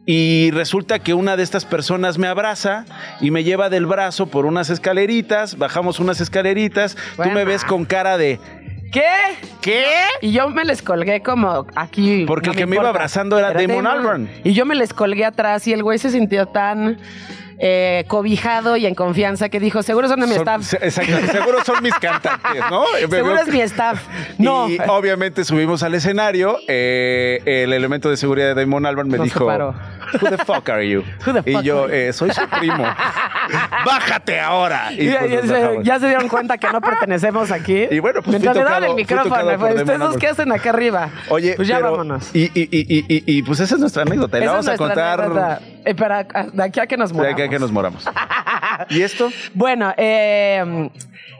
Y 0.06 0.50
resulta 0.52 0.98
que 1.00 1.14
una 1.14 1.38
de 1.38 1.44
estas 1.44 1.66
personas 1.66 2.18
me 2.18 2.26
abraza 2.26 2.86
y 3.22 3.30
me 3.30 3.44
lleva 3.44 3.70
del 3.70 3.86
brazo 3.86 4.26
por 4.26 4.48
unas 4.48 4.72
escaleritas, 4.72 5.56
bajamos 5.60 6.00
unas 6.00 6.20
escaleritas, 6.20 6.98
tú 7.16 7.30
me 7.30 7.46
ves 7.46 7.64
con 7.64 7.86
cara 7.86 8.18
de 8.18 8.40
¿Qué? 8.92 9.04
¿Qué? 9.62 9.84
Y 10.22 10.32
yo 10.32 10.50
me 10.50 10.66
les 10.66 10.82
colgué 10.82 11.22
como 11.22 11.68
aquí. 11.76 12.26
Porque 12.26 12.48
no 12.48 12.54
el 12.54 12.58
que 12.58 12.66
me 12.66 12.78
iba 12.78 12.90
abrazando 12.90 13.38
era 13.38 13.54
Damon 13.54 13.86
Albarn. 13.86 14.28
Y 14.44 14.54
yo 14.54 14.66
me 14.66 14.74
les 14.74 14.94
colgué 14.96 15.26
atrás 15.26 15.68
y 15.68 15.74
el 15.74 15.84
güey 15.84 16.00
se 16.00 16.10
sintió 16.10 16.48
tan 16.48 16.98
eh, 17.60 18.06
cobijado 18.08 18.78
y 18.78 18.86
en 18.86 18.96
confianza 18.96 19.50
que 19.50 19.60
dijo, 19.60 19.84
seguro 19.84 20.08
son 20.08 20.22
de 20.22 20.28
mi 20.28 20.34
Son- 20.36 20.48
staff. 20.62 20.74
exacto, 20.82 21.32
seguro 21.32 21.58
son 21.66 21.84
mis 21.84 21.94
cantantes, 21.96 22.62
¿no? 22.72 22.86
Seguro 23.10 23.38
es 23.40 23.48
mi 23.48 23.62
staff. 23.62 24.02
No. 24.38 24.70
Y 24.70 24.78
obviamente 24.88 25.44
subimos 25.44 25.84
al 25.84 25.94
escenario. 25.94 26.58
eh, 26.68 27.42
el 27.46 27.74
elemento 27.74 28.10
de 28.10 28.18
seguridad 28.18 28.48
de 28.56 28.62
Damon 28.62 28.86
Albarn 28.86 29.10
me 29.10 29.18
Nos 29.18 29.26
dijo: 29.26 29.40
separó. 29.40 29.76
Who 30.22 30.30
the 30.30 30.38
fuck 30.46 30.70
are 30.70 30.88
you? 30.88 31.04
y 31.46 31.62
yo, 31.64 31.88
eh, 31.90 32.12
soy 32.14 32.32
su 32.32 32.42
primo. 32.48 32.84
Bájate 33.86 34.40
ahora. 34.40 34.92
Y, 34.92 35.10
pues 35.10 35.32
y 35.32 35.36
nos 35.36 35.46
se- 35.46 35.54
bajamos. 35.64 35.84
ya 35.84 36.00
se 36.00 36.08
dieron 36.08 36.28
cuenta 36.28 36.58
que 36.58 36.68
no 36.72 36.82
pertenecemos 36.82 37.52
aquí. 37.52 37.88
Y 37.90 38.00
bueno, 38.00 38.22
pues 38.22 38.30
Mientras 38.40 38.56
le 38.56 38.64
tocado- 38.64 38.86
el 38.86 38.96
micrófono, 38.96 39.58
pues, 39.60 39.76
¿ustedes 39.76 40.00
dos 40.00 40.18
qué 40.18 40.28
hacen 40.28 40.52
acá 40.52 40.70
arriba? 40.70 41.10
Oye, 41.30 41.54
pues 41.56 41.68
ya 41.68 41.78
pero- 41.78 41.92
vámonos. 41.92 42.30
Y, 42.34 43.42
pues 43.44 43.60
esa 43.60 43.76
es 43.76 43.82
nuestra 43.82 44.04
anécdota. 44.04 44.38
Y 44.38 44.40
la 44.42 44.46
Esa 44.46 44.54
vamos 44.54 44.68
a 44.70 44.78
contar. 44.78 45.60
Eh, 45.86 45.96
para- 45.96 46.24
de 46.24 46.64
aquí 46.64 46.80
a 46.80 46.88
que 46.88 46.98
nos 46.98 47.10
de 47.10 47.16
moramos. 47.16 47.34
aquí 47.34 47.42
a 47.44 47.50
que 47.50 47.60
nos 47.60 47.72
moramos. 47.72 48.06
¿Y 48.90 49.02
esto? 49.02 49.32
Bueno, 49.54 49.94
eh, 49.98 50.90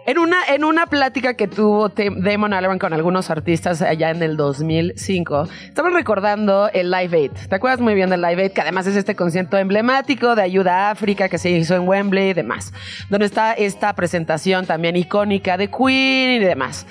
en, 0.10 0.18
una, 0.18 0.38
en 0.48 0.64
una 0.64 0.88
plática 0.88 1.36
que 1.36 1.48
tuvo 1.48 1.90
Damon 1.90 2.52
Albarn 2.52 2.80
con 2.80 2.94
algunos 2.94 3.30
artistas 3.30 3.84
allá 3.84 4.10
en 4.10 4.24
el 4.24 4.38
2005, 4.38 5.48
estaban 5.66 5.94
recordando 5.94 6.68
el 6.74 6.90
Live 6.90 7.16
Aid. 7.16 7.32
¿Te 7.48 7.56
acuerdas 7.56 7.80
muy 7.80 7.94
bien 7.94 8.10
del 8.10 8.20
Live 8.24 8.42
Aid? 8.42 8.52
Que 8.54 8.62
además 8.62 8.88
es 8.88 8.96
este 8.96 9.16
concierto 9.16 9.58
emblemático 9.58 10.34
de 10.34 10.42
ayuda 10.42 10.88
a 10.88 10.92
África 10.92 11.30
que 11.30 11.38
se 11.38 11.52
hizo 11.52 11.76
en 11.76 11.88
Wembley 11.88 12.32
y 12.32 12.34
demás. 12.34 12.74
Donde 13.12 13.28
está 13.28 13.54
esta 13.54 13.94
presentación 13.94 14.66
también 14.66 14.96
icónica 14.96 15.58
de 15.58 15.70
Queen 15.70 16.32
y 16.32 16.40
demás. 16.40 16.88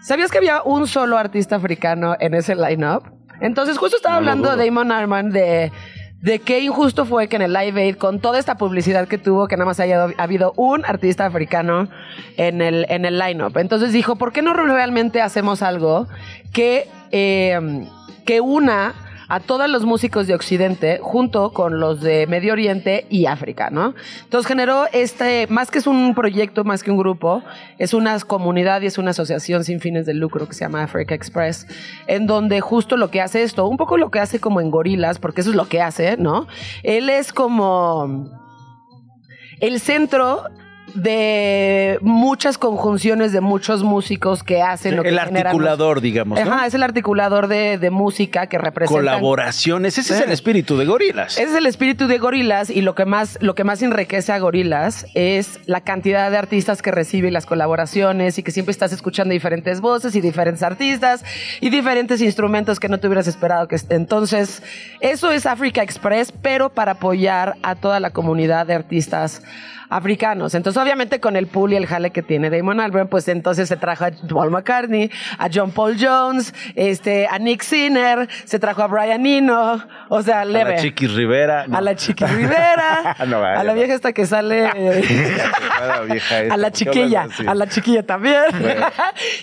¿Sabías 0.00 0.30
que 0.30 0.38
había 0.38 0.62
un 0.62 0.88
solo 0.88 1.18
artista 1.18 1.56
africano 1.56 2.16
en 2.20 2.32
ese 2.32 2.54
line-up? 2.54 3.02
Entonces, 3.42 3.76
justo 3.76 3.98
estaba 3.98 4.14
No 4.14 4.18
hablando 4.20 4.52
dudo. 4.52 4.64
Damon 4.64 4.92
Albarn 4.92 5.30
de, 5.30 5.72
de 6.20 6.38
qué 6.40 6.60
injusto 6.60 7.04
fue 7.04 7.28
que 7.28 7.36
en 7.36 7.42
el 7.42 7.52
Live 7.52 7.80
Aid, 7.80 7.96
con 7.96 8.20
toda 8.20 8.38
esta 8.38 8.56
publicidad 8.56 9.06
que 9.06 9.18
tuvo, 9.18 9.48
que 9.48 9.56
nada 9.56 9.66
más 9.66 9.80
haya 9.80 10.08
habido 10.18 10.52
un 10.56 10.84
artista 10.84 11.26
africano 11.26 11.88
en 12.36 12.62
el, 12.62 12.86
en 12.88 13.04
el 13.04 13.18
line-up. 13.18 13.56
Entonces 13.58 13.92
dijo, 13.92 14.16
¿por 14.16 14.32
qué 14.32 14.42
no 14.42 14.54
realmente 14.54 15.20
hacemos 15.20 15.62
algo 15.62 16.08
que, 16.52 16.88
eh, 17.12 17.86
que 18.24 18.40
una 18.40 18.94
a 19.28 19.40
todos 19.40 19.68
los 19.68 19.84
músicos 19.84 20.26
de 20.26 20.34
Occidente 20.34 20.98
junto 21.02 21.52
con 21.52 21.80
los 21.80 22.00
de 22.00 22.26
Medio 22.26 22.52
Oriente 22.52 23.06
y 23.10 23.26
África, 23.26 23.70
¿no? 23.70 23.94
Entonces 24.24 24.46
generó 24.46 24.86
este, 24.92 25.46
más 25.48 25.70
que 25.70 25.78
es 25.78 25.86
un 25.86 26.14
proyecto, 26.14 26.64
más 26.64 26.82
que 26.82 26.90
un 26.90 26.98
grupo, 26.98 27.42
es 27.78 27.94
una 27.94 28.18
comunidad 28.20 28.82
y 28.82 28.86
es 28.86 28.98
una 28.98 29.10
asociación 29.10 29.64
sin 29.64 29.80
fines 29.80 30.06
de 30.06 30.14
lucro 30.14 30.46
que 30.46 30.54
se 30.54 30.64
llama 30.64 30.82
Africa 30.82 31.14
Express, 31.14 31.66
en 32.06 32.26
donde 32.26 32.60
justo 32.60 32.96
lo 32.96 33.10
que 33.10 33.20
hace 33.20 33.42
esto, 33.42 33.66
un 33.66 33.76
poco 33.76 33.96
lo 33.96 34.10
que 34.10 34.20
hace 34.20 34.40
como 34.40 34.60
en 34.60 34.70
Gorilas, 34.70 35.18
porque 35.18 35.40
eso 35.40 35.50
es 35.50 35.56
lo 35.56 35.68
que 35.68 35.82
hace, 35.82 36.16
¿no? 36.16 36.46
Él 36.82 37.10
es 37.10 37.32
como 37.32 38.30
el 39.60 39.80
centro 39.80 40.44
de 40.96 41.98
muchas 42.00 42.58
conjunciones 42.58 43.32
de 43.32 43.40
muchos 43.40 43.82
músicos 43.82 44.42
que 44.42 44.62
hacen 44.62 44.96
lo 44.96 45.02
que 45.02 45.10
El 45.10 45.18
articulador, 45.18 46.00
digamos. 46.00 46.40
¿no? 46.40 46.52
Ajá, 46.52 46.66
es 46.66 46.74
el 46.74 46.82
articulador 46.82 47.48
de, 47.48 47.78
de 47.78 47.90
música 47.90 48.46
que 48.46 48.58
representa 48.58 48.98
Colaboraciones. 48.98 49.98
Ese 49.98 50.14
es 50.14 50.20
el 50.20 50.32
espíritu 50.32 50.76
de 50.76 50.86
Gorilas. 50.86 51.38
ese 51.38 51.50
es 51.50 51.54
el 51.54 51.66
espíritu 51.66 52.06
de 52.06 52.18
Gorilas 52.18 52.70
y 52.70 52.80
lo 52.80 52.94
que 52.94 53.04
más 53.04 53.38
lo 53.40 53.54
que 53.54 53.64
más 53.64 53.82
enriquece 53.82 54.32
a 54.32 54.38
Gorilas 54.38 55.06
es 55.14 55.60
la 55.66 55.80
cantidad 55.80 56.30
de 56.30 56.36
artistas 56.36 56.82
que 56.82 56.90
recibe 56.90 57.28
y 57.28 57.30
las 57.30 57.46
colaboraciones 57.46 58.38
y 58.38 58.42
que 58.42 58.50
siempre 58.50 58.72
estás 58.72 58.92
escuchando 58.92 59.32
diferentes 59.32 59.80
voces 59.80 60.14
y 60.16 60.20
diferentes 60.20 60.62
artistas 60.62 61.24
y 61.60 61.70
diferentes 61.70 62.20
instrumentos 62.20 62.80
que 62.80 62.88
no 62.88 62.98
te 62.98 63.06
hubieras 63.06 63.26
esperado 63.26 63.68
que 63.68 63.76
entonces 63.90 64.62
eso 65.00 65.30
es 65.30 65.46
Africa 65.46 65.82
Express 65.82 66.32
pero 66.32 66.70
para 66.70 66.92
apoyar 66.92 67.56
a 67.62 67.74
toda 67.74 68.00
la 68.00 68.10
comunidad 68.10 68.66
de 68.66 68.74
artistas 68.74 69.42
africanos. 69.88 70.54
Entonces, 70.54 70.82
obviamente, 70.82 71.20
con 71.20 71.36
el 71.36 71.46
pool 71.46 71.72
y 71.72 71.76
el 71.76 71.86
jale 71.86 72.10
que 72.10 72.22
tiene 72.22 72.50
Damon 72.50 72.80
Albarn, 72.80 73.08
pues 73.08 73.28
entonces 73.28 73.68
se 73.68 73.76
trajo 73.76 74.04
a 74.04 74.10
Paul 74.28 74.50
McCartney, 74.50 75.10
a 75.38 75.48
John 75.52 75.70
Paul 75.70 75.96
Jones, 76.00 76.54
este, 76.74 77.26
a 77.28 77.38
Nick 77.38 77.62
Sinner, 77.62 78.28
se 78.44 78.58
trajo 78.58 78.82
a 78.82 78.86
Brian 78.86 79.24
Eno, 79.26 79.82
o 80.08 80.22
sea, 80.22 80.40
A 80.40 80.44
leve. 80.44 80.72
la 80.74 80.76
Chiquis 80.82 81.12
Rivera. 81.14 81.66
no. 81.66 81.76
A 81.76 81.80
la 81.80 81.94
Chiqui 81.94 82.24
Rivera, 82.24 83.16
No, 83.26 83.40
vaya, 83.40 83.60
a 83.60 83.64
la 83.64 83.72
vieja 83.74 83.94
esta 83.94 84.12
que 84.12 84.26
sale, 84.26 84.66
A 85.80 85.86
la 85.86 85.94
a 86.50 86.56
la 86.56 86.70
¿por 86.70 86.72
qué 86.72 86.72
chiquilla, 86.72 87.28
a 87.46 87.54
la 87.54 87.66
chiquilla 87.68 88.02
también. 88.04 88.42
Bueno. 88.60 88.86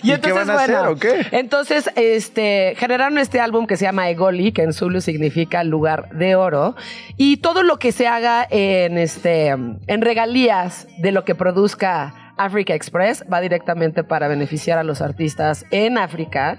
y 0.02 0.08
¿Y 0.08 0.08
qué 0.08 0.14
entonces, 0.14 0.46
van 0.46 0.50
a 0.50 0.60
hacer, 0.62 0.76
bueno, 0.76 0.90
o 0.92 0.96
qué? 0.96 1.26
entonces, 1.32 1.90
este, 1.96 2.74
generaron 2.76 3.18
este 3.18 3.40
álbum 3.40 3.66
que 3.66 3.76
se 3.76 3.84
llama 3.84 4.08
Egoli, 4.10 4.52
que 4.52 4.62
en 4.62 4.72
Zulu 4.72 5.00
significa 5.00 5.64
lugar 5.64 6.10
de 6.10 6.34
oro, 6.36 6.76
y 7.16 7.38
todo 7.38 7.62
lo 7.62 7.78
que 7.78 7.92
se 7.92 8.06
haga 8.06 8.46
en 8.50 8.98
este, 8.98 9.48
en 9.48 10.00
regalías 10.00 10.33
de 10.34 11.12
lo 11.12 11.24
que 11.24 11.36
produzca 11.36 12.32
Africa 12.36 12.74
Express 12.74 13.24
va 13.32 13.40
directamente 13.40 14.02
para 14.02 14.26
beneficiar 14.26 14.78
a 14.78 14.82
los 14.82 15.00
artistas 15.00 15.64
en 15.70 15.96
África. 15.96 16.58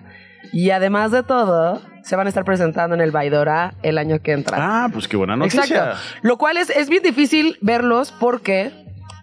Y 0.53 0.69
además 0.69 1.11
de 1.11 1.23
todo, 1.23 1.82
se 2.01 2.15
van 2.15 2.28
a 2.28 2.30
estar 2.30 2.45
presentando 2.45 2.95
en 2.95 3.01
el 3.01 3.11
Baidora 3.11 3.73
el 3.84 3.97
año 3.97 4.21
que 4.21 4.32
entra. 4.32 4.57
Ah, 4.61 4.89
pues 4.93 5.09
qué 5.09 5.17
buena 5.17 5.36
noticia. 5.36 5.63
Exacto. 5.63 5.99
Lo 6.21 6.38
cual 6.38 6.55
es, 6.55 6.69
es 6.69 6.88
bien 6.88 7.03
difícil 7.03 7.57
verlos 7.59 8.13
porque, 8.17 8.71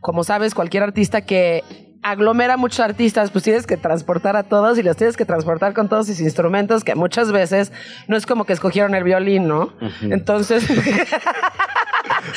como 0.03 0.22
sabes, 0.22 0.55
cualquier 0.55 0.82
artista 0.82 1.22
que 1.22 1.64
aglomera 2.03 2.59
muchos 2.59 2.80
artistas, 2.80 3.30
pues 3.30 3.44
tienes 3.44 3.66
que 3.66 3.78
transportar 3.78 4.36
a 4.36 4.42
todos 4.42 4.76
y 4.76 4.82
los 4.82 4.98
tienes 4.98 5.16
que 5.16 5.24
transportar 5.24 5.72
con 5.72 5.88
todos 5.88 6.09
sus 6.09 6.20
instrumentos, 6.20 6.84
que 6.84 6.94
muchas 6.94 7.32
veces 7.32 7.72
no 8.07 8.18
es 8.18 8.26
como 8.26 8.44
que 8.44 8.53
escogieron 8.53 8.94
el 8.94 9.05
violín, 9.05 9.48
¿no? 9.48 9.72
Entonces... 10.03 10.66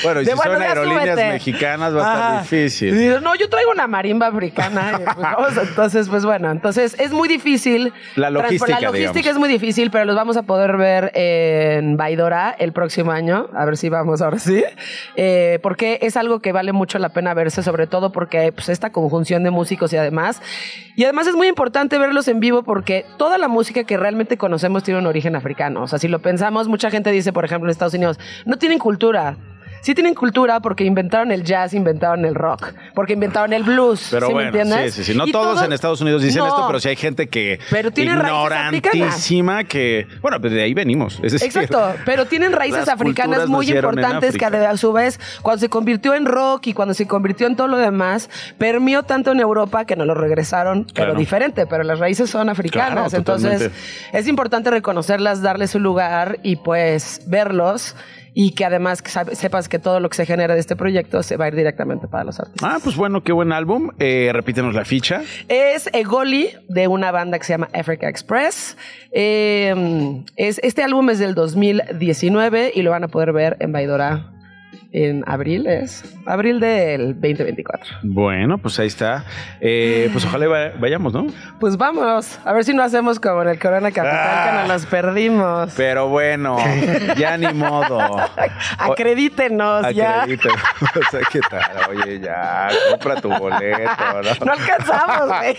Bueno, 0.03 0.21
y 0.21 0.25
si 0.25 0.33
bueno, 0.33 0.53
son 0.53 0.61
aerolíneas 0.61 1.03
súbete. 1.15 1.29
mexicanas 1.29 1.95
va 1.95 1.97
a 1.97 2.13
estar 2.13 2.31
Ajá. 2.33 2.41
difícil. 2.41 2.89
Y 2.89 2.97
dices, 2.97 3.21
no, 3.21 3.35
yo 3.35 3.49
traigo 3.49 3.71
una 3.71 3.87
marimba 3.87 4.27
africana. 4.27 4.99
Y, 4.99 5.03
pues, 5.03 5.15
vamos, 5.17 5.57
entonces, 5.57 6.09
pues 6.09 6.25
bueno, 6.25 6.51
entonces 6.51 6.95
es 6.99 7.11
muy 7.11 7.27
difícil. 7.27 7.93
La 8.15 8.29
logística, 8.29 8.79
La 8.79 8.87
logística 8.87 9.13
digamos. 9.13 9.35
es 9.35 9.39
muy 9.39 9.49
difícil, 9.49 9.91
pero 9.91 10.05
los 10.05 10.15
vamos 10.15 10.37
a 10.37 10.43
poder 10.43 10.77
ver 10.77 11.11
en 11.15 11.97
Baidora 11.97 12.55
el 12.57 12.73
próximo 12.73 13.11
año. 13.11 13.49
A 13.55 13.65
ver 13.65 13.77
si 13.77 13.89
vamos 13.89 14.21
ahora 14.21 14.39
sí. 14.39 14.63
Eh, 15.15 15.59
porque 15.61 15.99
es 16.01 16.17
algo 16.17 16.39
que 16.39 16.51
vale 16.51 16.73
mucho 16.73 16.99
la 16.99 17.09
pena 17.09 17.33
verse, 17.33 17.63
sobre 17.63 17.87
todo 17.87 18.11
porque 18.11 18.51
pues, 18.51 18.69
esta 18.69 18.91
conjunción 18.91 19.43
de 19.43 19.51
músicos 19.51 19.91
y 19.93 19.97
además. 19.97 20.41
Y 20.95 21.03
además 21.03 21.27
es 21.27 21.35
muy 21.35 21.47
importante 21.47 21.97
verlos 21.97 22.27
en 22.27 22.39
vivo 22.39 22.63
porque 22.63 23.05
toda 23.17 23.37
la 23.37 23.47
música 23.47 23.83
que 23.83 23.97
realmente 23.97 24.37
conocemos 24.37 24.83
tiene 24.83 24.99
un 24.99 25.07
origen 25.07 25.35
africano. 25.35 25.83
O 25.83 25.87
sea, 25.87 25.99
si 25.99 26.07
lo 26.07 26.19
pensamos, 26.19 26.67
mucha 26.67 26.89
gente 26.89 27.11
dice, 27.11 27.33
por 27.33 27.45
ejemplo, 27.45 27.67
en 27.67 27.71
Estados 27.71 27.93
Unidos, 27.93 28.19
no 28.45 28.57
tienen 28.57 28.79
cultura. 28.79 29.37
Sí 29.85 29.93
tienen 29.93 30.15
cultura 30.15 30.59
porque 30.61 30.83
inventaron 30.83 31.31
el 31.31 31.43
jazz, 31.43 31.75
inventaron 31.75 32.25
el 32.25 32.33
rock, 32.33 32.73
porque 32.95 33.13
inventaron 33.13 33.53
el 33.53 33.61
blues. 33.61 34.07
Pero 34.09 34.25
¿sí 34.25 34.33
bueno, 34.33 34.51
me 34.51 34.57
entiendes? 34.61 34.95
sí, 34.95 35.03
sí, 35.03 35.11
sí. 35.11 35.15
No 35.17 35.27
todos 35.27 35.57
todo- 35.57 35.65
en 35.65 35.73
Estados 35.73 36.01
Unidos 36.01 36.23
dicen 36.23 36.39
No. 36.39 36.47
esto, 36.47 36.63
pero 36.65 36.79
sí 36.79 36.89
hay 36.89 36.95
gente 36.95 37.27
que 37.27 37.59
Pero 37.69 37.91
tiene 37.91 38.15
raíces 38.15 38.31
ignorantísima 38.31 39.63
que, 39.65 40.07
bueno, 40.23 40.41
pues 40.41 40.53
de 40.53 40.63
ahí 40.63 40.73
venimos. 40.73 41.19
Es 41.21 41.33
decir, 41.33 41.45
Exacto, 41.47 41.93
pero 42.03 42.25
tienen 42.25 42.51
raíces 42.51 42.89
africanas 42.89 43.47
muy 43.47 43.69
importantes 43.71 44.35
que 44.35 44.45
a 44.45 44.75
su 44.75 44.91
vez, 44.91 45.19
cuando 45.43 45.59
se 45.59 45.69
convirtió 45.69 46.15
en 46.15 46.25
rock 46.25 46.65
y 46.65 46.73
cuando 46.73 46.95
se 46.95 47.05
convirtió 47.05 47.45
en 47.45 47.55
todo 47.55 47.67
lo 47.67 47.77
demás, 47.77 48.27
permeó 48.57 49.03
tanto 49.03 49.33
en 49.33 49.39
Europa 49.39 49.85
que 49.85 49.95
nos 49.95 50.07
lo 50.07 50.15
regresaron, 50.15 50.85
pero 50.95 51.09
Claro. 51.09 51.19
diferente, 51.19 51.67
pero 51.67 51.83
las 51.83 51.99
raíces 51.99 52.27
son 52.31 52.49
africanas. 52.49 53.11
Claro, 53.11 53.17
Entonces, 53.17 53.51
totalmente. 53.59 54.17
es 54.17 54.27
importante 54.27 54.71
reconocerlas, 54.71 55.43
darles 55.43 55.69
su 55.69 55.79
lugar 55.79 56.39
y 56.41 56.55
pues 56.55 57.21
verlos. 57.27 57.95
Y 58.35 58.51
que 58.51 58.65
además 58.65 59.01
que 59.01 59.09
sepas 59.35 59.69
que 59.69 59.79
todo 59.79 59.99
lo 59.99 60.09
que 60.09 60.17
se 60.17 60.25
genera 60.25 60.53
de 60.53 60.59
este 60.59 60.75
proyecto 60.75 61.23
se 61.23 61.37
va 61.37 61.45
a 61.45 61.47
ir 61.47 61.55
directamente 61.55 62.07
para 62.07 62.25
los 62.25 62.39
artistas. 62.39 62.69
Ah, 62.69 62.79
pues 62.83 62.95
bueno, 62.95 63.23
qué 63.23 63.31
buen 63.31 63.51
álbum. 63.51 63.91
Eh, 63.97 64.29
repítenos 64.33 64.75
la 64.75 64.85
ficha. 64.85 65.23
Es 65.47 65.89
Egoli 65.93 66.49
de 66.67 66.87
una 66.87 67.11
banda 67.11 67.39
que 67.39 67.45
se 67.45 67.53
llama 67.53 67.69
Africa 67.73 68.09
Express. 68.09 68.77
Eh, 69.11 70.21
es, 70.35 70.59
este 70.63 70.83
álbum 70.83 71.09
es 71.09 71.19
del 71.19 71.33
2019 71.33 72.73
y 72.75 72.81
lo 72.81 72.91
van 72.91 73.05
a 73.05 73.07
poder 73.07 73.31
ver 73.31 73.57
en 73.61 73.71
Baidora 73.71 74.34
en 74.97 75.23
abril, 75.27 75.67
es 75.67 76.03
abril 76.25 76.61
del 76.61 77.13
2024. 77.19 77.97
Bueno, 78.03 78.57
pues 78.57 78.79
ahí 78.79 78.87
está. 78.87 79.25
Eh, 79.59 80.09
pues 80.13 80.23
ojalá 80.25 80.47
va- 80.47 80.71
vayamos, 80.79 81.11
¿no? 81.13 81.27
Pues 81.59 81.75
vamos, 81.75 82.39
a 82.45 82.53
ver 82.53 82.63
si 82.63 82.73
no 82.73 82.81
hacemos 82.81 83.19
como 83.19 83.41
en 83.41 83.49
el 83.49 83.59
Corona 83.59 83.91
Capital 83.91 84.49
que 84.51 84.57
nos 84.59 84.67
los 84.69 84.85
perdimos. 84.85 85.73
Pero 85.75 86.07
bueno, 86.07 86.57
ya 87.17 87.35
ni 87.37 87.51
modo. 87.53 87.99
Acredítenos 88.77 89.93
ya. 89.93 90.25
O 90.25 91.11
sea, 91.11 91.19
¿qué 91.31 91.39
tal? 91.49 91.61
Oye, 91.89 92.19
ya, 92.21 92.69
compra 92.91 93.19
tu 93.21 93.29
boleto, 93.29 93.91
¿no? 94.39 94.45
No 94.45 94.51
alcanzamos, 94.53 95.27
güey. 95.27 95.57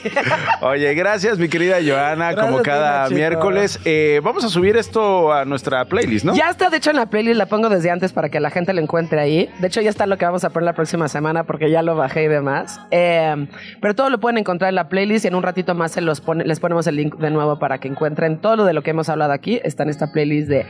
Oye, 0.63 0.95
gracias, 0.95 1.39
mi 1.39 1.49
querida 1.49 1.77
Joana, 1.87 2.33
Gracias 2.33 2.47
como 2.53 2.63
cada 2.63 3.09
miércoles. 3.11 3.79
Eh, 3.85 4.21
vamos 4.25 4.45
a 4.45 4.49
subir 4.49 4.77
esto 4.77 5.33
a 5.33 5.45
nuestra 5.45 5.85
playlist, 5.85 6.25
¿no? 6.25 6.35
Ya 6.35 6.49
está, 6.51 6.71
de 6.71 6.79
hecho, 6.79 6.91
en 6.91 6.97
la 6.97 7.07
playlist 7.07 7.37
la 7.37 7.47
pongo 7.47 7.69
desde 7.69 7.91
antes 7.91 8.13
para 8.13 8.29
que 8.31 8.41
la 8.41 8.51
gente 8.51 8.73
la 8.73 8.81
encuentre 8.81 9.21
ahí. 9.21 9.26
De 9.27 9.67
hecho, 9.67 9.81
ya 9.81 9.91
está 9.91 10.07
lo 10.07 10.17
que 10.19 10.25
vamos 10.25 10.45
a 10.45 10.51
poner 10.51 10.65
la 10.67 10.73
próxima 10.73 11.09
semana 11.09 11.45
porque 11.45 11.71
ya 11.71 11.83
lo 11.83 11.97
bajé 11.97 12.25
y 12.25 12.29
demás. 12.29 12.81
Eh, 12.91 13.49
pero 13.81 13.95
todo 13.95 14.09
lo 14.11 14.19
pueden 14.21 14.39
encontrar 14.39 14.69
en 14.71 14.75
la 14.77 14.89
playlist 14.89 15.25
y 15.25 15.29
en 15.29 15.35
un 15.35 15.43
ratito 15.43 15.75
más 15.75 15.93
se 15.93 16.01
los 16.01 16.21
pone- 16.21 16.45
les 16.45 16.61
ponemos 16.61 16.87
el 16.87 16.97
link 16.97 17.17
de 17.17 17.31
nuevo 17.31 17.59
para 17.59 17.79
que 17.79 17.89
encuentren 17.89 18.41
todo 18.41 18.57
lo 18.57 18.65
de 18.65 18.73
lo 18.73 18.83
que 18.83 18.91
hemos 18.91 19.09
hablado 19.09 19.33
aquí. 19.33 19.61
Está 19.65 19.83
en 19.83 19.91
esta 19.91 20.13
playlist 20.13 20.49
de 20.49 20.67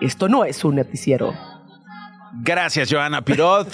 Esto 0.00 0.28
no 0.28 0.44
es 0.44 0.64
un 0.64 0.76
noticiero. 0.76 1.34
Gracias, 2.42 2.88
Joana 2.90 3.22
Pirot. 3.22 3.68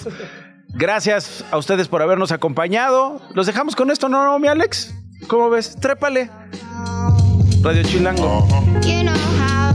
Gracias 0.71 1.45
a 1.51 1.57
ustedes 1.59 1.89
por 1.89 2.03
habernos 2.03 2.33
acompañado. 2.33 3.21
Los 3.35 3.47
dejamos 3.47 3.77
con 3.77 3.91
esto, 3.91 4.09
¿no, 4.09 4.25
no, 4.25 4.39
mi 4.39 4.49
Alex? 4.49 4.95
¿Cómo 5.29 5.49
ves? 5.51 5.77
Trépale. 5.77 6.29
Radio 7.63 7.83
Chilango. 7.85 8.47
You 8.83 9.03
know 9.03 9.15
how 9.39 9.75